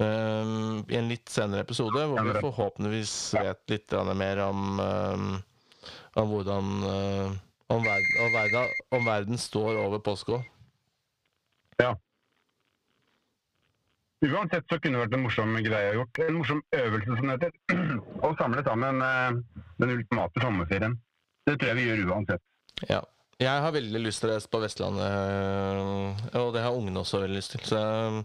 Um, 0.00 0.80
I 0.88 0.96
en 0.96 1.10
litt 1.10 1.28
senere 1.28 1.66
episode, 1.66 2.06
hvor 2.08 2.24
vi 2.24 2.40
forhåpentligvis 2.40 3.14
vet 3.36 3.74
litt 3.74 3.96
mer 4.16 4.40
om, 4.46 4.78
um, 4.80 5.26
om 6.16 6.30
hvordan 6.30 6.70
eh, 6.88 7.34
om 7.74 7.84
verden, 7.84 8.14
om, 8.24 8.32
verden, 8.32 8.72
om 8.96 9.04
verden 9.10 9.38
står 9.38 9.82
over 9.82 10.00
påska. 10.06 10.40
Uansett 14.20 14.66
så 14.68 14.76
kunne 14.76 14.98
det 14.98 15.06
vært 15.06 15.14
en 15.16 15.22
morsom 15.24 15.54
greie 15.64 15.92
å 15.94 16.00
gjort. 16.02 16.18
En 16.26 16.34
morsom 16.36 16.58
øvelse, 16.76 17.14
som 17.16 17.28
det 17.30 17.36
heter. 17.38 17.92
Å 18.26 18.32
samle 18.36 18.64
sammen 18.66 19.00
uh, 19.00 19.62
den 19.80 19.94
ultimate 19.94 20.42
sommerferien. 20.44 20.98
Det 21.46 21.56
tror 21.56 21.70
jeg 21.70 21.78
vi 21.78 21.88
gjør 21.88 22.12
uansett. 22.14 22.44
Ja. 22.88 23.00
Jeg 23.40 23.64
har 23.64 23.72
veldig 23.72 24.00
lyst 24.04 24.20
til 24.20 24.28
å 24.28 24.34
reise 24.34 24.50
på 24.52 24.60
Vestlandet, 24.60 25.06
øh, 25.08 26.40
og 26.42 26.50
det 26.52 26.60
har 26.60 26.76
ungene 26.76 27.00
også 27.00 27.22
veldig 27.22 27.38
lyst 27.38 27.54
til. 27.54 27.62
Så 27.64 27.78
øh, 27.80 28.18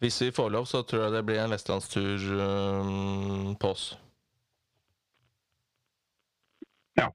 hvis 0.00 0.22
vi 0.22 0.30
får 0.30 0.48
lov, 0.48 0.64
så 0.66 0.82
tror 0.82 1.02
jeg 1.02 1.12
det 1.12 1.26
blir 1.28 1.42
en 1.42 1.52
vestlandstur 1.52 2.24
øh, 2.46 3.56
på 3.60 3.68
oss. 3.68 3.84
Ja. 6.96 7.08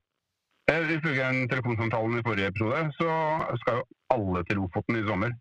Ifølge 0.70 1.24
den 1.24 1.50
telefonsamtalen 1.50 2.20
i 2.20 2.24
forrige 2.26 2.54
episode, 2.54 2.84
så 3.00 3.10
skal 3.64 3.82
jo 3.82 3.84
alle 4.14 4.44
til 4.46 4.62
Lofoten 4.62 5.02
i 5.02 5.08
sommer. 5.08 5.34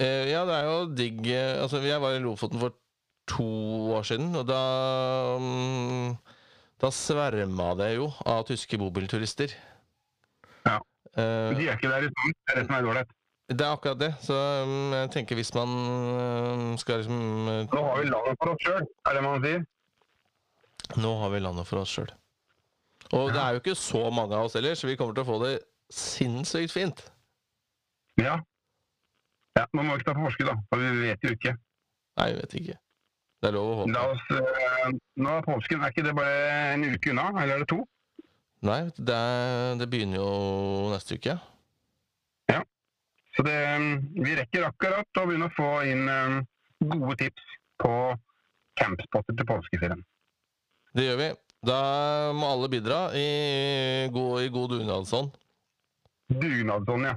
Eh, 0.00 0.24
ja, 0.30 0.44
det 0.46 0.54
er 0.54 0.66
jo 0.68 0.94
digg 0.94 1.26
eh, 1.26 1.62
Altså, 1.62 1.80
jeg 1.82 2.00
var 2.00 2.14
i 2.14 2.20
Lofoten 2.22 2.60
for 2.60 2.74
to 3.28 3.48
år 3.92 4.02
siden, 4.02 4.34
og 4.36 4.44
da 4.48 4.60
mm, 5.40 6.12
Da 6.78 6.90
sverma 6.94 7.72
det 7.78 7.94
jo 7.96 8.12
av 8.22 8.44
tyske 8.46 8.78
bobilturister. 8.78 9.54
Ja. 10.66 10.76
Eh, 11.18 11.56
de 11.58 11.66
er 11.66 11.74
ikke 11.74 11.90
der 11.90 12.06
i 12.06 12.10
sommer. 12.12 12.36
Det 12.36 12.52
er 12.52 12.60
det 12.60 12.66
som 12.68 12.76
er 12.76 12.86
dårlig. 12.86 13.02
det 13.48 13.64
er 13.64 13.72
akkurat 13.72 13.98
det. 13.98 14.12
Så 14.22 14.36
mm, 14.68 14.92
jeg 14.94 15.10
tenker 15.16 15.40
hvis 15.40 15.50
man 15.56 15.74
mm, 15.74 16.78
skal 16.78 17.02
liksom 17.02 17.50
eh, 17.50 17.64
Nå 17.72 17.82
har 17.88 17.98
vi 17.98 18.12
landet 18.12 18.38
for 18.38 18.54
oss 18.54 18.62
sjøl, 18.62 18.86
er 19.08 19.18
det 19.18 19.26
man 19.26 19.44
sier. 19.44 19.66
Nå 21.02 21.12
har 21.22 21.34
vi 21.34 21.42
landet 21.42 21.68
for 21.68 21.82
oss 21.82 21.98
sjøl. 21.98 22.12
Og 23.16 23.32
det 23.32 23.40
er 23.40 23.56
jo 23.56 23.62
ikke 23.62 23.78
så 23.78 24.08
mange 24.14 24.36
av 24.36 24.46
oss 24.46 24.54
heller, 24.58 24.76
så 24.78 24.86
vi 24.86 24.96
kommer 25.00 25.16
til 25.16 25.24
å 25.24 25.30
få 25.32 25.38
det 25.42 25.54
sinnssykt 25.90 26.74
fint. 26.74 27.06
Ja. 28.20 28.36
ja. 29.56 29.64
Man 29.72 29.88
må 29.88 29.96
ikke 29.96 30.10
ta 30.10 30.18
på 30.18 30.26
forskudd, 30.28 30.50
da. 30.50 30.60
For 30.68 30.82
vi 30.84 31.08
vet 31.08 31.24
jo 31.24 31.32
ikke. 31.34 31.54
Nei, 32.20 32.28
vi 32.34 32.42
vet 32.42 32.56
ikke. 32.60 32.76
Det 33.38 33.50
er 33.50 33.54
lov 33.54 33.84
å 33.84 33.90
La 33.92 34.08
oss, 34.10 34.24
eh, 34.34 34.88
nå 35.22 35.36
er 35.38 35.46
påsken, 35.46 35.82
er 35.82 35.94
ikke 35.94 36.06
det 36.08 36.16
bare 36.18 36.72
en 36.72 36.88
uke 36.90 37.12
unna? 37.12 37.28
Eller 37.42 37.58
er 37.58 37.62
det 37.62 37.70
to? 37.70 37.84
Nei, 38.66 38.80
det, 38.96 39.14
er, 39.14 39.78
det 39.78 39.86
begynner 39.92 40.18
jo 40.18 40.32
neste 40.90 41.20
uke. 41.20 41.38
Så 43.38 43.42
det, 43.46 43.54
mm, 43.78 43.98
vi 44.24 44.32
rekker 44.34 44.64
akkurat 44.66 45.18
å 45.20 45.22
begynne 45.28 45.46
å 45.46 45.54
få 45.54 45.68
inn 45.86 46.08
eh, 46.10 46.38
gode 46.90 47.14
tips 47.20 47.44
på 47.78 47.92
campspotter 48.80 49.36
til 49.38 49.46
påskeferien. 49.46 50.00
Det 50.98 51.04
gjør 51.06 51.20
vi. 51.20 51.28
Da 51.68 51.78
må 52.34 52.48
alle 52.50 52.70
bidra 52.72 52.98
i 53.14 53.28
god, 54.10 54.42
i 54.42 54.50
god 54.50 54.74
dugnadsånd. 54.74 55.38
Dugnadsånd, 56.34 57.06
ja. 57.06 57.14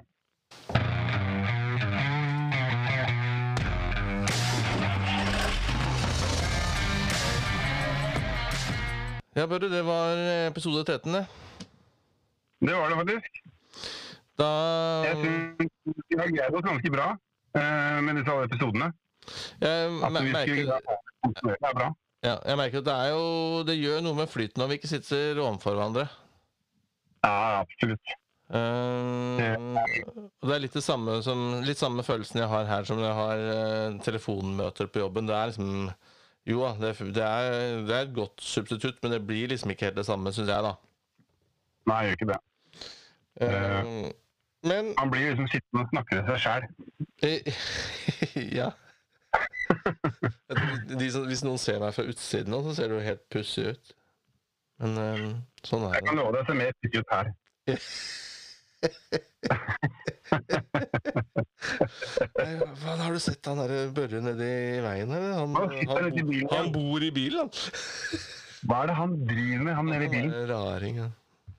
Ja, 9.32 9.46
Børre, 9.48 9.70
det 9.72 9.82
var 9.88 10.18
episode 10.50 10.84
13, 10.84 11.14
det. 11.14 11.26
Det 12.60 12.74
var 12.76 12.90
det 12.90 12.98
faktisk. 13.00 13.38
Da 14.40 14.48
Jeg 15.06 15.16
synes 15.22 15.94
vi 16.10 16.18
har 16.20 16.32
greid 16.36 16.58
oss 16.58 16.66
ganske 16.66 16.92
bra 16.92 17.08
eh, 17.56 18.00
med 18.04 18.20
disse 18.20 18.34
alle 18.34 18.50
episodene. 18.50 18.92
jeg, 19.62 19.92
At 20.04 20.18
vi 20.18 20.34
merker, 20.34 20.56
skulle 20.58 21.54
Det 21.54 21.70
er 21.70 21.78
bra. 21.80 21.88
ja, 22.24 22.36
jeg 22.50 22.58
merker 22.58 22.82
at 22.82 22.86
det 22.86 22.94
er 22.94 23.10
jo 23.14 23.64
Det 23.64 23.76
gjør 23.78 24.02
noe 24.02 24.18
med 24.18 24.28
flyten 24.28 24.62
når 24.62 24.68
vi 24.68 24.80
ikke 24.82 24.92
sitter 24.92 25.40
overfor 25.40 25.78
hverandre. 25.78 26.08
Ja, 27.24 27.62
absolutt. 27.62 28.16
Uh, 28.52 29.40
det 30.44 30.56
er 30.56 30.60
litt 30.60 30.74
det 30.76 30.84
samme 30.84 31.22
som 31.24 31.62
Litt 31.64 31.80
samme 31.80 32.04
følelsen 32.04 32.42
jeg 32.42 32.52
har 32.52 32.66
her 32.68 32.84
som 32.84 33.00
når 33.00 33.08
jeg 33.08 33.20
har 33.22 33.44
uh, 33.48 34.00
telefonmøter 34.04 34.92
på 34.92 35.06
jobben. 35.06 35.30
Det 35.30 35.38
er 35.38 35.54
liksom 35.54 35.86
Jo 36.50 36.64
da, 36.64 36.72
det, 36.82 36.96
det, 37.14 37.22
er, 37.22 37.84
det 37.86 37.94
er 37.96 38.08
et 38.08 38.16
godt 38.16 38.42
substitutt, 38.42 38.98
men 39.04 39.12
det 39.14 39.20
blir 39.28 39.52
liksom 39.52 39.70
ikke 39.74 39.86
helt 39.92 40.00
det 40.00 40.06
samme, 40.08 40.32
syns 40.34 40.50
jeg, 40.50 40.64
da. 40.66 40.72
Nei, 41.92 42.00
jeg 42.02 42.10
gjør 42.10 42.18
ikke 42.18 42.30
det. 42.32 42.40
Uh, 43.42 44.10
men 44.68 44.90
Han 45.00 45.10
blir 45.14 45.30
liksom 45.32 45.48
sittende 45.50 45.84
og 45.86 45.92
snakke 45.94 46.18
til 46.18 46.26
seg 46.30 46.40
sjæl. 46.44 46.64
eh, 47.26 47.42
Ja. 48.60 48.70
De 51.00 51.08
som, 51.14 51.26
hvis 51.30 51.44
noen 51.46 51.62
ser 51.62 51.80
meg 51.82 51.94
fra 51.96 52.04
utsiden 52.10 52.52
nå, 52.52 52.60
så 52.66 52.74
ser 52.78 52.92
det 52.92 52.98
jo 53.00 53.06
helt 53.06 53.24
pussig 53.32 53.68
ut. 53.72 53.94
Men 54.82 54.98
eh, 54.98 55.24
sånn 55.66 55.86
er 55.88 55.96
Jeg 56.00 56.08
kan 56.10 56.18
det. 56.18 56.24
love 56.24 56.34
deg, 56.36 56.44
å 56.44 56.50
se 56.50 56.58
mer 56.58 56.74
pussig 56.82 57.04
ut 57.06 57.16
her. 57.16 57.32
Hva, 62.82 62.94
har 62.98 63.14
du 63.14 63.20
sett 63.22 63.46
han 63.46 63.60
derre 63.62 63.82
Børre 63.96 64.22
nedi 64.26 64.52
veien, 64.84 65.12
her? 65.14 65.26
Han, 65.38 65.56
Han 65.56 66.10
bilen, 66.18 66.48
han 66.52 66.72
bor 66.74 67.04
i 67.06 67.12
bilen, 67.14 67.40
han. 67.46 67.52
Hva 68.62 68.84
er 68.84 68.92
det 68.92 68.96
han 68.98 69.12
driver 69.26 69.64
med, 69.66 69.74
han 69.78 69.92
nede 69.92 70.08
i 70.08 70.12
bilen? 70.14 70.34
Raring, 70.52 70.96
han. 71.04 71.14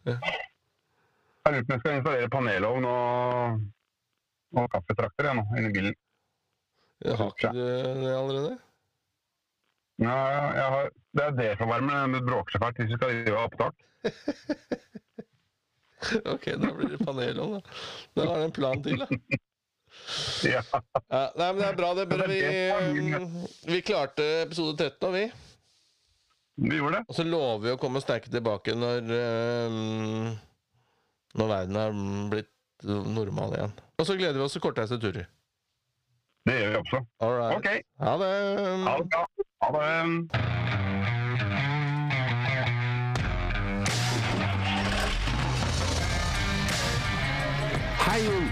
Jeg 0.07 0.19
lurer 1.53 1.65
på 1.67 1.73
om 1.73 1.75
jeg 1.75 1.83
skal 1.83 1.97
installere 1.99 2.31
panelovn 2.31 2.85
og, 2.87 3.63
og 4.59 4.69
kaffetrakter 4.75 5.31
jeg, 5.31 5.39
nå, 5.39 5.45
inni 5.59 5.73
bilen. 5.75 5.97
Har 7.03 7.33
ikke 7.35 7.51
du 7.55 7.63
det 7.63 8.13
allerede? 8.15 8.53
Ja, 10.03 10.19
jeg 10.57 10.69
har, 10.75 10.93
det 11.19 11.25
er 11.25 11.35
defavarme, 11.39 11.99
men 12.07 12.15
det 12.19 12.27
bråker 12.27 12.55
så 12.55 12.63
fælt 12.63 12.79
hvis 12.81 12.93
vi 12.95 12.99
skal 12.99 13.17
gjøre 13.27 13.45
opptak. 13.47 13.75
Ok, 16.35 16.51
da 16.59 16.73
blir 16.77 16.93
det 16.95 17.01
panelovn, 17.07 17.59
da. 17.59 17.81
Da 18.19 18.27
har 18.29 18.43
du 18.43 18.45
en 18.49 18.55
plan 18.59 18.85
til, 18.85 19.03
da. 19.05 19.09
Ja. 20.43 20.63
Ja, 20.73 21.21
nei, 21.37 21.47
men 21.53 21.59
det 21.61 21.67
er 21.69 21.77
bra, 21.79 21.91
det. 21.95 22.07
Børre. 22.11 22.27
Vi, 22.31 22.39
eh, 22.43 23.35
vi 23.69 23.81
klarte 23.85 24.25
episode 24.43 24.75
13, 24.81 25.05
og 25.09 25.13
vi. 25.15 25.27
Vi 26.65 26.79
gjorde 26.81 26.97
det. 26.97 27.05
Og 27.09 27.19
så 27.19 27.27
lover 27.29 27.63
vi 27.67 27.75
å 27.75 27.79
komme 27.81 28.03
sterke 28.03 28.33
tilbake 28.33 28.75
når 28.77 29.13
eh, 29.17 29.77
Når 31.39 31.53
verden 31.53 31.79
er 31.81 31.95
blitt 32.33 32.51
normal 32.89 33.55
igjen. 33.57 33.77
Og 34.01 34.09
så 34.09 34.19
gleder 34.19 34.41
vi 34.41 34.47
oss 34.49 34.57
til 34.57 34.65
kortreiste 34.65 34.99
turer. 35.01 35.29
Det 36.49 36.59
gjør 36.59 36.73
vi 36.73 36.81
også. 36.83 37.05
All 37.23 37.37
right. 37.39 37.57
OK. 37.61 37.69
Ha 38.03 38.17
det. 38.25 38.33
Ha 38.89 38.99
det. 38.99 39.25
Ha 39.63 39.75
det. 39.79 40.72
Hei, 48.03 48.25
Jon. 48.27 48.47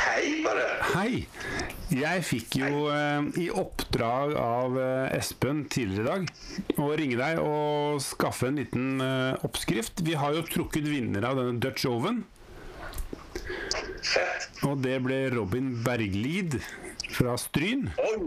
Hei, 0.00 0.28
bare. 0.40 0.66
Hei. 0.94 1.26
Jeg 1.92 2.22
fikk 2.24 2.54
jo 2.56 2.86
eh, 2.88 3.26
i 3.42 3.48
oppdrag 3.52 4.32
av 4.40 4.78
eh, 4.80 5.16
Espen 5.18 5.66
tidligere 5.68 6.00
i 6.00 6.08
dag 6.08 6.80
å 6.80 6.88
ringe 6.96 7.18
deg 7.20 7.40
og 7.42 8.00
skaffe 8.00 8.48
en 8.48 8.56
liten 8.62 9.04
eh, 9.04 9.44
oppskrift. 9.44 10.00
Vi 10.08 10.16
har 10.16 10.32
jo 10.38 10.46
trukket 10.48 10.88
vinner 10.88 11.26
av 11.28 11.36
denne 11.36 11.60
Dutch 11.60 11.84
Oven, 11.90 12.22
Fett. 14.00 14.48
og 14.64 14.80
det 14.86 14.96
ble 15.04 15.20
Robin 15.36 15.74
Berglid 15.84 16.56
fra 17.12 17.36
Stryn. 17.36 17.90
Oj. 18.08 18.24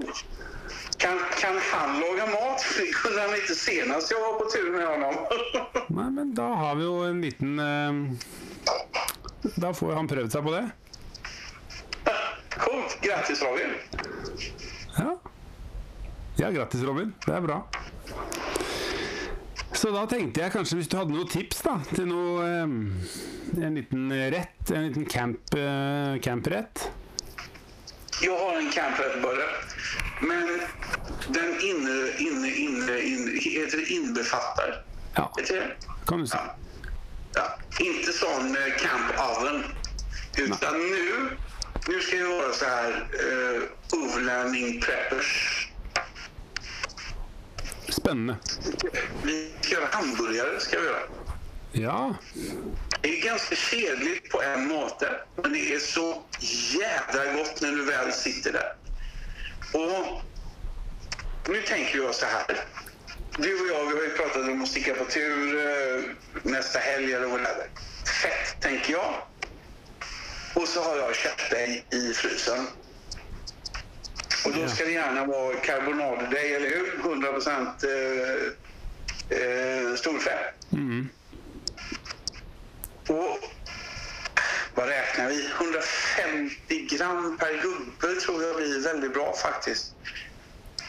Kan, 1.01 1.17
kan 1.41 1.57
han 1.71 1.97
laga 1.97 2.29
mat? 2.29 2.69
Det 2.77 2.91
kunne 2.99 3.25
han 3.25 3.33
ikke 3.39 3.57
senast 3.57 4.13
jag 4.13 4.21
var 4.27 4.37
på 4.43 4.49
tur 4.53 4.69
med 4.77 4.85
honom. 4.85 5.17
Nei, 5.97 6.09
men 6.21 6.37
da 6.37 6.51
har 6.61 6.77
vi 6.77 6.85
jo 6.85 6.99
en 7.09 7.25
liten 7.25 7.65
eh, 7.65 8.29
Da 9.55 9.73
får 9.73 9.95
han 9.97 10.09
prøvd 10.09 10.33
seg 10.33 10.45
på 10.45 10.53
det. 10.53 10.63
Kom, 12.57 12.83
Grattis 13.01 13.41
Robin. 13.41 13.73
Ja. 14.97 15.17
ja, 16.35 16.51
grattis, 16.51 16.83
Robin. 16.83 17.13
Det 17.25 17.33
er 17.33 17.41
bra. 17.41 17.61
Så 19.71 19.89
da 19.95 20.03
tenkte 20.05 20.43
jeg 20.43 20.53
kanskje 20.53 20.77
hvis 20.77 20.89
du 20.91 20.97
hadde 20.99 21.15
noen 21.15 21.29
tips 21.31 21.63
da, 21.65 21.77
til 21.89 22.09
noe 22.11 22.43
eh, 22.45 22.73
En 23.65 23.77
liten 23.79 24.11
rett, 24.33 24.59
en 24.69 24.89
liten 24.89 25.07
camp, 25.09 25.55
eh, 25.57 26.19
camprett. 26.21 26.83
Jeg 28.21 28.35
har 28.37 28.59
en 28.59 28.69
camprett 28.71 29.17
bare. 29.23 29.47
Men 30.21 30.51
den 31.33 31.55
inne, 31.65 31.95
inne, 32.21 32.51
inne, 32.51 32.97
inne, 32.99 33.37
heter 33.41 33.81
det 33.81 33.87
inbefattar? 33.95 34.75
Ja, 35.17 35.31
det? 35.37 35.63
kan 36.07 36.21
du 36.21 36.27
si. 36.29 36.37
Ja. 36.37 36.70
Ja. 37.33 37.57
Inte 37.79 38.13
sån 38.13 38.55
eh, 38.55 38.75
camp 38.77 39.37
oven. 39.37 39.63
Utan 40.37 40.73
nu, 40.77 41.37
nu 41.87 42.01
ska 42.01 42.17
vi 42.17 42.23
vara 42.23 42.53
så 42.53 42.65
här 42.65 43.07
uh, 43.23 43.63
overlanding 44.03 44.81
preppers. 44.81 45.67
Spennende. 47.89 48.35
Vi 49.23 49.51
ska 49.61 49.73
göra 49.73 49.87
hamburgare. 49.91 50.59
Ska 50.59 50.79
vi 50.79 50.85
göra. 50.85 50.99
Ja, 51.71 52.15
Det 53.01 53.19
är 53.19 53.25
ganska 53.25 53.55
kedligt 53.55 54.29
på 54.29 54.41
en 54.41 54.67
måte, 54.67 55.21
men 55.35 55.53
det 55.53 55.73
är 55.73 55.79
så 55.79 56.23
jädra 56.73 57.33
gott 57.33 57.61
när 57.61 57.71
du 57.71 57.85
väl 57.85 58.13
sitter 58.13 58.51
där. 58.51 58.75
Och 59.73 60.21
nu 61.47 61.61
tänker 61.61 61.97
jag 61.97 62.15
så 62.15 62.25
här. 62.25 62.65
Du 63.37 63.61
och 63.61 63.67
jag 63.67 63.85
vi 63.85 63.93
har 63.93 64.03
ju 64.03 64.09
pratat 64.09 64.49
om 64.49 64.63
att 64.63 64.69
sticka 64.69 64.93
på 64.93 65.05
tur 65.05 65.67
eh, 65.67 66.03
nästa 66.43 66.79
helg 66.79 67.13
eller 67.13 67.27
whatever. 67.27 67.67
Fett, 68.21 68.61
tänker 68.61 68.93
jag. 68.93 69.13
Och 70.53 70.67
så 70.67 70.81
har 70.81 70.97
jag 70.97 71.15
köttdeg 71.15 71.85
i 71.91 72.13
frysen. 72.13 72.67
Och 74.45 74.53
då 74.53 74.67
ska 74.67 74.85
det 74.85 74.91
gärna 74.91 75.25
vara 75.25 75.55
carbonadedeg, 75.55 76.51
eller 76.51 76.69
hur? 76.69 76.99
100 76.99 77.31
procent 77.31 77.83
eh, 77.83 79.39
eh, 79.39 79.95
storfett. 79.95 80.55
Och 83.07 83.39
vad 84.75 84.87
räknar 84.87 85.29
vi? 85.29 85.45
150 85.45 86.97
gram 86.97 87.37
per 87.37 87.61
gubbe 87.61 88.21
tror 88.21 88.43
jag 88.43 88.55
blir 88.55 88.83
väldigt 88.83 89.13
bra 89.13 89.33
faktiskt. 89.33 89.95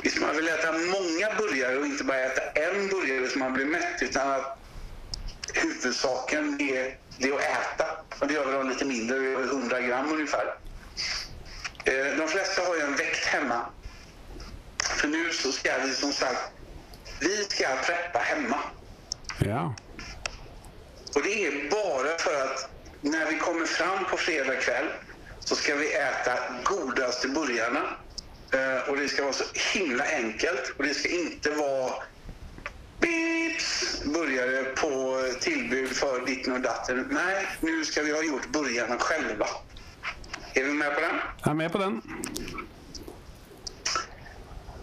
Hvis 0.03 0.21
man 0.21 0.37
vill 0.37 0.49
äta 0.49 0.73
många 0.73 1.35
burgare 1.39 1.77
och 1.77 1.87
inte 1.87 2.05
bara 2.05 2.19
äta 2.19 2.43
en 2.43 2.89
burgare 2.89 3.29
så 3.29 3.39
man 3.39 3.53
blir 3.53 3.67
mätt 3.67 4.03
utan 4.03 4.31
att 4.31 4.59
huvudsaken 5.55 6.61
är, 6.61 6.97
det 7.19 7.29
är 7.29 7.35
att 7.35 7.41
äta. 7.41 7.87
Och 8.19 8.27
det 8.27 8.35
gör 8.35 8.47
vi 8.47 8.53
då 8.53 8.63
lite 8.63 8.85
mindre, 8.85 9.17
över 9.17 9.45
100 9.45 9.81
gram 9.81 10.13
ungefär. 10.13 10.55
Eh, 11.85 12.17
De 12.19 12.29
flesta 12.29 12.63
har 12.63 12.77
ju 12.77 12.83
en 12.83 12.97
väkt 12.97 13.25
hemma. 13.25 13.67
För 14.83 15.09
nu 15.09 15.33
så 15.33 15.53
ska 15.53 15.79
vi 15.79 15.95
som 15.95 16.13
sagt, 16.13 16.53
vi 17.21 17.45
ska 17.45 17.69
preppa 17.87 18.19
hemma. 18.19 18.59
Ja. 19.39 19.75
Och 21.15 21.23
det 21.23 21.47
är 21.47 21.71
bara 21.71 22.19
för 22.19 22.43
att 22.45 22.71
när 23.01 23.27
vi 23.27 23.39
kommer 23.39 23.67
fram 23.67 24.05
på 24.05 24.17
fredag 24.17 24.57
kväll 24.57 24.87
så 25.41 25.57
ska 25.57 25.75
vi 25.75 25.95
äta 25.95 26.39
godaste 26.65 27.29
burgarna. 27.29 27.97
Eh, 28.53 28.89
och 28.89 28.97
det 28.97 29.09
ska 29.09 29.23
vara 29.23 29.33
så 29.33 29.45
himla 29.75 30.05
enkelt. 30.05 30.75
Och 30.77 30.85
det 30.85 30.95
ska 30.95 31.09
inte 31.09 31.51
vara 31.51 31.93
bips 33.01 34.03
burgare 34.05 34.65
på 34.65 35.23
tillbud 35.41 35.91
för 35.91 36.27
ditten 36.27 36.53
och 36.53 36.61
datten. 36.61 37.09
Nej, 37.11 37.47
nu 37.61 37.85
ska 37.85 38.03
vi 38.03 38.13
ha 38.13 38.23
gjort 38.23 38.49
burgarna 38.53 38.99
själva. 38.99 39.47
Är 40.55 40.65
vi 40.65 40.73
med 40.73 40.95
på 40.95 41.01
den? 41.01 41.15
Jeg 41.45 41.51
er 41.51 41.55
med 41.55 41.73
på 41.73 41.79
den. 41.79 42.03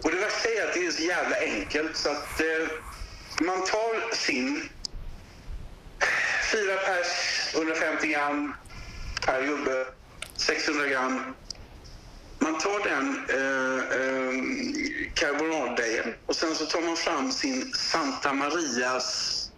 Och 0.02 0.10
det 0.10 0.16
värsta 0.16 0.48
är 0.48 0.68
att 0.68 0.74
det 0.74 0.86
är 0.86 0.90
så 0.90 1.02
jävla 1.02 1.36
enkelt 1.36 1.96
så 1.96 2.08
att 2.10 2.40
eh, 2.40 2.68
man 3.40 3.64
tar 3.64 4.14
sin 4.14 4.68
fyra 6.52 6.76
pers, 6.76 7.08
150 7.54 8.08
gram 8.08 8.54
per 9.26 9.42
gubbe, 9.42 9.86
600 10.36 10.86
gram. 10.86 11.34
Man 12.42 12.58
tar 12.58 12.88
den 12.88 13.24
eh, 13.28 13.78
eh, 14.00 14.20
och 16.26 16.36
sen 16.36 16.54
så 16.54 16.66
tar 16.66 16.80
man 16.80 16.96
fram 16.96 17.32
sin 17.32 17.72
Santa 17.72 18.32
Marias 18.32 19.50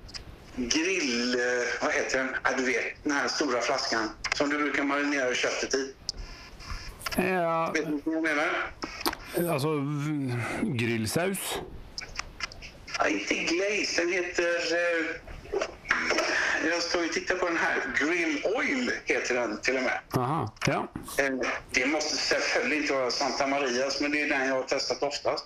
grill... 0.57 1.35
Eh, 1.35 1.41
vad 1.83 1.93
heter 1.93 2.19
den? 2.19 2.29
Ja, 2.45 2.51
du 2.57 2.65
vet, 2.65 2.85
den 3.03 3.13
här 3.13 3.29
stora 3.29 3.61
flaskan 3.61 4.09
som 4.35 4.51
du 4.51 4.59
brukar 4.59 4.85
marinera 4.85 5.35
köttet 5.35 5.75
i. 5.75 5.95
Ja, 7.17 7.73
Vet 7.75 7.87
du 7.87 8.01
vad 8.05 8.15
jag 8.15 8.23
menar? 8.23 8.73
Alltså 9.53 9.69
grillsaus. 10.63 11.39
Ja, 12.99 13.09
inte 13.09 13.35
glaze, 13.35 14.01
den 14.01 14.13
heter... 14.13 14.45
Eh, 14.45 15.17
jag 16.71 16.83
står 16.83 17.05
och 17.05 17.13
tittar 17.13 17.35
på 17.35 17.47
den 17.47 17.57
här. 17.57 17.77
Green 17.99 18.39
Oil 18.57 18.91
heter 19.05 19.35
den 19.35 19.59
till 19.61 19.77
och 19.77 19.83
med. 19.83 19.99
Aha, 20.11 20.55
ja. 20.67 20.89
Eh, 21.19 21.31
det 21.71 21.87
måste 21.87 22.17
selvfølgelig 22.17 22.81
inte 22.81 22.93
vara 22.93 23.11
Santa 23.11 23.47
Marias, 23.47 24.01
men 24.01 24.11
det 24.11 24.23
är 24.23 24.29
den 24.29 24.49
jag 24.49 24.55
har 24.55 24.63
testat 24.63 25.03
oftast. 25.03 25.45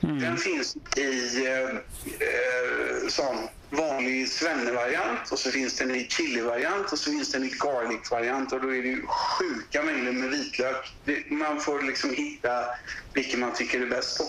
Den 0.00 0.36
finns 0.36 0.76
i 0.96 1.46
eh, 1.46 1.62
eh, 1.62 3.08
sån 3.08 3.36
vanlig 3.70 4.28
svennevariant 4.28 5.32
och 5.32 5.38
så 5.38 5.50
finns 5.50 5.76
den 5.78 5.90
i 5.94 6.06
chili-variant 6.08 6.92
och 6.92 6.98
så 6.98 7.10
finns 7.10 7.32
den 7.32 7.44
i 7.44 7.48
garlic-variant 7.48 8.52
och 8.52 8.60
då 8.60 8.74
är 8.74 8.82
det 8.82 8.88
ju 8.88 9.06
sjuka 9.06 9.82
mängder 9.82 10.12
med 10.12 10.30
vitlök. 10.30 10.92
Man 11.30 11.60
får 11.60 11.82
liksom 11.82 12.10
hitta 12.14 12.64
vilken 13.12 13.40
man 13.40 13.52
tycker 13.54 13.80
är 13.80 13.86
bäst 13.86 14.18
på. 14.18 14.24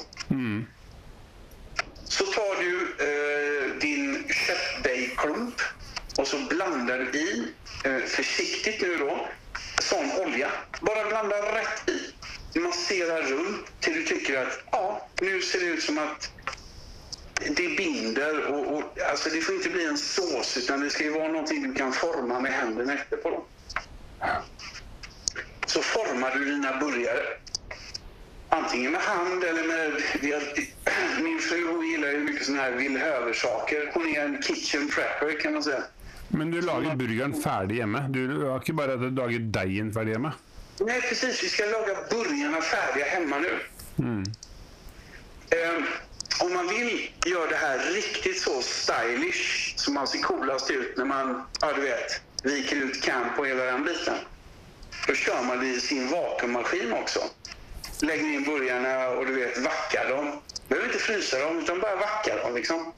Så 2.09 2.25
tar 2.25 2.55
du 2.63 2.95
eh, 2.99 3.75
din 3.75 4.27
köttdejklump 4.29 5.61
och 6.17 6.27
så 6.27 6.37
blandar 6.37 6.99
du 6.99 7.19
i, 7.19 7.53
eh, 7.83 7.97
försiktigt 7.97 8.81
nu 8.81 8.97
då, 8.97 9.27
sån 9.81 10.11
olja. 10.11 10.51
Bara 10.81 11.09
blanda 11.09 11.35
rätt 11.35 11.89
i. 11.89 12.59
Massera 12.59 13.21
runt 13.21 13.79
till 13.79 13.93
du 13.93 14.03
tycker 14.03 14.41
att 14.41 14.59
ja, 14.71 15.07
nu 15.21 15.41
ser 15.41 15.59
det 15.59 15.65
ut 15.65 15.83
som 15.83 15.97
att 15.97 16.31
det 17.39 17.77
binder. 17.77 18.45
Och, 18.45 18.77
och, 18.77 18.83
alltså 19.09 19.29
det 19.29 19.41
får 19.41 19.55
inte 19.55 19.69
bli 19.69 19.85
en 19.85 19.97
sås 19.97 20.57
utan 20.57 20.79
det 20.81 20.89
ska 20.89 21.03
ju 21.03 21.11
vara 21.11 21.27
någonting 21.27 21.63
du 21.63 21.73
kan 21.73 21.93
forma 21.93 22.39
med 22.39 22.53
händerna 22.53 22.93
efterpå. 22.93 23.29
Då. 23.29 23.45
Så 25.65 25.81
formar 25.81 26.35
du 26.35 26.45
dina 26.45 26.79
burgare. 26.79 27.39
Antingen 28.49 28.91
med 28.91 29.01
hand 29.01 29.43
eller 29.43 29.67
med... 29.67 30.01
Min 31.23 31.39
fru 31.39 31.67
hun 31.67 31.91
gillar 31.91 32.09
ju 32.09 32.19
mycket 32.19 32.45
såna 32.45 32.61
här 32.61 32.71
villhöver-saker. 32.71 33.91
Hon 33.93 34.07
är 34.07 34.25
en 34.25 34.41
kitchen 34.41 34.87
prepper 34.87 35.39
kan 35.39 35.53
man 35.53 35.63
säga. 35.63 35.83
Men 36.27 36.51
du 36.51 36.61
lager 36.61 36.95
burgeren 36.95 37.41
ferdig 37.41 37.75
hjemme? 37.75 38.05
Du, 38.09 38.43
har 38.43 38.59
ikke 38.61 38.73
bare 38.73 38.95
laget 38.95 39.53
deigen 39.53 39.93
ferdig 39.93 40.11
hjemme? 40.11 40.31
Nei, 40.79 41.01
precis. 41.01 41.43
Vi 41.43 41.49
skal 41.49 41.71
lage 41.71 41.95
burgarna 42.09 42.59
hjemme 42.95 43.39
nå. 43.39 43.49
nu. 43.95 44.23
Um, 45.51 45.85
om 46.39 46.53
man 46.53 46.67
vill 46.67 47.09
göra 47.25 47.47
det 47.47 47.55
här 47.55 47.79
riktigt 47.93 48.41
så 48.41 48.61
stylish, 48.61 49.73
som 49.75 49.93
man 49.93 50.07
ser 50.07 50.19
coolast 50.19 50.71
ut 50.71 50.97
när 50.97 51.05
man, 51.05 51.43
ja 51.61 51.73
du 51.75 51.81
vet, 51.81 52.21
viker 52.43 52.75
ut 52.75 53.01
camp 53.03 53.39
och 53.39 53.47
hela 53.47 53.63
den 53.63 53.83
biten. 53.83 54.15
Då 55.07 55.13
kör 55.13 55.43
man 55.43 55.59
det 55.59 55.67
i 55.67 55.79
sin 55.79 56.09
vakuummaskin 56.09 56.93
också. 56.93 57.19
Lägger 58.01 58.23
ner 58.23 58.39
burgarna 58.39 59.07
och 59.09 59.25
du 59.25 59.33
vet, 59.33 59.57
vackar 59.57 60.09
dem. 60.09 60.39
Behöver 60.67 60.87
inte 60.87 60.99
frysa 60.99 61.39
dem, 61.39 61.59
utan 61.59 61.79
bara 61.79 61.95
vackar 61.95 62.37
dem 62.37 62.55
liksom. 62.55 62.93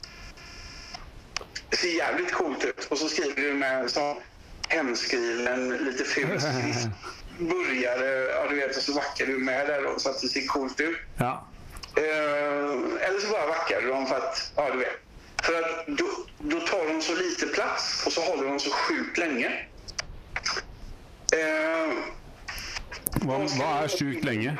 Det 1.70 1.78
ser 1.78 1.88
jävligt 1.97 2.32
coolt 2.32 2.64
ut. 2.64 2.86
Och 2.89 2.97
så 2.97 3.10
skriver 3.10 3.41
du 3.41 3.54
med 3.54 3.91
så 3.91 4.18
hemskriven, 4.68 5.70
lite 5.78 6.04
ful 6.04 6.41
skrift. 6.41 6.88
Burgare, 7.39 8.30
ja 8.32 8.47
du 8.49 8.56
vet, 8.56 8.78
och 8.78 8.84
så 8.84 8.93
vackar 8.93 9.26
du 9.26 9.38
med 9.38 9.68
där 9.68 9.82
då, 9.84 9.99
så 9.99 10.10
att 10.10 10.22
det 10.22 10.28
ser 10.28 10.45
coolt 10.47 10.80
ut. 10.80 10.97
Ja. 11.18 11.47
Eh, 11.95 12.04
eller 13.08 13.20
så 13.20 13.28
bara 13.32 13.47
vackar 13.47 13.82
du 13.82 13.88
dem 13.88 14.08
för 14.08 14.16
att, 14.18 14.52
ja 14.56 14.70
du 14.72 14.78
vet. 14.80 14.99
För 15.43 15.54
att 15.62 15.88
då, 15.88 16.06
då 16.39 16.60
tar 16.60 16.88
de 16.93 17.02
så 17.02 17.16
lite 17.16 17.47
plats 17.47 18.04
och 18.06 18.12
så 18.14 18.22
håller 18.22 18.43
de 18.49 18.60
så 18.60 18.70
sjukt 18.72 19.18
länge. 19.18 19.47
Eh, 21.34 21.93
Hva, 23.22 23.38
hva 23.38 23.84
er 23.84 23.88
sjukt 23.99 24.24
lenge? 24.26 24.58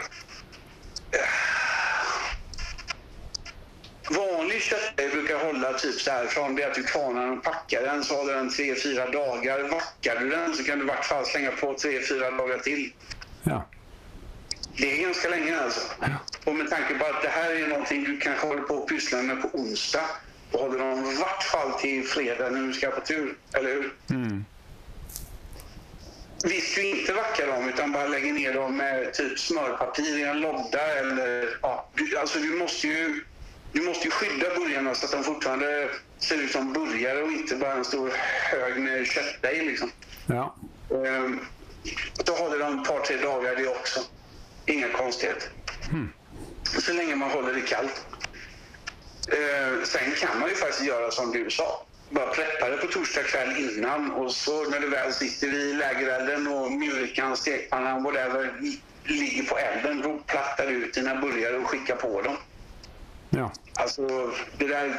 Vanlig 4.16 4.62
köttdeg 4.62 5.12
brukar 5.12 5.46
hålla 5.46 5.74
typ 5.74 6.02
så 6.02 6.12
här 6.12 6.26
från 6.26 6.56
det 6.56 6.64
att 6.64 6.74
du 6.74 6.84
kvarnar 6.84 7.32
och 7.32 7.44
packar 7.44 7.82
den 7.82 8.04
så 8.04 8.16
håller 8.16 8.34
den 8.34 8.50
tre 8.50 8.76
fyra 8.76 9.12
dagar. 9.12 9.70
Vackar 9.70 10.20
du 10.20 10.30
den 10.30 10.54
så 10.54 10.64
kan 10.64 10.80
du 10.80 10.86
i 10.86 10.88
vart 10.88 11.06
fall 11.06 11.26
slänga 11.26 11.52
på 11.52 11.74
tre 11.74 12.02
fyra 12.02 12.32
dagar 12.32 12.58
till. 12.58 12.94
Ja. 13.44 13.70
Det 14.78 14.98
är 14.98 15.02
ganska 15.02 15.30
länge 15.30 15.60
alltså. 15.60 15.82
Och 16.46 16.56
med 16.56 16.70
tanke 16.70 16.96
på 16.96 17.06
att 17.06 17.22
det 17.22 17.30
här 17.30 17.52
är 17.52 17.68
någonting 17.68 18.04
du 18.04 18.18
kanske 18.18 18.48
håller 18.48 18.62
på 18.62 18.84
att 18.84 18.88
pyssla 18.88 19.22
med 19.22 19.42
på 19.42 19.48
onsdag. 19.54 20.06
Då 20.52 20.58
håller 20.58 20.80
de 20.80 21.12
i 21.12 21.16
vart 21.16 21.44
fall 21.44 21.72
till 21.72 22.08
fredag 22.08 22.50
när 22.50 22.68
du 22.68 22.74
ska 22.74 22.90
på 22.92 23.02
tur, 23.02 23.38
eller 23.54 23.70
hur? 23.70 23.94
Visst, 26.44 26.76
du 26.76 26.84
inte 26.84 27.14
vackar 27.14 27.48
dem 27.48 27.70
utan 27.70 27.92
bara 27.92 28.08
lägger 28.08 28.34
ner 28.34 28.54
dem 28.54 28.78
med 28.78 29.14
typ 29.14 29.40
smörpapir 29.40 30.18
i 30.18 30.24
en 30.24 30.42
lodda 30.42 30.88
eller... 30.88 31.58
Ja, 31.62 31.90
du, 31.96 32.18
alltså 32.18 32.40
du 32.40 32.50
måste 32.50 32.88
ju... 32.88 33.24
Du 33.74 33.82
måste 33.82 34.06
ju 34.06 34.12
skydda 34.12 34.56
burgarna 34.56 34.96
så 34.96 35.06
att 35.06 35.12
de 35.12 35.24
fortfarande 35.24 35.90
ser 36.20 36.36
ut 36.42 36.52
som 36.52 36.74
burgare 36.74 37.22
och 37.24 37.32
inte 37.32 37.56
bara 37.56 37.74
en 37.74 37.86
stor 37.86 38.12
hög 38.52 38.78
med 38.80 39.08
köttdeg 39.08 39.66
liksom. 39.66 39.92
ja. 40.26 40.56
Ehm, 41.06 41.40
Då 42.26 42.34
håller 42.34 42.60
de 42.60 42.80
ett 42.80 42.88
par, 42.88 43.00
tre 43.00 43.18
dagar 43.18 43.56
det 43.56 43.68
också. 43.68 44.00
Inga 44.66 44.90
konstigheter. 44.90 45.50
Så 46.80 46.94
länge 46.94 47.16
man 47.16 47.32
håller 47.32 47.54
det 47.54 47.62
kallt. 47.62 48.06
Eh, 49.32 49.84
sen 49.84 50.12
kan 50.12 50.40
man 50.40 50.50
ju 50.50 50.56
faktiskt 50.56 50.84
göra 50.84 51.12
som 51.12 51.32
du 51.32 51.50
sa. 51.50 51.86
Bara 52.12 52.26
preppade 52.26 52.78
på 52.78 52.88
torsdag 52.88 53.24
kväll 53.24 53.58
innan 53.58 54.12
och 54.12 54.32
så 54.32 54.70
när 54.70 54.80
du 54.80 54.90
väl 54.90 55.14
sitter 55.14 55.54
i 55.54 55.74
lägerelden 55.74 56.48
och 56.48 56.72
mjölkan, 56.72 57.38
stekpannan, 57.38 58.04
whatever 58.04 58.52
ligger 59.04 59.44
på 59.44 59.58
elden, 59.58 60.02
då 60.02 60.20
plattar 60.28 60.68
du 60.68 60.74
ut 60.74 60.94
dina 60.94 61.16
burgare 61.16 61.58
och 61.58 61.68
skickar 61.68 61.96
på 61.96 62.22
dem. 62.22 62.38
ja. 63.30 63.52
Alltså, 63.76 64.32
det, 64.58 64.68
där, 64.68 64.94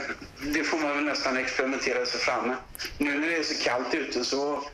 det 0.54 0.64
får 0.64 0.78
man 0.78 0.94
väl 0.94 1.04
nästan 1.04 1.36
experimentera 1.36 2.06
sig 2.06 2.20
fram 2.20 2.46
med. 2.46 2.56
Nu 2.98 3.18
när 3.18 3.28
det 3.28 3.36
är 3.36 3.42
så 3.42 3.64
kallt 3.64 3.94
ute 3.94 4.24
så 4.24 4.64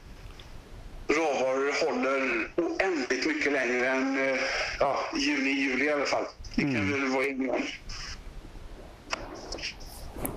råvaror 1.09 1.87
håller 1.87 2.49
oändligt 2.57 3.27
mycket 3.27 3.53
längre 3.53 3.89
än 3.89 4.19
eh, 4.19 4.41
ja, 4.81 4.99
juni, 5.17 5.51
juli 5.51 5.85
i 5.85 5.91
alla 5.93 6.07
fall. 6.07 6.25
Det 6.55 6.63
kan 6.63 6.93
vi 6.93 7.01
väl 7.01 7.09
vara 7.09 7.27
eniga 7.27 7.53
om. 7.53 7.63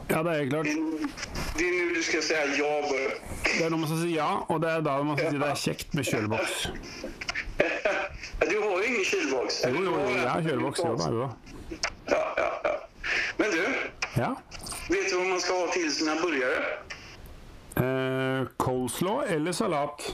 Ja, 0.09 0.23
det 0.23 0.31
er 0.35 0.49
klart. 0.49 0.65
Det, 0.65 1.65
er 1.65 1.71
nå 1.71 1.95
du 1.95 2.01
skal 2.03 2.23
si 2.23 2.33
ja 2.33 2.71
bare. 2.81 3.11
Det 3.45 3.65
er 3.65 3.69
når 3.69 3.77
man 3.77 3.87
skal 3.91 4.01
si 4.01 4.11
ja, 4.15 4.29
og 4.49 4.61
det 4.61 4.69
er 4.71 4.81
da 4.85 4.97
man 5.03 5.17
skal 5.17 5.31
si 5.31 5.39
det 5.41 5.47
er 5.49 5.61
kjekt 5.65 5.93
med 5.97 6.03
kjøleboks. 6.09 6.57
Du 8.41 8.55
har 8.61 8.69
jo 8.71 8.79
ingen 8.81 9.03
kjøleboks. 9.05 9.61
Jo, 9.69 9.81
jo, 9.85 9.91
jeg 10.15 10.29
har 10.29 10.41
kjøleboks. 10.41 10.79
Jo 10.81 10.95
da, 10.97 11.09
jo 11.13 11.19
da. 11.21 11.29
Ja, 12.09 12.21
ja, 12.37 12.47
ja. 12.65 12.71
Men 13.37 13.51
du, 13.53 13.61
Ja. 14.17 14.31
vet 14.89 15.11
du 15.11 15.17
hva 15.19 15.27
man 15.29 15.39
skal 15.43 15.61
ha 15.61 15.67
til 15.75 15.91
sine 15.93 16.15
burgere? 16.21 16.63
Eh, 17.77 18.47
coleslaw 18.57 19.21
eller 19.29 19.51
salat? 19.51 20.07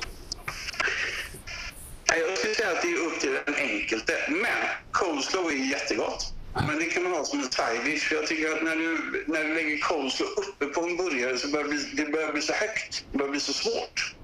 Jeg 2.09 2.20
Jag 2.30 2.38
skulle 2.38 2.55
si 2.55 2.63
at 2.63 2.82
det 2.84 2.91
er 2.91 3.05
opp 3.07 3.20
til 3.22 3.38
den 3.47 3.55
enkelte. 3.70 4.13
Men 4.30 4.68
coleslaw 4.91 5.47
er 5.49 5.63
jättegott. 5.72 6.28
Men 6.68 6.80
det 6.80 6.86
kan 6.86 7.03
man 7.03 7.12
ha 7.12 7.26
som 7.26 7.39
en 7.39 7.51
side 7.51 7.86
dish. 7.86 8.08
För 8.08 8.16
jag 8.16 8.28
tycker 8.28 8.55
att 8.55 8.64
när 8.64 8.76
du, 8.76 9.24
när 9.28 9.43
du 9.43 9.53
lägger 9.53 9.78
coleslaw 9.78 10.41
uppe 10.41 10.66
på 10.66 10.82
en 10.82 10.97
burgare 10.97 11.38
så 11.38 11.47
börjar 11.47 11.64
det 11.64 11.70
bli, 11.70 12.03
det 12.03 12.12
börjar 12.12 12.32
bli 12.34 12.41
så 12.41 12.53
högt. 12.53 13.05
Det 13.12 13.18
börjar 13.18 13.32
bli 13.32 13.39
så 13.39 13.53
svårt. 13.53 14.16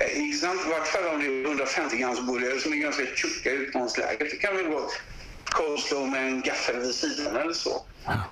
Eh, 0.00 0.18
I 0.18 0.32
sant? 0.32 0.60
Vart 0.70 0.86
fall 0.86 1.06
om 1.06 1.20
det 1.20 1.26
är 1.26 1.44
150 1.44 1.96
grams 1.96 2.20
burgare 2.20 2.60
som 2.60 2.72
är 2.72 2.76
ganska 2.76 3.06
tjocka 3.06 3.50
i 3.50 3.54
utgångsläget. 3.54 4.30
Det 4.30 4.36
kan 4.36 4.56
väl 4.56 4.68
vara 4.68 4.84
coleslaw 5.44 6.10
med 6.10 6.26
en 6.26 6.40
gaffel 6.40 6.80
vid 6.80 6.94
sidan 6.94 7.36
eller 7.36 7.52
så. 7.52 7.84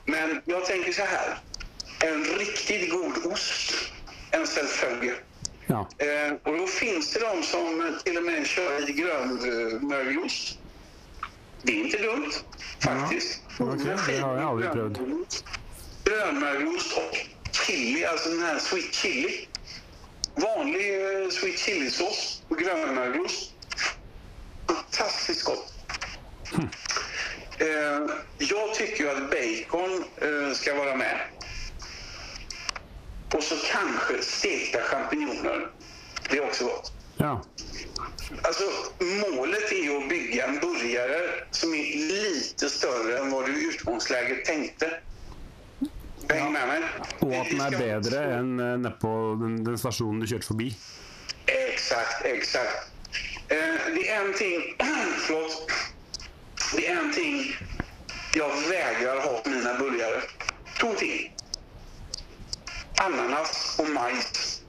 Men 0.05 0.43
jag 0.45 0.65
tänker 0.65 0.93
så 0.93 1.03
här. 1.03 1.39
En 2.01 2.25
riktigt 2.25 2.91
god 2.91 3.33
ost, 3.33 3.75
en 4.31 4.47
följe. 4.47 5.15
Ja. 5.67 5.89
Eh, 5.99 6.33
och 6.43 6.59
då 6.59 6.67
finns 6.67 7.13
det 7.13 7.21
de 7.21 7.43
som 7.43 7.99
till 8.05 8.17
och 8.17 8.23
med 8.23 8.47
kör 8.47 8.91
i 8.91 8.93
grönmögelost. 8.93 10.58
Det 11.63 11.67
til 11.67 11.85
inte 11.85 11.99
dumt, 12.07 12.45
Ja, 12.85 13.05
okay, 13.65 13.97
det 14.07 14.19
har 14.19 14.35
jeg 14.35 14.47
aldri 14.49 14.69
prøvd. 14.73 14.99
Grönmögelost 16.05 16.93
og 16.97 17.17
chili, 17.53 18.03
altså 18.03 18.31
den 18.31 18.41
her 18.41 18.59
sweet 18.59 18.95
chili. 18.95 19.49
Vanlig 20.37 20.87
eh, 20.91 21.31
sweet 21.31 21.59
chili-sås 21.59 22.43
og 22.51 22.57
grönmögelost. 22.57 23.55
Fantastiskt 24.69 25.45
gott. 25.45 25.75
Eh, 27.61 28.01
jag 28.39 28.75
tycker 28.75 29.05
ju 29.05 29.11
att 29.11 29.31
bacon 29.31 30.05
skal 30.19 30.55
ska 30.55 30.75
vara 30.75 30.97
med. 30.97 31.21
Och 33.35 33.43
så 33.43 33.55
kanske 33.73 34.23
stekta 34.23 34.79
champinjoner. 34.83 35.71
Det 36.31 36.39
är 36.39 36.45
också 36.45 36.65
gott. 36.65 36.93
ja. 37.17 37.43
Alltså, 38.43 38.65
målet 39.31 39.73
är 39.73 39.83
ju 39.83 40.03
att 40.03 40.09
bygga 40.09 40.47
en 40.47 40.61
burgare 40.61 41.21
som 41.51 41.75
är 41.75 41.97
lite 41.97 42.71
större 42.71 43.19
än 43.19 43.31
vad 43.31 43.47
du 43.47 43.63
i 43.63 43.69
utgångsläget 43.69 44.45
tänkte. 44.45 45.01
Häng 46.29 46.53
med 46.53 46.69
mig? 46.69 46.83
Og 47.21 47.33
at 47.35 47.51
den 47.51 47.61
er 47.61 47.75
bättre 47.79 48.21
enn 48.39 48.59
eh, 48.61 48.91
på 49.01 49.13
den, 49.41 49.55
den 49.65 49.79
stasjonen 49.81 50.21
du 50.21 50.27
kjørte 50.29 50.47
forbi. 50.51 50.69
Exakt, 51.47 52.25
exakt. 52.25 52.93
Eh, 53.49 53.79
det 53.95 54.09
är 54.09 54.25
en 54.25 54.35
ting... 54.35 54.61
förlåt. 55.27 55.73
Det 56.77 56.87
är 56.87 56.99
en 56.99 57.13
ting 57.13 57.57
jag 58.35 58.69
vägrar 58.69 59.21
ha 59.21 59.41
på 59.41 59.51
mina 59.51 59.75
burgare. 59.79 60.23
Två 60.81 60.95
ting. 60.95 61.35
Ananas 63.01 63.77
och 63.79 63.91
majs. 63.91 64.63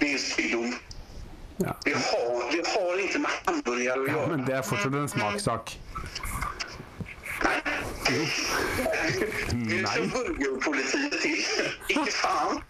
Det 0.00 0.12
är 0.12 0.18
styggdom. 0.18 0.74
Ja. 1.56 1.76
Vi, 1.84 1.92
har, 1.92 2.52
vi, 2.52 2.62
har 2.66 2.98
ikke 2.98 3.18
med 3.18 3.82
gjøre. 3.84 4.10
Ja. 4.10 4.26
Men 4.26 4.46
det 4.46 4.54
er 4.54 4.62
fortsatt 4.62 4.94
en 4.94 5.08
smakssak. 5.08 5.78
Det 9.50 9.78
är 9.78 9.82
Nej. 9.82 9.86
så 9.94 10.02
burgerpolitik 10.02 11.20
til. 11.20 11.38
Ikke 11.88 12.12
faen. 12.12 12.62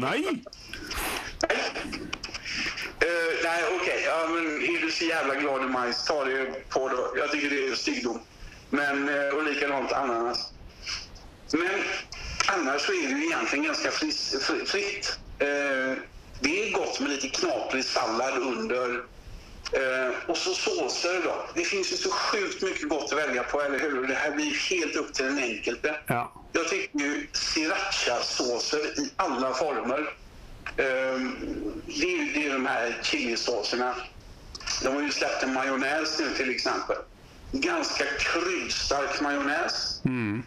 Nei! 0.00 0.42
Uh, 2.98 3.32
nei, 3.44 3.60
ok. 3.74 3.88
Ja, 4.04 4.26
men 4.28 4.46
er 4.62 4.80
du 4.82 4.90
så 4.90 5.04
jævla 5.04 5.34
glad 5.34 5.64
i 5.64 5.68
majs, 5.68 6.04
ta 6.06 6.24
det 6.24 6.64
på 6.70 6.88
da. 6.88 7.04
Jeg 7.20 7.28
syns 7.32 7.50
det 7.52 7.60
er 7.70 7.76
styggdom. 7.76 8.20
Men, 8.70 9.08
uh, 9.08 9.36
og 9.38 9.44
likedan 9.44 9.88
ananas. 9.94 10.52
Men 11.52 11.84
annars 12.52 12.82
så 12.82 12.92
är 12.92 13.02
det 13.08 13.14
ju 13.18 13.24
egentligen 13.26 13.64
ganska 13.64 13.90
fritt. 14.66 15.18
Eh, 15.38 15.98
det 16.40 16.68
är 16.68 16.72
gott 16.72 17.00
med 17.00 17.10
lite 17.10 17.28
knaprig 17.28 17.84
sallad 17.84 18.38
under. 18.38 18.94
Eh, 19.72 20.12
och 20.26 20.36
så 20.36 20.54
såser 20.54 21.22
då. 21.24 21.44
Det 21.54 21.64
finns 21.64 21.92
ju 21.92 21.96
så 21.96 22.10
sjukt 22.10 22.62
mycket 22.62 22.88
gott 22.88 23.12
att 23.12 23.18
välja 23.18 23.42
på, 23.42 23.62
eller 23.62 23.78
hur? 23.78 24.06
Det 24.06 24.14
här 24.14 24.30
blir 24.30 24.70
helt 24.70 24.96
upp 24.96 25.14
till 25.14 25.24
den 25.24 25.38
enkelte. 25.38 25.96
Ja. 26.06 26.32
Jag 26.52 26.68
tycker 26.68 26.98
ju 26.98 27.26
srirachasåser 27.32 29.00
i 29.00 29.10
alla 29.16 29.54
former. 29.54 30.10
Ehm, 30.76 31.36
det, 31.86 32.02
är, 32.02 32.18
ju- 32.18 32.32
det 32.34 32.46
är 32.46 32.52
de 32.52 32.66
här 32.66 32.98
chilisåserna. 33.02 33.94
De 34.82 34.94
har 34.94 35.02
ju 35.02 35.10
släppt 35.12 35.42
en 35.42 35.54
majonnäs 35.54 36.18
nu 36.18 36.28
till 36.36 36.50
exempel. 36.50 36.96
Ganska 37.52 38.04
kryddstark 38.18 39.20
majonnäs. 39.20 40.02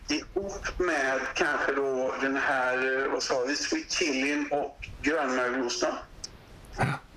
Ihop 0.09 0.79
med 0.79 1.19
kanske 1.35 1.73
då 1.73 2.13
den 2.21 2.37
här, 2.37 3.03
eh, 3.03 3.11
vad 3.11 3.23
sa 3.23 3.43
vi, 3.47 3.55
sweet 3.55 3.91
chilin 3.91 4.47
och 4.51 4.87
grönmögelosten. 5.01 5.93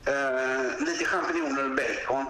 Eh, 0.06 0.86
lite 0.86 1.04
champinjoner 1.04 1.70
och 1.70 1.76
bacon. 1.76 2.26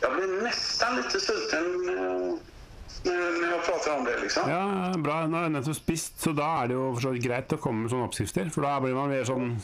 Jag 0.00 0.16
blir 0.16 0.42
nästan 0.42 0.96
lite 0.96 1.20
sulten 1.20 1.88
eh, 1.88 2.38
jag 3.50 3.64
pratar 3.66 3.96
om 3.98 4.04
det. 4.04 4.20
Liksom. 4.20 4.50
ja, 4.50 4.94
bra. 4.98 5.26
Nå 5.26 5.36
har 5.36 5.46
jeg 5.48 5.54
nettopp 5.54 5.76
spist, 5.76 6.20
så 6.22 6.32
da 6.36 6.48
er 6.62 6.70
det 6.70 6.78
jo 6.78 6.86
for 6.94 7.04
så 7.04 7.12
vidt 7.14 7.26
greit 7.26 7.54
å 7.54 7.58
komme 7.62 7.84
med 7.84 7.92
sånne 7.92 8.08
oppskrifter. 8.08 8.50
For 8.54 8.66
da 8.66 8.78
blir 8.82 8.96
man 8.96 9.12
mer 9.12 9.26
sånn 9.28 9.56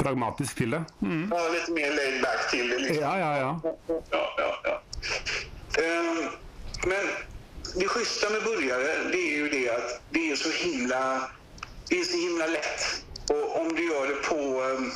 pragmatisk 0.00 0.62
til 0.62 0.76
det. 0.76 0.82
Mm. 1.02 1.26
Ja, 1.30 1.40
lite 1.54 1.76
mer 1.76 1.96
laid 1.96 2.20
back 2.24 2.46
till 2.50 2.70
det. 2.70 2.78
Liksom. 2.84 3.02
Ja, 3.02 3.14
ja, 3.18 3.32
ja. 3.38 3.76
Ja, 4.12 4.24
ja, 4.38 4.50
ja. 4.64 4.76
Ehm, 5.78 6.28
men 6.86 7.06
det 7.74 7.88
schyssta 7.88 8.30
med 8.30 8.42
burgare, 8.42 9.10
det 9.12 9.18
är 9.18 9.36
ju 9.36 9.48
det 9.48 9.70
att 9.70 10.00
det 10.10 10.30
är 10.30 10.36
så 10.36 10.50
himla, 10.50 11.30
det 11.88 12.00
är 12.00 12.04
så 12.04 12.16
himla 12.16 12.46
lätt. 12.46 13.04
Och 13.28 13.60
om 13.60 13.74
du 13.76 13.84
gör 13.84 14.08
det 14.08 14.14
på 14.14 14.62
um, 14.62 14.92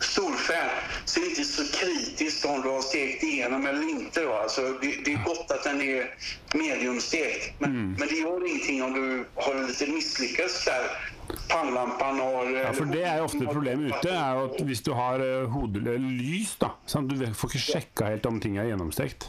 storfä 0.00 0.70
så 1.04 1.20
är 1.20 1.24
det 1.24 1.30
inte 1.30 1.44
så 1.44 1.72
kritiskt 1.72 2.44
om 2.44 2.62
du 2.62 2.68
har 2.68 2.82
stekt 2.82 3.22
igenom 3.22 3.66
eller 3.66 3.82
inte. 3.82 4.22
Då. 4.22 4.32
Alltså, 4.32 4.62
det, 4.62 4.96
det 5.04 5.12
är 5.12 5.24
gott 5.24 5.50
att 5.50 5.64
den 5.64 5.80
är 5.80 6.14
mediumstekt. 6.54 7.60
Men, 7.60 7.92
men 7.92 8.08
det 8.08 8.14
gör 8.14 8.48
ingenting 8.48 8.82
om 8.82 8.92
du 8.92 9.24
har 9.34 9.66
lite 9.68 9.86
misslyckats 9.86 10.64
där. 10.64 11.13
Pannlampan 11.48 12.18
har... 12.20 12.50
Ja, 12.50 12.72
for 12.76 12.90
det 12.90 13.04
er 13.04 13.20
jo 13.20 13.28
ofte 13.28 13.46
problemet 13.46 13.92
ute, 13.92 14.10
er 14.10 14.38
jo 14.38 14.48
at 14.50 14.60
hvis 14.68 14.82
du 14.86 14.92
har 14.96 15.22
eh, 15.24 15.46
hode, 15.50 15.82
lys, 15.98 16.56
da 16.60 16.74
sånn, 16.90 17.08
Du 17.08 17.16
får 17.34 17.52
ikke 17.52 17.64
sjekka 17.64 18.12
helt 18.12 18.26
om 18.30 18.40
ting 18.42 18.58
er 18.58 18.70
gjennomstekt. 18.70 19.28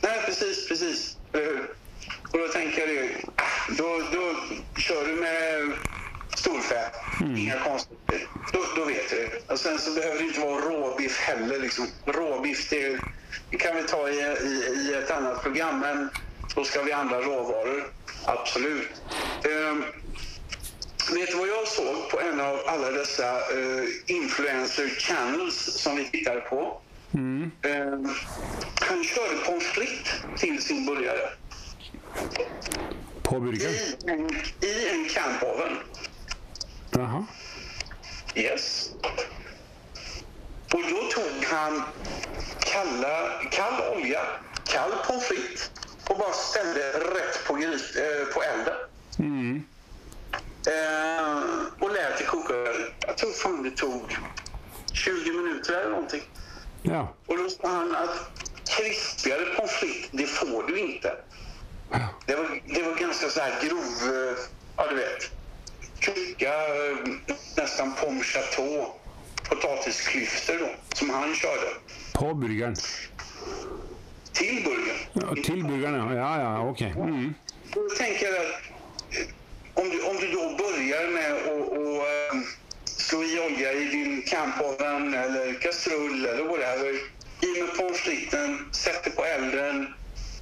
Nei, 0.00 0.16
precis, 0.26 0.64
precis. 0.68 1.06
Og 2.30 2.36
da 2.38 2.46
tenker 2.54 2.86
jeg 2.86 2.86
tänker 2.86 2.86
Da 2.88 2.92
det, 2.92 3.76
då, 3.78 3.88
då 4.12 4.24
kör 4.80 5.06
du 5.06 5.14
med 5.20 5.72
storfä, 6.36 6.90
inga 7.20 7.58
konstigheter. 7.58 8.28
Då, 8.52 8.60
då 8.76 8.84
vet 8.84 9.10
du. 9.10 9.52
Och 9.52 9.58
sen 9.58 9.78
så 9.78 9.94
behöver 9.94 10.18
det 10.18 10.24
inte 10.24 10.40
vara 10.40 10.60
råbiff 10.60 11.18
heller. 11.20 11.58
Liksom. 11.58 11.86
Råbiff, 12.04 12.70
det, 12.70 12.98
det 13.50 13.56
kan 13.56 13.76
vi 13.76 13.82
ta 13.82 14.08
i, 14.08 14.20
i, 14.20 14.88
i 14.90 14.94
ett 14.94 15.10
annat 15.10 15.42
program, 15.42 15.80
men 15.80 16.10
då 16.54 16.64
ska 16.64 16.82
vi 16.82 16.92
andra 16.92 17.20
råvaror. 17.20 17.92
Absolut. 18.24 18.88
Vet 19.42 19.99
såg 21.80 22.10
på 22.10 22.20
en 22.20 22.40
av 22.40 22.60
alla 22.66 22.90
dessa 22.90 23.36
uh, 23.36 23.84
influencer 24.06 24.88
channels 24.88 25.56
som 25.82 25.96
vi 25.96 26.04
tittade 26.04 26.40
på? 26.40 26.80
Eh, 27.62 28.10
han 28.80 29.04
körde 29.04 29.36
pommes 29.46 29.64
frites 29.64 30.12
till 30.38 30.62
sin 30.62 30.86
burgare 30.86 31.28
På 33.22 33.40
burgeren. 33.40 33.74
i 33.74 34.10
en, 34.10 34.30
i 34.70 34.88
en 34.88 35.08
campoven. 35.08 35.76
Jaha. 36.90 37.26
Yes. 38.34 38.90
Och 40.72 40.82
då 40.90 41.10
tog 41.10 41.44
han 41.44 41.82
kalla, 42.60 43.30
kall 43.50 43.96
olja, 43.96 44.20
kall 44.64 44.90
pommes 45.06 45.24
frites 45.24 45.70
och 46.08 46.18
bara 46.18 46.32
ställde 46.32 46.90
rätt 46.92 47.44
på, 47.46 47.54
gris, 47.54 47.96
eh, 47.96 48.26
på 48.34 48.42
elden. 48.42 48.74
Eh, 50.66 51.82
och 51.84 51.92
lät 51.92 52.18
det 52.18 52.24
koka. 52.24 52.54
Jag 53.06 53.18
tror 53.18 53.32
fan 53.32 53.62
det 53.62 53.70
tog 53.70 54.16
20 54.92 55.32
minuter 55.32 55.72
eller 55.72 55.90
någonting. 55.90 56.22
Ja. 56.82 57.14
Och 57.26 57.36
då 57.36 57.48
sa 57.48 57.68
han 57.68 57.96
att 57.96 58.30
krispigare 58.76 59.44
pommes 59.56 59.70
frites, 59.70 60.10
det 60.12 60.26
får 60.26 60.62
du 60.68 60.78
inte. 60.78 61.16
Det 62.26 62.34
var, 62.34 62.60
det 62.66 62.82
var 62.82 62.94
ganska 62.96 63.28
så 63.28 63.40
här 63.40 63.62
grov, 63.62 64.14
eh, 64.14 64.36
ja 64.76 64.86
du 64.90 64.96
vet, 64.96 65.30
tjocka, 66.00 66.52
nesten 67.26 67.38
nästan 67.56 67.94
pomme 67.94 68.22
chateau 68.22 68.86
potatisklyftor 69.48 70.58
då, 70.58 70.68
som 70.94 71.10
han 71.10 71.34
körde. 71.34 71.68
På 72.12 72.34
burgeren. 72.34 72.74
Till 74.32 74.64
burgern. 74.64 74.96
Ja, 75.12 75.42
til 75.44 75.64
burgeren, 75.64 75.94
ja. 75.94 76.14
Ja, 76.14 76.40
ja, 76.40 76.70
ok. 76.70 76.80
Mm. 76.80 77.34
Då 77.74 77.80
tänker 77.98 78.26
jag 78.26 78.36
att 78.36 78.42
eh, 78.42 78.79
om 79.74 79.90
du, 79.90 80.02
om 80.02 80.16
du 80.16 80.26
då 80.32 80.56
börjar 80.62 81.08
med 81.08 81.32
att 81.32 81.72
att, 81.72 82.32
eh, 82.32 82.40
slå 82.84 83.24
i 83.24 83.40
olja 83.40 83.72
i 83.72 83.84
din 83.84 84.22
campoven 84.22 85.14
eller 85.14 85.54
kastrull 85.54 86.26
eller 86.26 86.44
whatever. 86.44 86.92
I 87.40 87.60
med 87.60 87.76
pommes 87.76 87.98
fritesen, 87.98 88.68
sätter 88.72 89.10
på 89.10 89.24
elden 89.24 89.94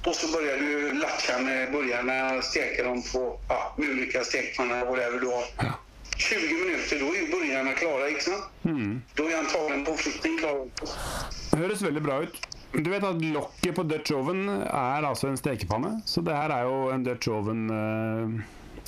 och 0.05 0.15
så 0.15 0.31
börjar 0.37 0.57
du 0.57 0.93
latcha 0.93 1.39
med 1.39 1.71
burgarna, 1.71 2.41
steka 2.41 2.83
dem 2.83 3.03
på 3.13 3.39
ja, 3.49 4.23
stekpannor 4.23 4.75
eller 4.75 4.85
whatever 4.85 5.19
du 5.19 5.27
har. 5.27 5.45
20 6.17 6.53
minuter, 6.53 6.99
då 6.99 7.05
är 7.05 7.31
burgarna 7.31 7.71
klara, 7.71 8.09
ikke 8.09 8.21
sant? 8.21 8.43
Då 9.15 9.23
är 9.29 9.37
antagligen 9.37 9.85
pommes 9.85 10.21
klar. 10.39 10.67
Høres 11.57 11.81
veldig 11.81 12.01
bra 12.01 12.23
ut. 12.23 12.47
Du 12.71 12.89
vet 12.89 13.03
at 13.03 13.21
lokket 13.21 13.75
på 13.75 13.83
Dutch 13.83 14.11
oven 14.11 14.49
er 14.49 15.05
altså 15.07 15.27
en 15.27 15.37
stekepanne, 15.37 16.01
så 16.05 16.21
det 16.21 16.35
her 16.35 16.53
er 16.53 16.67
jo 16.67 16.91
en 16.93 17.03
Dutch 17.03 17.27
oven 17.33 17.63
eh, 17.73 18.43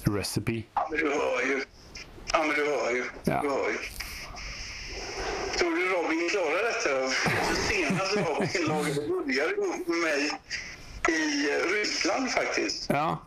recipe. 0.08 0.64
Ja, 0.74 0.88
men 0.92 1.00
du 1.00 1.10
hör 1.10 1.42
ju. 1.42 1.64
Ja, 2.34 2.44
men 2.44 2.56
du 2.56 2.66
hör 2.66 2.92
ju. 2.92 3.04
Ja. 3.24 3.42
Du 3.42 3.50
hör 3.50 3.70
ju. 3.70 3.78
Tror 5.58 5.76
du 5.76 5.88
Robin 5.90 6.30
klarar 6.30 6.64
detta? 6.64 7.10
Senast 7.70 8.16
Robin 8.16 8.68
lagade 8.68 9.08
burgare 9.08 9.56
med 9.86 9.98
mig 9.98 10.32
i 11.08 11.48
Ryssland 11.74 12.32
faktiskt. 12.32 12.86
Ja. 12.90 13.18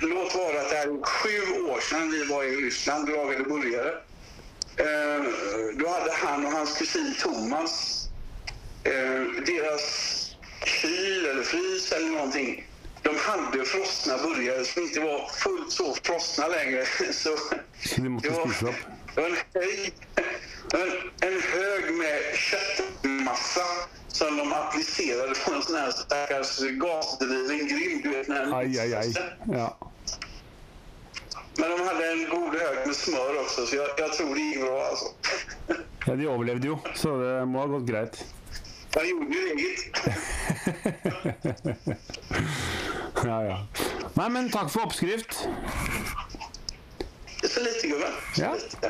Låt 0.00 0.34
vara 0.34 0.60
att 0.60 0.70
det 0.70 0.76
är 0.76 1.04
sju 1.04 1.62
år 1.62 1.80
sedan 1.80 2.10
vi 2.10 2.24
var 2.24 2.44
i 2.44 2.56
Ryssland 2.56 3.08
och 3.08 3.16
lagade 3.16 3.44
burgare. 3.44 3.92
Eh, 4.76 5.24
då 5.74 5.88
hade 5.88 6.12
han 6.12 6.46
och 6.46 6.52
hans 6.52 6.78
kusin 6.78 7.14
Thomas 7.20 8.04
eh, 8.84 9.22
deras 9.46 10.14
kyl 10.64 11.26
eller 11.26 11.42
frys 11.42 11.92
eller 11.92 12.08
någonting. 12.08 12.67
De 13.08 13.16
hade 13.16 13.64
frostna 13.64 14.18
burgare 14.18 14.64
som 14.64 14.82
inte 14.82 15.00
var 15.00 15.28
fullt 15.28 15.72
så 15.72 15.94
frostna 15.94 16.48
längre. 16.48 16.84
Så 17.12 17.36
Så 17.84 18.00
de 18.00 18.08
måste 18.08 18.28
det 18.28 18.34
var, 18.34 18.74
det 19.14 19.20
var 19.20 19.28
en, 19.28 19.36
hög, 19.54 19.92
en, 20.72 20.90
en 21.20 21.40
hög 21.40 21.94
med 21.94 22.20
köttmassa 22.34 23.64
som 24.08 24.36
de 24.36 24.52
applicerade 24.52 25.34
på 25.34 25.54
en 25.54 25.62
sån 25.62 25.76
här 25.76 25.90
stackars 25.90 26.60
gasdriven 26.60 27.68
grill. 27.68 28.00
Du 28.02 28.08
vet, 28.10 28.28
när 28.28 28.58
aj, 28.58 28.78
aj. 28.78 28.94
ai. 28.94 29.14
Ja. 29.52 29.78
Men 31.56 31.70
de 31.70 31.80
hade 31.80 32.10
en 32.10 32.28
god 32.30 32.54
hög 32.54 32.86
med 32.86 32.96
smör 32.96 33.40
också, 33.40 33.66
så 33.66 33.76
jag, 33.76 33.88
jag 33.98 34.12
tror 34.12 34.34
det 34.34 34.40
gick 34.40 34.60
bra 34.60 34.84
alltså. 34.84 35.06
ja, 36.06 36.16
de 36.16 36.26
overlevde 36.26 36.66
jo, 36.66 36.78
så 36.94 37.22
det 37.22 37.46
må 37.46 37.58
ha 37.58 37.66
gått 37.66 37.86
greit. 37.86 38.24
Jag 38.94 39.08
gjorde 39.08 39.34
ju 39.34 39.48
eget. 39.48 39.78
Ja, 43.24 43.42
ja. 43.44 43.58
Nei, 44.14 44.28
men 44.28 44.50
takk 44.50 44.70
for 44.70 44.80
oppskrift. 44.86 45.48
Så 47.42 47.60
lite 47.60 47.86
gubben. 47.86 48.12
Ja. 48.36 48.54
Da, 48.82 48.88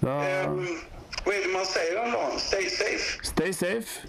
Um, 0.00 0.78
vad 1.24 1.34
är 1.34 1.42
det 1.42 1.52
man 1.52 1.66
sier 1.66 2.12
da? 2.12 2.38
Stay 2.38 2.70
safe. 2.70 3.24
stay 3.24 3.52
safe. 3.52 4.08